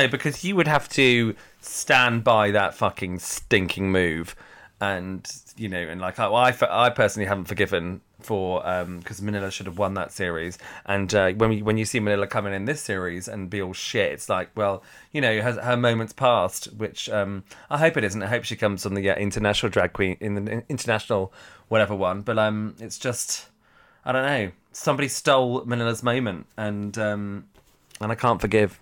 No, 0.00 0.08
because 0.08 0.44
you 0.44 0.56
would 0.56 0.68
have 0.68 0.88
to 0.90 1.36
stand 1.60 2.24
by 2.24 2.50
that 2.50 2.74
fucking 2.74 3.20
stinking 3.20 3.92
move, 3.92 4.34
and 4.80 5.24
you 5.56 5.68
know, 5.68 5.78
and 5.78 6.00
like 6.00 6.18
I, 6.18 6.26
I, 6.26 6.86
I 6.86 6.90
personally 6.90 7.26
haven't 7.26 7.46
forgiven 7.46 8.00
for 8.20 8.60
because 8.98 9.22
Manila 9.22 9.50
should 9.50 9.66
have 9.66 9.78
won 9.78 9.94
that 9.94 10.12
series, 10.12 10.58
and 10.84 11.14
uh, 11.14 11.32
when 11.32 11.50
we, 11.50 11.62
when 11.62 11.78
you 11.78 11.84
see 11.84 12.00
Manila 12.00 12.26
coming 12.26 12.54
in 12.54 12.64
this 12.64 12.80
series 12.80 13.28
and 13.28 13.50
be 13.50 13.62
all 13.62 13.72
shit, 13.72 14.12
it's 14.12 14.28
like, 14.28 14.50
well, 14.56 14.82
you 15.12 15.20
know, 15.20 15.40
her, 15.40 15.52
her 15.60 15.76
moments 15.76 16.12
passed. 16.12 16.66
which 16.74 17.08
um, 17.08 17.44
I 17.70 17.78
hope 17.78 17.96
it 17.96 18.04
isn't. 18.04 18.22
I 18.22 18.26
hope 18.26 18.44
she 18.44 18.56
comes 18.56 18.86
on 18.86 18.94
the 18.94 19.10
uh, 19.10 19.16
international 19.16 19.70
drag 19.70 19.92
queen 19.92 20.16
in 20.20 20.44
the 20.44 20.62
international 20.68 21.32
whatever 21.68 21.94
one, 21.94 22.22
but 22.22 22.38
um, 22.38 22.74
it's 22.80 22.98
just 22.98 23.46
I 24.04 24.12
don't 24.12 24.24
know. 24.24 24.52
Somebody 24.72 25.08
stole 25.08 25.64
Manila's 25.64 26.02
moment, 26.02 26.46
and 26.56 26.96
um, 26.98 27.46
and 28.00 28.12
I 28.12 28.14
can't 28.14 28.40
forgive. 28.40 28.80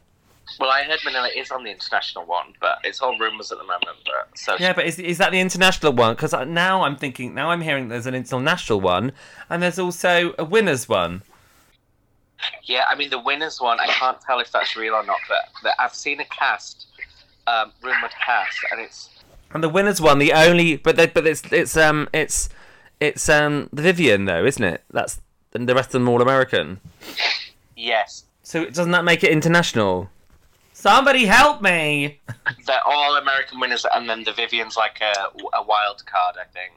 Well, 0.60 0.70
I 0.70 0.82
heard 0.82 1.00
Manila 1.04 1.28
is 1.34 1.50
on 1.50 1.64
the 1.64 1.70
international 1.70 2.26
one, 2.26 2.52
but 2.60 2.78
it's 2.84 3.00
all 3.00 3.18
rumours 3.18 3.50
at 3.50 3.58
the 3.58 3.64
moment. 3.64 3.96
But 4.04 4.38
so 4.38 4.56
Yeah, 4.58 4.72
but 4.72 4.86
is, 4.86 4.98
is 4.98 5.18
that 5.18 5.32
the 5.32 5.40
international 5.40 5.92
one? 5.92 6.14
Because 6.14 6.32
now 6.46 6.82
I'm 6.84 6.96
thinking, 6.96 7.34
now 7.34 7.50
I'm 7.50 7.60
hearing 7.62 7.88
there's 7.88 8.06
an 8.06 8.14
international 8.14 8.80
one, 8.80 9.12
and 9.48 9.62
there's 9.62 9.78
also 9.78 10.34
a 10.38 10.44
winners 10.44 10.88
one. 10.88 11.22
Yeah, 12.64 12.84
I 12.88 12.94
mean 12.94 13.10
the 13.10 13.18
winners 13.18 13.60
one. 13.60 13.80
I 13.80 13.86
can't 13.86 14.20
tell 14.20 14.38
if 14.40 14.52
that's 14.52 14.76
real 14.76 14.94
or 14.94 15.04
not, 15.04 15.18
but, 15.28 15.48
but 15.62 15.74
I've 15.78 15.94
seen 15.94 16.20
a 16.20 16.24
cast, 16.26 16.86
um, 17.46 17.72
rumored 17.82 18.12
cast, 18.24 18.58
and 18.70 18.80
it's 18.80 19.08
And 19.52 19.64
the 19.64 19.68
winners 19.68 20.00
one, 20.00 20.18
the 20.18 20.32
only, 20.32 20.76
but 20.76 20.96
they, 20.96 21.06
but 21.06 21.26
it's 21.26 21.42
it's 21.52 21.76
um 21.76 22.08
it's 22.12 22.48
it's 23.00 23.28
um 23.28 23.70
the 23.72 23.82
Vivienne 23.82 24.26
though, 24.26 24.44
isn't 24.44 24.62
it? 24.62 24.82
That's 24.90 25.20
and 25.54 25.68
the 25.68 25.74
rest 25.74 25.88
of 25.88 25.92
them 25.92 26.08
all 26.08 26.20
American. 26.20 26.80
yes, 27.76 28.24
So 28.42 28.64
doesn't 28.66 28.90
that 28.90 29.04
make 29.04 29.22
it 29.24 29.30
international? 29.30 30.10
Somebody 30.84 31.24
help 31.24 31.62
me! 31.62 32.20
they're 32.66 32.86
all 32.86 33.16
American 33.16 33.58
winners, 33.58 33.86
and 33.94 34.06
then 34.06 34.22
the 34.22 34.34
Vivienne's 34.34 34.76
like 34.76 35.00
a, 35.00 35.30
a 35.56 35.62
wild 35.62 36.04
card, 36.04 36.36
I 36.38 36.44
think. 36.52 36.74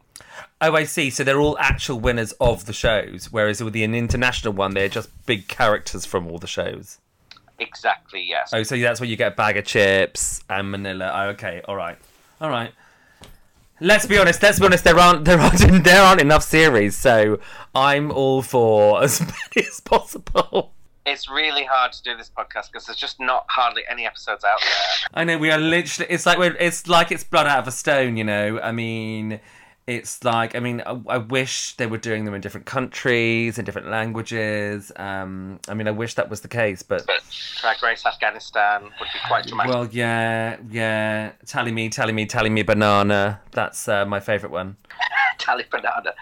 Oh, 0.61 0.73
I 0.73 0.85
see. 0.85 1.09
So 1.09 1.25
they're 1.25 1.41
all 1.41 1.57
actual 1.59 1.99
winners 1.99 2.31
of 2.39 2.67
the 2.67 2.71
shows, 2.71 3.33
whereas 3.33 3.61
with 3.61 3.73
the 3.73 3.83
an 3.83 3.93
international 3.93 4.53
one, 4.53 4.75
they're 4.75 4.87
just 4.87 5.09
big 5.25 5.49
characters 5.49 6.05
from 6.05 6.25
all 6.25 6.37
the 6.37 6.47
shows. 6.47 6.99
Exactly, 7.59 8.23
yes. 8.23 8.51
Oh, 8.53 8.63
so 8.63 8.77
that's 8.77 9.01
where 9.01 9.09
you 9.09 9.17
get 9.17 9.33
a 9.33 9.35
bag 9.35 9.57
of 9.57 9.65
chips 9.65 10.41
and 10.49 10.71
Manila. 10.71 11.11
Oh, 11.13 11.29
okay, 11.31 11.61
all 11.67 11.75
right, 11.75 11.97
all 12.39 12.49
right. 12.49 12.71
Let's 13.81 14.05
be 14.05 14.17
honest. 14.17 14.41
Let's 14.41 14.57
be 14.57 14.67
honest. 14.67 14.85
There 14.85 14.97
aren't 14.97 15.25
there 15.25 15.37
aren't 15.37 15.59
there 15.83 16.01
aren't 16.01 16.21
enough 16.21 16.43
series, 16.43 16.95
so 16.95 17.41
I'm 17.75 18.11
all 18.11 18.41
for 18.41 19.03
as 19.03 19.19
many 19.19 19.67
as 19.67 19.81
possible. 19.81 20.71
It's 21.07 21.29
really 21.29 21.63
hard 21.63 21.93
to 21.93 22.03
do 22.03 22.17
this 22.17 22.29
podcast 22.29 22.69
because 22.69 22.85
there's 22.85 22.97
just 22.97 23.17
not 23.17 23.45
hardly 23.47 23.83
any 23.89 24.05
episodes 24.05 24.43
out 24.43 24.59
there. 24.59 25.09
I 25.13 25.23
know 25.23 25.37
we 25.37 25.49
are 25.51 25.57
literally. 25.57 26.11
It's 26.11 26.25
like 26.25 26.37
we're. 26.37 26.57
It's 26.59 26.85
like 26.87 27.13
it's 27.13 27.23
blood 27.23 27.47
out 27.47 27.59
of 27.59 27.67
a 27.67 27.71
stone. 27.71 28.17
You 28.17 28.25
know. 28.25 28.59
I 28.59 28.73
mean, 28.73 29.39
it's 29.87 30.25
like. 30.25 30.53
I 30.53 30.59
mean, 30.59 30.83
I, 30.85 30.99
I 31.07 31.17
wish 31.17 31.77
they 31.77 31.85
were 31.85 31.97
doing 31.97 32.25
them 32.25 32.33
in 32.33 32.41
different 32.41 32.65
countries 32.65 33.57
in 33.57 33.63
different 33.63 33.87
languages. 33.87 34.91
Um. 34.97 35.61
I 35.69 35.75
mean, 35.75 35.87
I 35.87 35.91
wish 35.91 36.15
that 36.15 36.29
was 36.29 36.41
the 36.41 36.49
case, 36.49 36.83
but 36.83 37.07
But 37.07 37.23
Drag 37.61 37.81
Race 37.81 38.05
Afghanistan 38.05 38.83
would 38.83 39.09
be 39.13 39.19
quite 39.29 39.47
dramatic. 39.47 39.73
Well, 39.73 39.87
yeah, 39.89 40.57
yeah. 40.69 41.31
Tally 41.45 41.71
me, 41.71 41.87
tally 41.87 42.11
me, 42.11 42.25
tally 42.25 42.49
me, 42.49 42.63
banana. 42.63 43.39
That's 43.51 43.87
uh, 43.87 44.05
my 44.05 44.19
favourite 44.19 44.51
one. 44.51 44.75
Tally 45.37 45.65
Banana. 45.69 46.13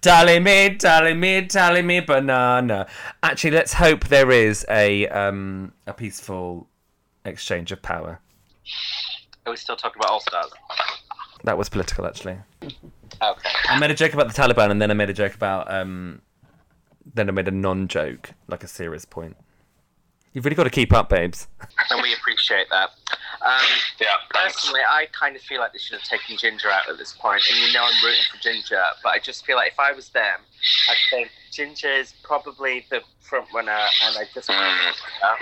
Tally 0.00 0.38
me, 0.38 0.76
tally 0.76 1.14
me, 1.14 1.46
tally 1.46 1.82
me, 1.82 2.00
banana. 2.00 2.86
Actually, 3.22 3.52
let's 3.52 3.74
hope 3.74 4.08
there 4.08 4.30
is 4.30 4.64
a 4.68 5.08
um, 5.08 5.72
a 5.86 5.92
peaceful 5.92 6.68
exchange 7.24 7.72
of 7.72 7.82
power. 7.82 8.20
Are 9.44 9.50
we 9.50 9.56
still 9.56 9.76
talking 9.76 10.00
about 10.00 10.10
All 10.12 10.20
Stars? 10.20 10.52
That 11.44 11.58
was 11.58 11.68
political, 11.68 12.06
actually. 12.06 12.38
Okay. 13.22 13.48
I 13.70 13.78
made 13.78 13.90
a 13.90 13.94
joke 13.94 14.12
about 14.12 14.28
the 14.28 14.34
Taliban, 14.34 14.70
and 14.70 14.82
then 14.82 14.90
I 14.90 14.94
made 14.94 15.08
a 15.08 15.14
joke 15.14 15.34
about. 15.34 15.72
Um, 15.72 16.20
then 17.14 17.30
I 17.30 17.32
made 17.32 17.48
a 17.48 17.52
non-joke, 17.52 18.32
like 18.46 18.62
a 18.62 18.68
serious 18.68 19.06
point. 19.06 19.36
You've 20.36 20.44
really 20.44 20.54
got 20.54 20.64
to 20.64 20.70
keep 20.70 20.92
up, 20.92 21.08
babes. 21.08 21.48
and 21.90 22.02
we 22.02 22.12
appreciate 22.12 22.66
that. 22.68 22.90
Um, 23.40 23.64
yeah, 23.98 24.16
personally, 24.28 24.82
I 24.86 25.06
kind 25.18 25.34
of 25.34 25.40
feel 25.40 25.60
like 25.60 25.72
they 25.72 25.78
should 25.78 25.98
have 25.98 26.06
taken 26.06 26.36
Ginger 26.36 26.68
out 26.68 26.90
at 26.90 26.98
this 26.98 27.12
point. 27.12 27.40
point, 27.40 27.44
and 27.50 27.66
you 27.66 27.72
know 27.72 27.84
I'm 27.84 28.04
rooting 28.04 28.20
for 28.30 28.42
Ginger, 28.42 28.82
but 29.02 29.08
I 29.08 29.18
just 29.18 29.46
feel 29.46 29.56
like 29.56 29.72
if 29.72 29.80
I 29.80 29.92
was 29.92 30.10
them, 30.10 30.40
I'd 30.90 30.96
think 31.08 31.30
Ginger 31.50 31.90
is 31.90 32.12
probably 32.22 32.84
the 32.90 33.00
front 33.18 33.46
runner, 33.54 33.70
and 33.72 34.18
I 34.18 34.24
just 34.34 34.50
want 34.50 34.60
her. 34.60 35.36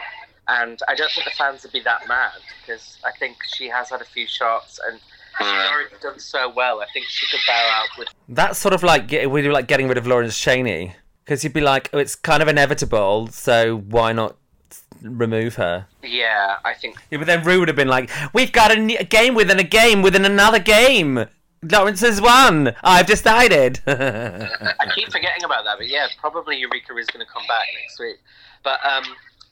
And 0.47 0.79
I 0.87 0.95
don't 0.95 1.11
think 1.11 1.25
the 1.25 1.33
fans 1.33 1.65
would 1.65 1.73
be 1.73 1.81
that 1.81 2.07
mad 2.07 2.39
because 2.61 2.99
I 3.05 3.11
think 3.19 3.39
she 3.53 3.67
has 3.71 3.91
had 3.91 4.01
a 4.01 4.05
few 4.05 4.29
shots 4.29 4.79
and 4.87 5.01
she's 5.39 5.49
already 5.49 5.95
done 6.01 6.21
so 6.21 6.53
well. 6.55 6.81
I 6.81 6.87
think 6.93 7.07
she 7.07 7.27
could 7.27 7.41
bow 7.49 7.71
out 7.73 7.99
with. 7.99 8.09
That's 8.29 8.61
sort 8.61 8.75
of 8.75 8.85
like 8.85 9.11
we 9.11 9.43
do 9.43 9.51
like 9.51 9.67
getting 9.67 9.89
rid 9.89 9.99
of 9.99 10.07
Lawrence 10.07 10.39
Chaney 10.39 10.95
because 11.25 11.43
you'd 11.43 11.53
be 11.53 11.63
like, 11.63 11.91
oh, 11.93 11.99
it's 11.99 12.15
kind 12.15 12.45
of 12.45 12.49
inevitable, 12.49 13.27
so 13.29 13.79
why 13.79 14.13
not 14.13 14.37
remove 15.05 15.55
her? 15.57 15.87
Yeah, 16.03 16.57
I 16.65 16.75
think 16.75 16.97
Yeah, 17.11 17.19
but 17.19 17.27
then 17.27 17.45
Ru 17.45 17.61
would 17.61 17.69
have 17.69 17.77
been 17.77 17.89
like, 17.89 18.11
we've 18.33 18.53
got 18.53 18.73
a, 18.73 18.81
ne- 18.81 18.97
a 18.97 19.05
game 19.05 19.35
within 19.35 19.59
a 19.59 19.65
game 19.65 20.03
within 20.03 20.25
another 20.25 20.59
game. 20.59 21.27
Lawrence 21.63 22.01
has 22.01 22.21
won. 22.21 22.75
I've 22.83 23.07
decided. 23.07 23.81
I 23.87 24.87
keep 24.95 25.11
forgetting 25.11 25.45
about 25.45 25.65
that, 25.65 25.79
but 25.79 25.89
yeah, 25.89 26.09
probably 26.19 26.59
Eureka 26.59 26.97
is 26.97 27.07
going 27.07 27.25
to 27.25 27.33
come 27.33 27.47
back 27.49 27.65
next 27.81 27.99
week. 27.99 28.17
But 28.63 28.81
um, 28.85 29.05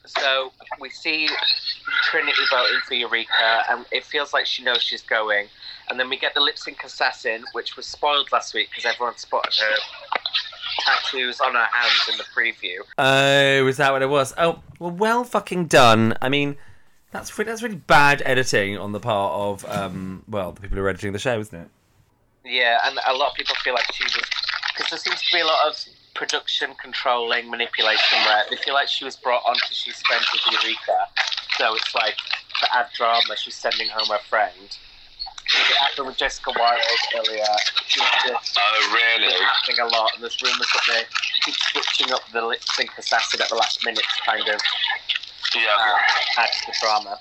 so 0.04 0.52
we 0.78 0.90
see 0.90 1.28
Trinity 2.04 2.42
voting 2.50 2.80
for 2.86 2.94
Eureka, 2.94 3.64
and 3.70 3.86
it 3.92 4.04
feels 4.04 4.32
like 4.32 4.46
she 4.46 4.62
knows 4.62 4.82
she's 4.82 5.02
going. 5.02 5.46
And 5.88 5.98
then 5.98 6.08
we 6.10 6.18
get 6.18 6.34
the 6.34 6.40
lip 6.40 6.58
sync 6.58 6.84
assassin, 6.84 7.44
which 7.52 7.76
was 7.76 7.86
spoiled 7.86 8.30
last 8.30 8.52
week 8.52 8.68
because 8.70 8.84
everyone 8.84 9.16
spotted 9.16 9.54
her 9.54 9.76
tattoos 10.80 11.40
on 11.40 11.54
her 11.54 11.66
hands 11.72 12.08
in 12.10 12.18
the 12.18 12.24
preview. 12.24 12.78
oh, 12.98 13.66
is 13.66 13.76
that 13.76 13.92
what 13.92 14.02
it 14.02 14.08
was? 14.08 14.32
Oh, 14.38 14.60
well, 14.78 14.90
well 14.90 15.24
fucking 15.24 15.66
done. 15.66 16.14
I 16.20 16.28
mean, 16.28 16.56
that's 17.10 17.38
re- 17.38 17.44
that's 17.44 17.62
really 17.62 17.76
bad 17.76 18.22
editing 18.24 18.78
on 18.78 18.92
the 18.92 19.00
part 19.00 19.32
of 19.32 19.70
um, 19.70 20.24
well, 20.28 20.52
the 20.52 20.60
people 20.60 20.78
who 20.78 20.84
are 20.84 20.88
editing 20.88 21.12
the 21.12 21.18
show, 21.18 21.38
isn't 21.38 21.58
it? 21.58 21.68
Yeah, 22.44 22.78
and 22.84 22.98
a 23.06 23.14
lot 23.14 23.30
of 23.30 23.36
people 23.36 23.54
feel 23.62 23.74
like 23.74 23.92
she 23.92 24.04
was 24.04 24.14
because 24.74 24.90
there 24.90 24.98
seems 24.98 25.22
to 25.22 25.36
be 25.36 25.40
a 25.40 25.46
lot 25.46 25.68
of 25.68 25.76
production 26.14 26.70
controlling 26.80 27.50
manipulation 27.50 28.18
where 28.26 28.44
they 28.50 28.56
feel 28.56 28.74
like 28.74 28.88
she 28.88 29.04
was 29.04 29.16
brought 29.16 29.42
on 29.46 29.54
because 29.54 29.76
she's 29.76 30.00
friends 30.02 30.26
with 30.32 30.42
Eureka. 30.52 31.08
So 31.56 31.74
it's 31.74 31.94
like 31.94 32.16
to 32.60 32.76
add 32.76 32.86
drama, 32.94 33.36
she's 33.36 33.54
sending 33.54 33.88
home 33.88 34.08
her 34.08 34.22
friend. 34.28 34.76
It 35.46 35.76
happened 35.76 36.06
with 36.06 36.16
Jessica 36.16 36.52
Wild 36.58 36.80
earlier. 37.16 37.44
Just 37.88 38.58
Oh, 38.58 38.94
really? 38.94 39.32
happening 39.32 39.80
a 39.80 39.86
lot, 39.86 40.14
and 40.14 40.22
there's 40.22 40.40
rumours 40.42 40.66
that 40.74 40.82
they 40.88 41.02
keep 41.44 41.54
switching 41.56 42.12
up 42.12 42.20
the 42.32 42.44
lip 42.46 42.62
sync 42.74 42.90
assassin 42.96 43.40
at 43.42 43.48
the 43.48 43.54
last 43.56 43.84
minute 43.84 44.02
to 44.16 44.22
kind 44.30 44.48
of 44.48 44.60
Yeah. 45.54 45.74
uh, 45.78 45.98
add 46.40 46.48
to 46.52 46.66
the 46.66 46.74
drama. 46.80 47.18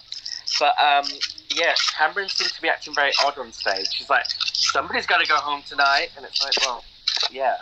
But 0.59 0.75
um, 0.79 1.05
yeah, 1.49 1.73
Kameron 1.97 2.29
seems 2.29 2.51
to 2.53 2.61
be 2.61 2.69
acting 2.69 2.93
very 2.93 3.11
odd 3.25 3.37
on 3.37 3.51
stage. 3.51 3.87
She's 3.91 4.09
like, 4.09 4.25
somebody's 4.53 5.05
got 5.07 5.19
to 5.19 5.27
go 5.27 5.35
home 5.35 5.63
tonight, 5.67 6.09
and 6.15 6.25
it's 6.25 6.41
like, 6.43 6.53
well, 6.65 6.83
yeah. 7.31 7.57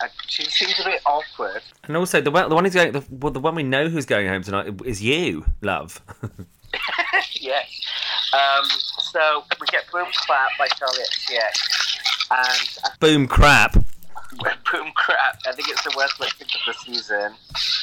Uh, 0.00 0.08
she 0.26 0.44
seems 0.44 0.78
a 0.80 0.84
bit 0.84 1.00
awkward. 1.06 1.62
And 1.84 1.96
also, 1.96 2.20
the 2.20 2.30
one, 2.30 2.48
the 2.50 2.54
one 2.54 2.64
who's 2.64 2.74
going, 2.74 2.92
the, 2.92 3.02
well, 3.10 3.32
the 3.32 3.40
one 3.40 3.54
we 3.54 3.62
know 3.62 3.88
who's 3.88 4.04
going 4.06 4.28
home 4.28 4.42
tonight 4.42 4.74
is 4.84 5.02
you, 5.02 5.46
love. 5.62 6.02
yeah. 7.40 7.62
Um, 8.32 8.64
so 8.98 9.44
we 9.60 9.66
get 9.68 9.90
Boom 9.92 10.06
Clap 10.14 10.50
by 10.58 10.68
Charli 10.68 11.00
XCX, 11.10 11.98
and 12.30 12.98
Boom 13.00 13.26
crap. 13.26 13.76
boom 14.72 14.92
crap. 14.94 15.38
I 15.46 15.52
think 15.52 15.68
it's 15.68 15.82
the 15.82 15.92
worst 15.96 16.20
lip 16.20 16.30
sync 16.38 16.50
of 16.54 16.60
the 16.66 16.72
season, 16.84 17.32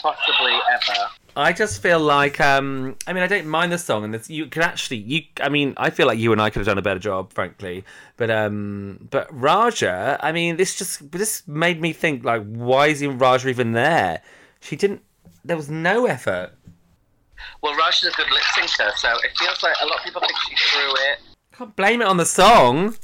possibly 0.01 0.53
ever. 0.72 1.10
I 1.36 1.53
just 1.53 1.82
feel 1.82 1.99
like 1.99 2.41
um 2.41 2.95
I 3.05 3.14
mean 3.14 3.22
I 3.22 3.28
don't 3.28 3.47
mind 3.47 3.72
the 3.72 3.78
song 3.78 4.03
and 4.03 4.14
this, 4.14 4.30
you 4.30 4.47
can 4.47 4.64
actually 4.64 4.97
you 4.97 5.22
I 5.41 5.49
mean 5.49 5.76
I 5.78 5.91
feel 5.91 6.08
like 6.08 6.18
you 6.18 6.32
and 6.32 6.41
I 6.41 6.49
could 6.49 6.62
have 6.62 6.66
done 6.66 6.80
a 6.80 6.82
better 6.82 6.99
job 6.99 7.32
frankly 7.32 7.86
but 8.18 8.32
um 8.32 9.08
but 9.12 9.28
Raja 9.32 10.18
I 10.20 10.32
mean 10.32 10.58
this 10.58 10.76
just 10.76 11.12
this 11.12 11.47
made 11.47 11.80
me 11.80 11.93
think 11.93 12.24
like 12.24 12.43
why 12.43 12.88
is 12.88 13.03
even 13.03 13.20
Raja 13.20 13.49
even 13.49 13.74
there 13.74 14.24
she 14.62 14.76
didn't 14.76 15.03
there 15.45 15.58
was 15.58 15.70
no 15.70 16.08
effort 16.08 16.57
Well, 17.62 17.76
Raj 17.76 18.04
is 18.04 18.08
a 18.08 18.12
good 18.12 18.30
lip 18.32 18.44
syncer, 18.58 18.92
so 18.96 19.10
it 19.24 19.38
feels 19.38 19.62
like 19.64 19.76
a 19.82 19.86
lot 19.86 20.00
of 20.00 20.06
people 20.06 20.22
think 20.22 20.34
she 20.48 20.56
threw 20.56 20.92
it. 21.12 21.20
can't 21.54 21.76
blame 21.76 22.02
it 22.02 22.08
on 22.08 22.18
the 22.18 22.26
song 22.26 22.96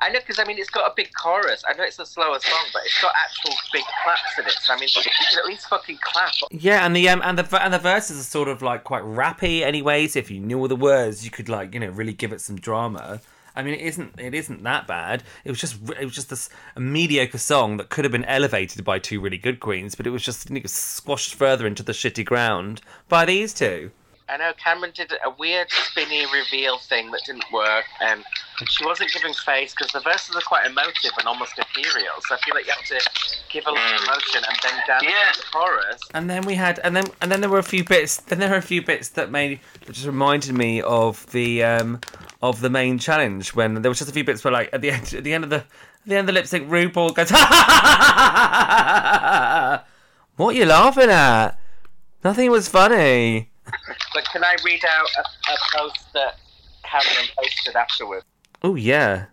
I 0.00 0.10
know, 0.10 0.18
because 0.18 0.38
I 0.38 0.44
mean, 0.44 0.58
it's 0.58 0.68
got 0.68 0.90
a 0.90 0.92
big 0.94 1.08
chorus. 1.14 1.64
I 1.66 1.72
know 1.74 1.84
it's 1.84 1.98
a 1.98 2.04
slower 2.04 2.38
song, 2.38 2.66
but 2.74 2.82
it's 2.84 3.00
got 3.00 3.12
actual 3.16 3.52
big 3.72 3.84
claps 4.02 4.38
in 4.38 4.44
it. 4.44 4.52
So 4.60 4.74
I 4.74 4.78
mean, 4.78 4.88
you 4.94 5.02
can 5.02 5.38
at 5.38 5.46
least 5.46 5.66
fucking 5.68 5.98
clap. 6.02 6.32
yeah 6.50 6.84
and 6.84 6.94
the 6.94 7.08
um 7.08 7.22
and 7.24 7.38
the 7.38 7.64
and 7.64 7.72
the 7.72 7.78
verses 7.78 8.20
are 8.20 8.22
sort 8.22 8.48
of 8.48 8.60
like 8.60 8.84
quite 8.84 9.02
rappy 9.02 9.62
anyways 9.62 10.14
if 10.16 10.30
you 10.30 10.40
knew 10.40 10.58
all 10.58 10.68
the 10.68 10.76
words 10.76 11.24
you 11.24 11.30
could 11.30 11.48
like 11.48 11.72
you 11.72 11.80
know 11.80 11.88
really 11.88 12.12
give 12.12 12.32
it 12.32 12.40
some 12.40 12.56
drama 12.56 13.20
I 13.56 13.62
mean, 13.62 13.74
it 13.74 13.82
isn't. 13.82 14.18
It 14.18 14.34
isn't 14.34 14.62
that 14.64 14.86
bad. 14.86 15.22
It 15.44 15.50
was 15.50 15.60
just. 15.60 15.76
It 15.90 16.04
was 16.04 16.14
just 16.14 16.30
this 16.30 16.48
a 16.74 16.80
mediocre 16.80 17.38
song 17.38 17.76
that 17.76 17.88
could 17.88 18.04
have 18.04 18.12
been 18.12 18.24
elevated 18.24 18.84
by 18.84 18.98
two 18.98 19.20
really 19.20 19.38
good 19.38 19.60
queens, 19.60 19.94
but 19.94 20.06
it 20.06 20.10
was 20.10 20.22
just 20.22 20.50
it 20.50 20.62
was 20.62 20.72
squashed 20.72 21.34
further 21.34 21.66
into 21.66 21.82
the 21.82 21.92
shitty 21.92 22.24
ground 22.24 22.80
by 23.08 23.24
these 23.24 23.54
two. 23.54 23.90
I 24.26 24.38
know 24.38 24.52
Kameron 24.54 24.94
did 24.94 25.12
a 25.24 25.30
weird 25.38 25.70
spinny 25.70 26.24
reveal 26.32 26.78
thing 26.78 27.10
that 27.10 27.20
didn't 27.26 27.44
work, 27.52 27.84
and 28.00 28.24
she 28.66 28.82
wasn't 28.84 29.12
giving 29.12 29.34
face 29.34 29.74
because 29.76 29.92
the 29.92 30.00
verses 30.00 30.34
are 30.34 30.40
quite 30.40 30.64
emotive 30.66 31.12
and 31.18 31.28
almost 31.28 31.52
ethereal. 31.58 32.14
So 32.26 32.34
I 32.34 32.38
feel 32.38 32.54
like 32.54 32.64
you 32.66 32.72
have 32.72 32.86
to 32.86 33.00
give 33.52 33.66
a 33.66 33.70
lot 33.70 33.94
of 33.94 34.00
emotion 34.02 34.42
and 34.48 34.56
then 34.62 34.72
dance 34.86 35.02
Yeah. 35.04 35.32
the 35.36 35.42
chorus. 35.52 36.00
And 36.14 36.30
then 36.30 36.46
we 36.46 36.54
had, 36.54 36.78
and 36.82 36.96
then 36.96 37.04
and 37.20 37.30
then 37.30 37.42
there 37.42 37.50
were 37.50 37.58
a 37.58 37.62
few 37.62 37.84
bits. 37.84 38.16
Then 38.16 38.38
there 38.38 38.48
were 38.48 38.56
a 38.56 38.62
few 38.62 38.80
bits 38.80 39.10
that 39.10 39.30
made 39.30 39.60
that 39.84 39.92
just 39.92 40.06
reminded 40.06 40.54
me 40.54 40.80
of 40.80 41.30
the 41.32 41.62
um 41.62 42.00
of 42.40 42.62
the 42.62 42.70
main 42.70 42.98
challenge 42.98 43.54
when 43.54 43.82
there 43.82 43.90
was 43.90 43.98
just 43.98 44.10
a 44.10 44.14
few 44.14 44.24
bits 44.24 44.42
where 44.42 44.52
like 44.52 44.70
at 44.72 44.80
the 44.80 44.90
end 44.90 45.12
at 45.12 45.22
the 45.24 45.34
end 45.34 45.44
of 45.44 45.50
the 45.50 45.56
at 45.56 45.66
the 46.06 46.16
end 46.16 46.28
of 46.30 46.34
the 46.34 46.40
lip 46.40 46.46
sync, 46.46 46.70
RuPaul 46.70 47.14
goes, 47.14 47.30
"What 50.36 50.54
are 50.54 50.58
you 50.58 50.64
laughing 50.64 51.10
at? 51.10 51.58
Nothing 52.24 52.50
was 52.50 52.68
funny." 52.68 53.50
But 54.14 54.24
can 54.30 54.44
I 54.44 54.56
read 54.64 54.82
out 54.88 55.08
a, 55.18 55.52
a 55.52 55.56
post 55.76 56.12
that 56.14 56.36
Kameron 56.84 57.28
posted 57.36 57.76
afterwards? 57.76 58.24
Oh 58.62 58.74
yeah, 58.74 59.26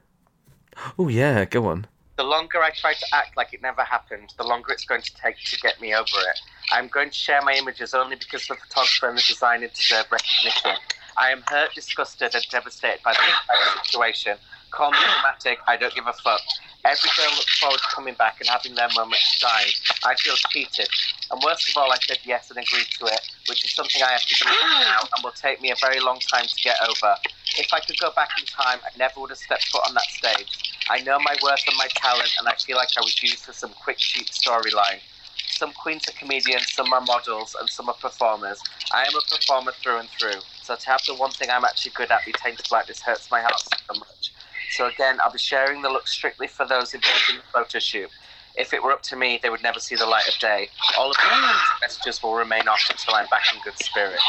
oh 0.97 1.07
yeah. 1.07 1.45
Go 1.45 1.67
on. 1.67 1.87
The 2.17 2.23
longer 2.23 2.59
I 2.59 2.69
try 2.71 2.93
to 2.93 3.05
act 3.13 3.35
like 3.35 3.53
it 3.53 3.61
never 3.61 3.83
happened, 3.83 4.33
the 4.37 4.43
longer 4.43 4.71
it's 4.71 4.85
going 4.85 5.01
to 5.01 5.11
take 5.15 5.37
to 5.37 5.59
get 5.59 5.81
me 5.81 5.93
over 5.95 6.03
it. 6.03 6.39
I'm 6.71 6.87
going 6.87 7.09
to 7.09 7.15
share 7.15 7.41
my 7.41 7.53
images 7.53 7.93
only 7.93 8.15
because 8.15 8.47
the 8.47 8.55
photographer 8.55 9.09
and 9.09 9.17
the 9.17 9.23
designer 9.27 9.67
deserve 9.67 10.05
recognition. 10.11 10.71
I 11.17 11.31
am 11.31 11.43
hurt, 11.47 11.73
disgusted, 11.73 12.35
and 12.35 12.45
devastated 12.49 12.99
by 13.03 13.13
the 13.13 13.19
entire 13.19 13.83
situation. 13.83 14.37
Call 14.69 14.91
me 14.91 14.97
dramatic, 14.99 15.59
I 15.67 15.77
don't 15.77 15.93
give 15.95 16.07
a 16.07 16.13
fuck. 16.13 16.41
Every 16.83 17.09
girl 17.15 17.29
looks 17.37 17.59
forward 17.59 17.77
to 17.77 17.89
coming 17.93 18.15
back 18.15 18.37
and 18.39 18.49
having 18.49 18.73
their 18.73 18.89
moment 18.95 19.21
to 19.21 19.45
shine. 19.45 19.73
I 20.03 20.15
feel 20.15 20.35
cheated. 20.49 20.87
And 21.29 21.39
worst 21.45 21.69
of 21.69 21.77
all, 21.77 21.91
I 21.91 21.97
said 22.07 22.17
yes 22.25 22.49
and 22.49 22.57
agreed 22.57 22.87
to 22.99 23.05
it, 23.05 23.21
which 23.47 23.63
is 23.63 23.71
something 23.75 24.01
I 24.01 24.11
have 24.11 24.25
to 24.25 24.35
do 24.35 24.45
now 24.81 24.99
and 25.01 25.23
will 25.23 25.31
take 25.31 25.61
me 25.61 25.69
a 25.69 25.75
very 25.79 25.99
long 25.99 26.19
time 26.19 26.45
to 26.45 26.55
get 26.63 26.77
over. 26.81 27.15
If 27.59 27.71
I 27.71 27.81
could 27.81 27.99
go 27.99 28.11
back 28.15 28.29
in 28.39 28.45
time, 28.45 28.79
I 28.83 28.89
never 28.97 29.19
would 29.21 29.29
have 29.29 29.37
stepped 29.37 29.67
foot 29.67 29.83
on 29.87 29.93
that 29.93 30.09
stage. 30.09 30.73
I 30.89 31.01
know 31.03 31.19
my 31.19 31.35
worth 31.43 31.61
and 31.67 31.77
my 31.77 31.87
talent, 31.95 32.31
and 32.39 32.47
I 32.47 32.55
feel 32.55 32.77
like 32.77 32.89
I 32.97 33.01
was 33.01 33.21
used 33.21 33.45
for 33.45 33.53
some 33.53 33.71
quick, 33.83 33.97
cheap 33.99 34.27
storyline. 34.27 35.01
Some 35.49 35.73
queens 35.73 36.09
are 36.09 36.13
comedians, 36.13 36.71
some 36.73 36.91
are 36.91 37.01
models, 37.01 37.55
and 37.59 37.69
some 37.69 37.89
are 37.89 37.95
performers. 38.01 38.59
I 38.91 39.03
am 39.03 39.13
a 39.15 39.21
performer 39.29 39.73
through 39.83 39.99
and 39.99 40.09
through. 40.09 40.41
So 40.63 40.75
to 40.75 40.89
have 40.89 41.01
the 41.07 41.13
one 41.13 41.31
thing 41.31 41.49
I'm 41.51 41.63
actually 41.63 41.91
good 41.91 42.09
at 42.09 42.25
be 42.25 42.31
tainted 42.31 42.71
like 42.71 42.87
this 42.87 43.01
hurts 43.01 43.29
my 43.29 43.41
heart 43.41 43.59
so 43.59 43.99
much. 43.99 44.30
So 44.71 44.87
again, 44.87 45.19
I'll 45.21 45.31
be 45.31 45.37
sharing 45.37 45.81
the 45.81 45.89
look 45.89 46.07
strictly 46.07 46.47
for 46.47 46.65
those 46.65 46.93
involved 46.93 47.29
in 47.29 47.37
the 47.37 47.43
photo 47.53 47.79
shoot. 47.79 48.09
If 48.55 48.73
it 48.73 48.83
were 48.83 48.91
up 48.91 49.01
to 49.03 49.15
me, 49.15 49.39
they 49.41 49.49
would 49.49 49.63
never 49.63 49.79
see 49.79 49.95
the 49.95 50.05
light 50.05 50.27
of 50.27 50.37
day. 50.39 50.69
All 50.97 51.09
of 51.11 51.17
my 51.17 51.61
messages 51.81 52.21
will 52.21 52.35
remain 52.35 52.67
off 52.67 52.81
until 52.89 53.15
I'm 53.15 53.27
back 53.27 53.43
in 53.53 53.61
good 53.63 53.77
spirits. 53.77 54.23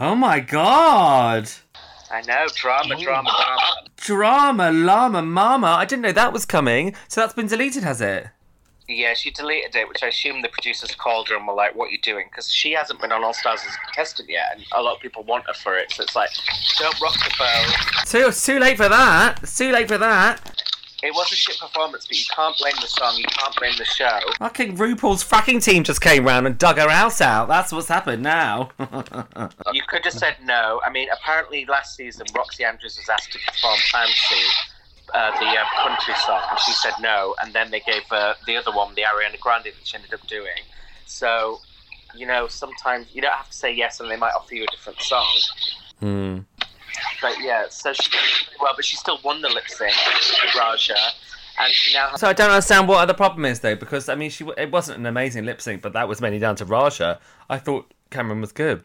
Oh 0.00 0.14
my 0.14 0.40
god. 0.40 1.48
I 2.10 2.20
know, 2.22 2.46
drama, 2.54 3.00
drama, 3.00 3.30
drama. 3.30 3.90
Drama, 3.96 4.70
llama, 4.72 5.22
mama. 5.22 5.68
I 5.68 5.86
didn't 5.86 6.02
know 6.02 6.12
that 6.12 6.32
was 6.32 6.44
coming. 6.44 6.94
So 7.08 7.20
that's 7.20 7.32
been 7.32 7.46
deleted, 7.46 7.82
has 7.84 8.00
it? 8.00 8.28
Yeah, 8.94 9.14
she 9.14 9.30
deleted 9.30 9.74
it, 9.74 9.88
which 9.88 10.02
I 10.02 10.08
assume 10.08 10.42
the 10.42 10.48
producers 10.48 10.94
called 10.94 11.28
her 11.28 11.36
and 11.36 11.46
were 11.46 11.54
like, 11.54 11.74
"What 11.74 11.88
are 11.88 11.92
you 11.92 11.98
doing?" 11.98 12.26
Because 12.30 12.50
she 12.50 12.72
hasn't 12.72 13.00
been 13.00 13.12
on 13.12 13.24
All 13.24 13.32
Stars 13.32 13.60
as 13.66 13.74
a 13.74 13.78
contestant 13.86 14.28
yet, 14.28 14.52
and 14.54 14.64
a 14.72 14.82
lot 14.82 14.96
of 14.96 15.00
people 15.00 15.22
want 15.24 15.46
her 15.46 15.54
for 15.54 15.76
it. 15.76 15.90
So 15.92 16.02
it's 16.02 16.14
like, 16.14 16.30
don't 16.78 17.00
rock 17.00 17.14
the 17.14 17.34
boat. 17.38 18.06
Too, 18.06 18.28
it's 18.28 18.44
too 18.44 18.58
late 18.58 18.76
for 18.76 18.88
that. 18.88 19.40
It's 19.42 19.56
too 19.56 19.72
late 19.72 19.88
for 19.88 19.98
that. 19.98 20.62
It 21.02 21.12
was 21.12 21.32
a 21.32 21.34
shit 21.34 21.58
performance, 21.58 22.06
but 22.06 22.16
you 22.16 22.24
can't 22.32 22.56
blame 22.58 22.74
the 22.80 22.86
song. 22.86 23.16
You 23.16 23.24
can't 23.24 23.56
blame 23.56 23.74
the 23.76 23.84
show. 23.84 24.20
Fucking 24.38 24.76
RuPaul's 24.76 25.24
fracking 25.24 25.60
team 25.62 25.82
just 25.82 26.00
came 26.00 26.24
round 26.24 26.46
and 26.46 26.56
dug 26.56 26.78
her 26.78 26.88
house 26.88 27.20
out. 27.20 27.48
That's 27.48 27.72
what's 27.72 27.88
happened 27.88 28.22
now. 28.22 28.70
You 29.72 29.82
could 29.88 30.04
have 30.04 30.12
said 30.12 30.36
no. 30.44 30.80
I 30.86 30.90
mean, 30.90 31.08
apparently 31.12 31.64
last 31.64 31.96
season 31.96 32.26
Roxxxy 32.26 32.64
Andrews 32.64 32.98
was 32.98 33.08
asked 33.08 33.32
to 33.32 33.38
perform 33.46 33.78
"Fancy," 33.90 34.44
uh, 35.14 35.30
the 35.38 35.46
uh, 35.46 35.64
country 35.82 36.14
song, 36.26 36.42
and 36.50 36.58
she 36.60 36.72
said 36.72 36.92
no. 37.00 37.34
And 37.42 37.52
then 37.52 37.70
they 37.70 37.80
gave 37.80 38.02
her 38.10 38.34
the 38.46 38.56
other 38.56 38.72
one, 38.72 38.94
the 38.94 39.02
Ariana 39.02 39.38
Grande, 39.40 39.64
that 39.66 39.74
she 39.84 39.96
ended 39.96 40.14
up 40.14 40.26
doing. 40.26 40.62
So, 41.06 41.58
you 42.14 42.26
know, 42.26 42.48
sometimes 42.48 43.08
you 43.12 43.22
don't 43.22 43.34
have 43.34 43.50
to 43.50 43.56
say 43.56 43.72
yes, 43.72 44.00
and 44.00 44.10
they 44.10 44.16
might 44.16 44.32
offer 44.32 44.54
you 44.54 44.64
a 44.64 44.66
different 44.66 45.00
song. 45.00 45.28
Hmm. 46.00 46.38
But 47.20 47.34
yeah, 47.40 47.66
so 47.68 47.92
she 47.92 48.10
did 48.10 48.18
really 48.18 48.56
well, 48.60 48.72
but 48.74 48.84
she 48.84 48.96
still 48.96 49.18
won 49.24 49.40
the 49.40 49.48
lip 49.48 49.68
sync, 49.68 49.94
Raja, 50.56 50.94
and 51.58 51.72
she 51.72 51.94
now 51.94 52.08
has. 52.08 52.20
So 52.20 52.28
I 52.28 52.32
don't 52.32 52.50
understand 52.50 52.88
what 52.88 53.06
the 53.06 53.14
problem 53.14 53.44
is 53.44 53.60
though, 53.60 53.76
because 53.76 54.08
I 54.08 54.14
mean, 54.14 54.30
she 54.30 54.44
it 54.58 54.70
wasn't 54.70 54.98
an 54.98 55.06
amazing 55.06 55.44
lip 55.44 55.60
sync, 55.60 55.82
but 55.82 55.92
that 55.94 56.08
was 56.08 56.20
mainly 56.20 56.38
down 56.38 56.56
to 56.56 56.64
Raja. 56.64 57.18
I 57.48 57.58
thought 57.58 57.92
Kameron 58.10 58.40
was 58.40 58.52
good. 58.52 58.84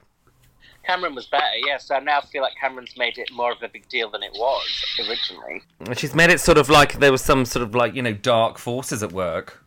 Kameron 0.88 1.16
was 1.16 1.26
better, 1.26 1.58
yeah. 1.66 1.78
So 1.78 1.96
I 1.96 2.00
now 2.00 2.22
feel 2.22 2.42
like 2.42 2.54
Kameron's 2.62 2.98
made 2.98 3.18
it 3.18 3.30
more 3.32 3.52
of 3.52 3.62
a 3.62 3.68
big 3.68 3.88
deal 3.90 4.10
than 4.10 4.24
it 4.24 4.32
was 4.34 4.86
originally. 5.08 5.62
She's 5.96 6.16
made 6.16 6.30
it 6.30 6.40
sort 6.40 6.58
of 6.58 6.70
like 6.70 7.00
there 7.00 7.12
was 7.12 7.22
some 7.22 7.46
sort 7.46 7.64
of 7.64 7.76
like 7.76 7.94
you 7.94 8.02
know 8.02 8.14
dark 8.14 8.58
forces 8.58 9.04
at 9.04 9.12
work. 9.12 9.64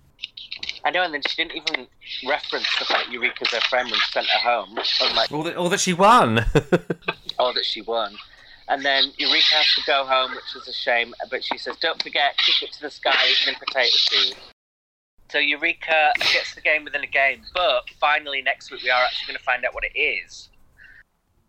I 0.85 0.91
know, 0.91 1.03
and 1.03 1.13
then 1.13 1.23
she 1.29 1.37
didn't 1.37 1.57
even 1.57 1.87
reference 2.27 2.67
the 2.79 2.85
fact 2.87 3.11
Eureka's 3.11 3.51
her 3.51 3.61
friend 3.69 3.91
and 3.91 4.01
sent 4.13 4.27
her 4.27 4.39
home, 4.39 4.79
unlike 5.03 5.31
Or 5.31 5.45
that, 5.45 5.57
or 5.57 5.69
that 5.71 5.81
she 5.81 5.93
won. 5.93 6.45
oh 7.39 7.53
that 7.53 7.65
she 7.65 7.83
won. 7.83 8.17
And 8.69 8.85
then 8.85 9.13
Eureka 9.19 9.55
has 9.55 9.75
to 9.75 9.83
go 9.87 10.05
home, 10.05 10.31
which 10.31 10.57
is 10.57 10.69
a 10.69 10.73
shame. 10.73 11.13
But 11.31 11.45
she 11.45 11.59
says, 11.59 11.77
"Don't 11.81 12.03
forget, 12.03 12.37
kick 12.39 12.63
it 12.63 12.73
to 12.75 12.83
the 12.83 12.91
sky, 12.91 13.15
even 13.31 13.55
in 13.55 13.61
potato 13.61 13.97
seed." 13.97 14.37
So 15.31 15.39
Eureka 15.39 16.13
gets 16.33 16.55
the 16.55 16.61
game 16.61 16.85
within 16.85 17.03
a 17.03 17.07
game, 17.07 17.43
but 17.55 17.85
finally 18.01 18.43
next 18.43 18.71
week 18.71 18.83
we 18.83 18.91
are 18.91 19.05
actually 19.05 19.27
going 19.27 19.39
to 19.39 19.45
find 19.45 19.65
out 19.65 19.75
what 19.75 19.85
it 19.85 19.99
is. 19.99 20.49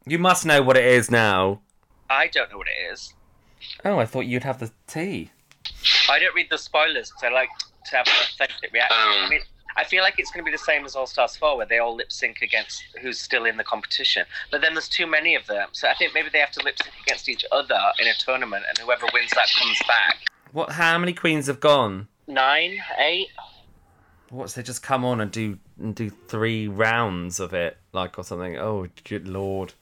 You 0.06 0.20
must 0.20 0.46
know 0.46 0.62
what 0.62 0.78
it 0.78 0.86
is 0.86 1.12
now. 1.12 1.62
I 2.10 2.28
don't 2.28 2.52
know 2.52 2.58
what 2.58 2.68
it 2.68 2.92
is. 2.92 3.14
Oh, 3.86 4.00
I 4.00 4.06
thought 4.06 4.26
you'd 4.26 4.44
have 4.44 4.60
the 4.60 4.72
tea. 4.88 5.32
I 6.10 6.20
don't 6.20 6.36
read 6.36 6.48
the 6.50 6.58
spoilers 6.58 7.10
because 7.10 7.24
I 7.24 7.30
like 7.30 7.50
to 7.86 7.96
have 7.96 8.08
an 8.08 8.14
authentic 8.24 8.72
reaction. 8.72 8.98
I 8.98 9.24
um. 9.24 9.30
mean, 9.30 9.42
I 9.78 9.84
feel 9.84 10.04
like 10.04 10.16
it's 10.18 10.32
going 10.32 10.44
to 10.44 10.46
be 10.46 10.56
the 10.56 10.64
same 10.64 10.86
as 10.86 10.96
All 10.96 11.08
Stars 11.08 11.36
4, 11.38 11.58
where 11.58 11.66
they 11.66 11.80
all 11.80 11.96
lip 11.96 12.12
sync 12.12 12.42
against 12.42 12.84
who's 13.02 13.20
still 13.20 13.46
in 13.46 13.58
the 13.58 13.64
competition. 13.64 14.26
But 14.52 14.62
then 14.62 14.74
there's 14.74 14.90
too 14.90 15.08
many 15.08 15.36
of 15.36 15.48
them, 15.48 15.70
so 15.72 15.88
I 15.88 15.94
think 15.94 16.14
maybe 16.14 16.30
they 16.30 16.40
have 16.40 16.52
to 16.52 16.64
lip 16.64 16.76
sync 16.82 16.94
against 17.06 17.30
each 17.30 17.46
other 17.52 17.80
in 18.00 18.08
a 18.08 18.14
tournament, 18.16 18.66
and 18.68 18.78
whoever 18.80 19.06
wins 19.14 19.32
that 19.32 19.48
comes 19.58 19.80
back. 19.88 20.18
What? 20.52 20.72
How 20.72 20.98
many 20.98 21.14
queens 21.14 21.48
have 21.48 21.60
gone? 21.60 22.08
Nine, 22.28 22.80
eight. 23.00 23.30
What's 24.30 24.54
they 24.54 24.64
just 24.64 24.84
come 24.84 25.04
on 25.04 25.20
and 25.22 25.32
do 25.32 25.58
and 25.82 25.96
do 25.96 26.10
three 26.10 26.68
rounds 26.68 27.40
of 27.40 27.54
it, 27.54 27.78
like 27.94 28.18
or 28.18 28.24
something? 28.24 28.58
Oh, 28.58 28.88
good 29.04 29.28
lord! 29.28 29.74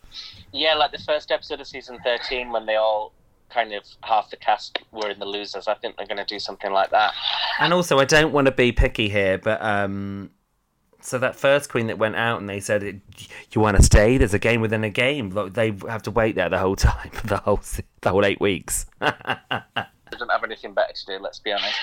Yeah, 0.52 0.76
like 0.76 0.92
the 0.92 1.00
first 1.00 1.32
episode 1.32 1.62
of 1.62 1.68
season 1.68 2.00
13, 2.04 2.52
when 2.52 2.66
they 2.66 2.76
all 2.76 3.14
kind 3.50 3.74
of 3.74 3.84
half 4.04 4.30
the 4.30 4.38
cast 4.38 4.80
were 4.92 5.10
in 5.10 5.20
the 5.20 5.26
losers. 5.26 5.68
I 5.68 5.74
think 5.74 5.98
they're 5.98 6.08
going 6.08 6.18
to 6.18 6.26
do 6.26 6.40
something 6.40 6.72
like 6.72 6.92
that. 6.92 7.14
And 7.60 7.74
also, 7.74 7.98
I 8.00 8.06
don't 8.06 8.32
want 8.32 8.46
to 8.46 8.52
be 8.52 8.72
picky 8.72 9.10
here, 9.10 9.38
but 9.38 9.62
um, 9.62 10.30
so 11.02 11.18
that 11.20 11.36
first 11.36 11.70
queen 11.70 11.88
that 11.88 11.98
went 11.98 12.16
out 12.16 12.40
and 12.40 12.50
they 12.50 12.60
said, 12.60 12.84
it, 12.84 12.98
"You 13.52 13.62
want 13.62 13.78
to 13.78 13.84
stay? 13.84 14.18
There's 14.18 14.34
a 14.34 14.40
game 14.40 14.62
within 14.62 14.84
a 14.84 14.90
game." 14.90 15.30
Like, 15.32 15.54
they 15.54 15.74
have 15.88 16.04
to 16.04 16.12
wait 16.12 16.36
there 16.36 16.50
the 16.50 16.60
whole 16.60 16.76
time, 16.76 17.12
the 17.26 17.38
whole 17.38 17.62
the 18.02 18.10
whole 18.10 18.26
eight 18.26 18.40
weeks. 18.40 18.86
They 20.12 20.18
don't 20.18 20.32
have 20.32 20.44
anything 20.44 20.74
better 20.74 20.92
to 20.92 21.06
do, 21.06 21.20
let's 21.20 21.38
be 21.38 21.52
honest. 21.52 21.78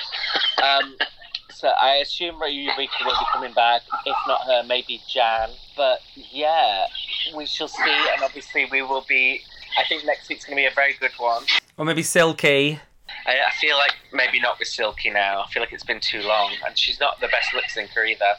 Um, 0.61 0.97
so 1.57 1.69
I 1.69 1.97
assume 1.97 2.37
Eureka 2.47 2.95
will 3.05 3.13
be 3.13 3.27
coming 3.33 3.55
back. 3.55 3.81
If 4.05 4.17
not 4.29 4.43
her, 4.43 4.63
maybe 4.67 5.01
Jan. 5.09 5.49
But 5.75 6.01
yeah, 6.15 6.85
we 7.35 7.47
shall 7.47 7.69
see. 7.69 8.07
And 8.13 8.23
obviously, 8.23 8.67
we 8.71 8.83
will 8.83 9.07
be. 9.09 9.41
I 9.79 9.85
think 9.89 10.05
next 10.05 10.29
week's 10.29 10.45
going 10.45 10.57
to 10.57 10.61
be 10.61 10.67
a 10.67 10.75
very 10.75 10.95
good 11.01 11.13
one. 11.17 11.45
or 11.79 11.87
maybe 11.87 12.03
Silky. 12.03 12.79
I, 13.27 13.33
I 13.33 13.51
feel 13.59 13.79
like 13.79 13.93
maybe 14.13 14.39
not 14.39 14.59
with 14.59 14.69
Silky 14.69 15.09
now. 15.09 15.45
I 15.45 15.51
feel 15.51 15.63
like 15.63 15.73
it's 15.73 15.85
been 15.85 16.01
too 16.01 16.21
long, 16.23 16.53
and 16.67 16.77
she's 16.77 17.01
not 17.01 17.21
the 17.21 17.29
best 17.29 17.55
lip 17.55 17.65
syncer 17.65 18.07
either. 18.07 18.35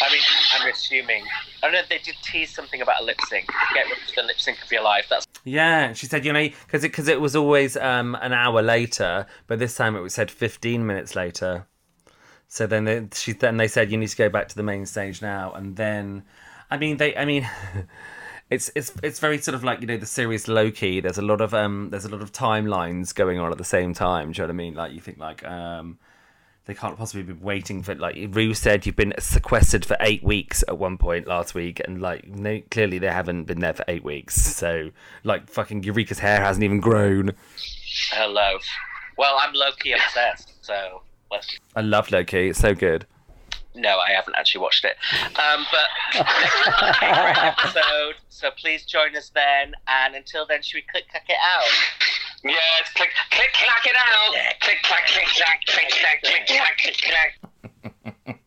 I 0.00 0.12
mean, 0.12 0.22
I'm 0.54 0.70
assuming. 0.70 1.24
I 1.62 1.66
don't 1.66 1.72
know 1.72 1.80
they 1.88 1.98
did 1.98 2.14
tease 2.22 2.54
something 2.54 2.80
about 2.80 3.02
a 3.02 3.04
lip 3.04 3.18
sync. 3.28 3.48
Get 3.74 3.86
rid 3.86 4.08
of 4.08 4.14
the 4.14 4.22
lip 4.22 4.40
sync 4.40 4.62
of 4.62 4.70
your 4.70 4.82
life. 4.82 5.06
That's 5.10 5.26
Yeah, 5.44 5.94
she 5.94 6.06
said, 6.06 6.24
you 6.24 6.32
know, 6.32 6.48
because 6.66 6.84
it, 6.84 6.90
cause 6.90 7.08
it 7.08 7.20
was 7.20 7.34
always 7.34 7.76
um, 7.76 8.16
an 8.22 8.32
hour 8.32 8.62
later, 8.62 9.26
but 9.48 9.58
this 9.58 9.74
time 9.74 9.96
it 9.96 10.00
was 10.00 10.14
said 10.14 10.30
15 10.30 10.86
minutes 10.86 11.16
later. 11.16 11.66
So 12.52 12.66
then 12.66 12.84
they, 12.84 13.06
she 13.14 13.32
then 13.32 13.58
they 13.58 13.68
said 13.68 13.92
you 13.92 13.96
need 13.96 14.08
to 14.08 14.16
go 14.16 14.28
back 14.28 14.48
to 14.48 14.56
the 14.56 14.64
main 14.64 14.84
stage 14.84 15.22
now, 15.22 15.52
and 15.52 15.76
then, 15.76 16.24
I 16.68 16.78
mean 16.78 16.96
they, 16.96 17.16
I 17.16 17.24
mean, 17.24 17.48
it's 18.50 18.72
it's 18.74 18.92
it's 19.04 19.20
very 19.20 19.38
sort 19.38 19.54
of 19.54 19.62
like 19.62 19.80
you 19.80 19.86
know 19.86 19.96
the 19.96 20.04
series 20.04 20.48
Loki. 20.48 20.98
There's 20.98 21.16
a 21.16 21.22
lot 21.22 21.40
of 21.40 21.54
um 21.54 21.90
there's 21.90 22.04
a 22.04 22.08
lot 22.08 22.22
of 22.22 22.32
timelines 22.32 23.14
going 23.14 23.38
on 23.38 23.52
at 23.52 23.58
the 23.58 23.64
same 23.64 23.94
time. 23.94 24.32
Do 24.32 24.42
you 24.42 24.42
know 24.42 24.48
what 24.48 24.54
I 24.54 24.56
mean? 24.56 24.74
Like 24.74 24.92
you 24.92 25.00
think 25.00 25.18
like 25.18 25.44
um 25.44 26.00
they 26.64 26.74
can't 26.74 26.98
possibly 26.98 27.22
be 27.22 27.34
waiting 27.34 27.84
for 27.84 27.94
like 27.94 28.16
Ru 28.30 28.52
said 28.52 28.84
you've 28.84 28.96
been 28.96 29.14
sequestered 29.20 29.84
for 29.84 29.96
eight 30.00 30.24
weeks 30.24 30.64
at 30.66 30.76
one 30.76 30.98
point 30.98 31.28
last 31.28 31.54
week 31.54 31.80
and 31.84 32.02
like 32.02 32.26
no, 32.26 32.60
clearly 32.72 32.98
they 32.98 33.10
haven't 33.10 33.44
been 33.44 33.60
there 33.60 33.74
for 33.74 33.84
eight 33.86 34.02
weeks 34.02 34.34
so 34.34 34.90
like 35.22 35.48
fucking 35.48 35.84
Eureka's 35.84 36.18
hair 36.18 36.40
hasn't 36.40 36.64
even 36.64 36.80
grown 36.80 37.32
hello. 38.10 38.58
Well, 39.16 39.38
I'm 39.40 39.52
Loki 39.52 39.92
obsessed, 39.92 40.54
so 40.62 41.02
let's. 41.30 41.58
I 41.76 41.80
love 41.80 42.10
Loki 42.10 42.48
it's 42.48 42.58
so 42.58 42.74
good 42.74 43.06
No, 43.74 43.98
I 43.98 44.10
haven't 44.10 44.34
actually 44.36 44.62
watched 44.62 44.84
it. 44.84 44.96
Um, 45.38 45.64
but 45.70 45.88
next 46.26 46.66
week, 46.66 46.74
my 46.80 46.92
favourite 46.98 47.38
episode. 47.38 48.14
So 48.28 48.50
please 48.50 48.84
join 48.84 49.14
us 49.16 49.30
then. 49.32 49.74
And 49.86 50.14
until 50.14 50.46
then, 50.46 50.62
should 50.62 50.76
we 50.76 50.84
click 50.90 51.04
click 51.10 51.22
it 51.28 51.38
out? 51.40 51.70
Yes, 52.42 52.92
click, 52.94 53.10
click, 53.30 53.52
clack 53.52 53.86
it 53.86 53.96
out. 53.96 54.34
Click, 54.60 54.78
clack, 54.82 55.06
click, 55.06 55.26
clack, 55.26 55.60
click, 55.66 55.88
clack, 55.90 56.22
click, 56.22 56.46
clack, 56.46 56.78
click, 56.78 56.96
clack. 56.98 58.40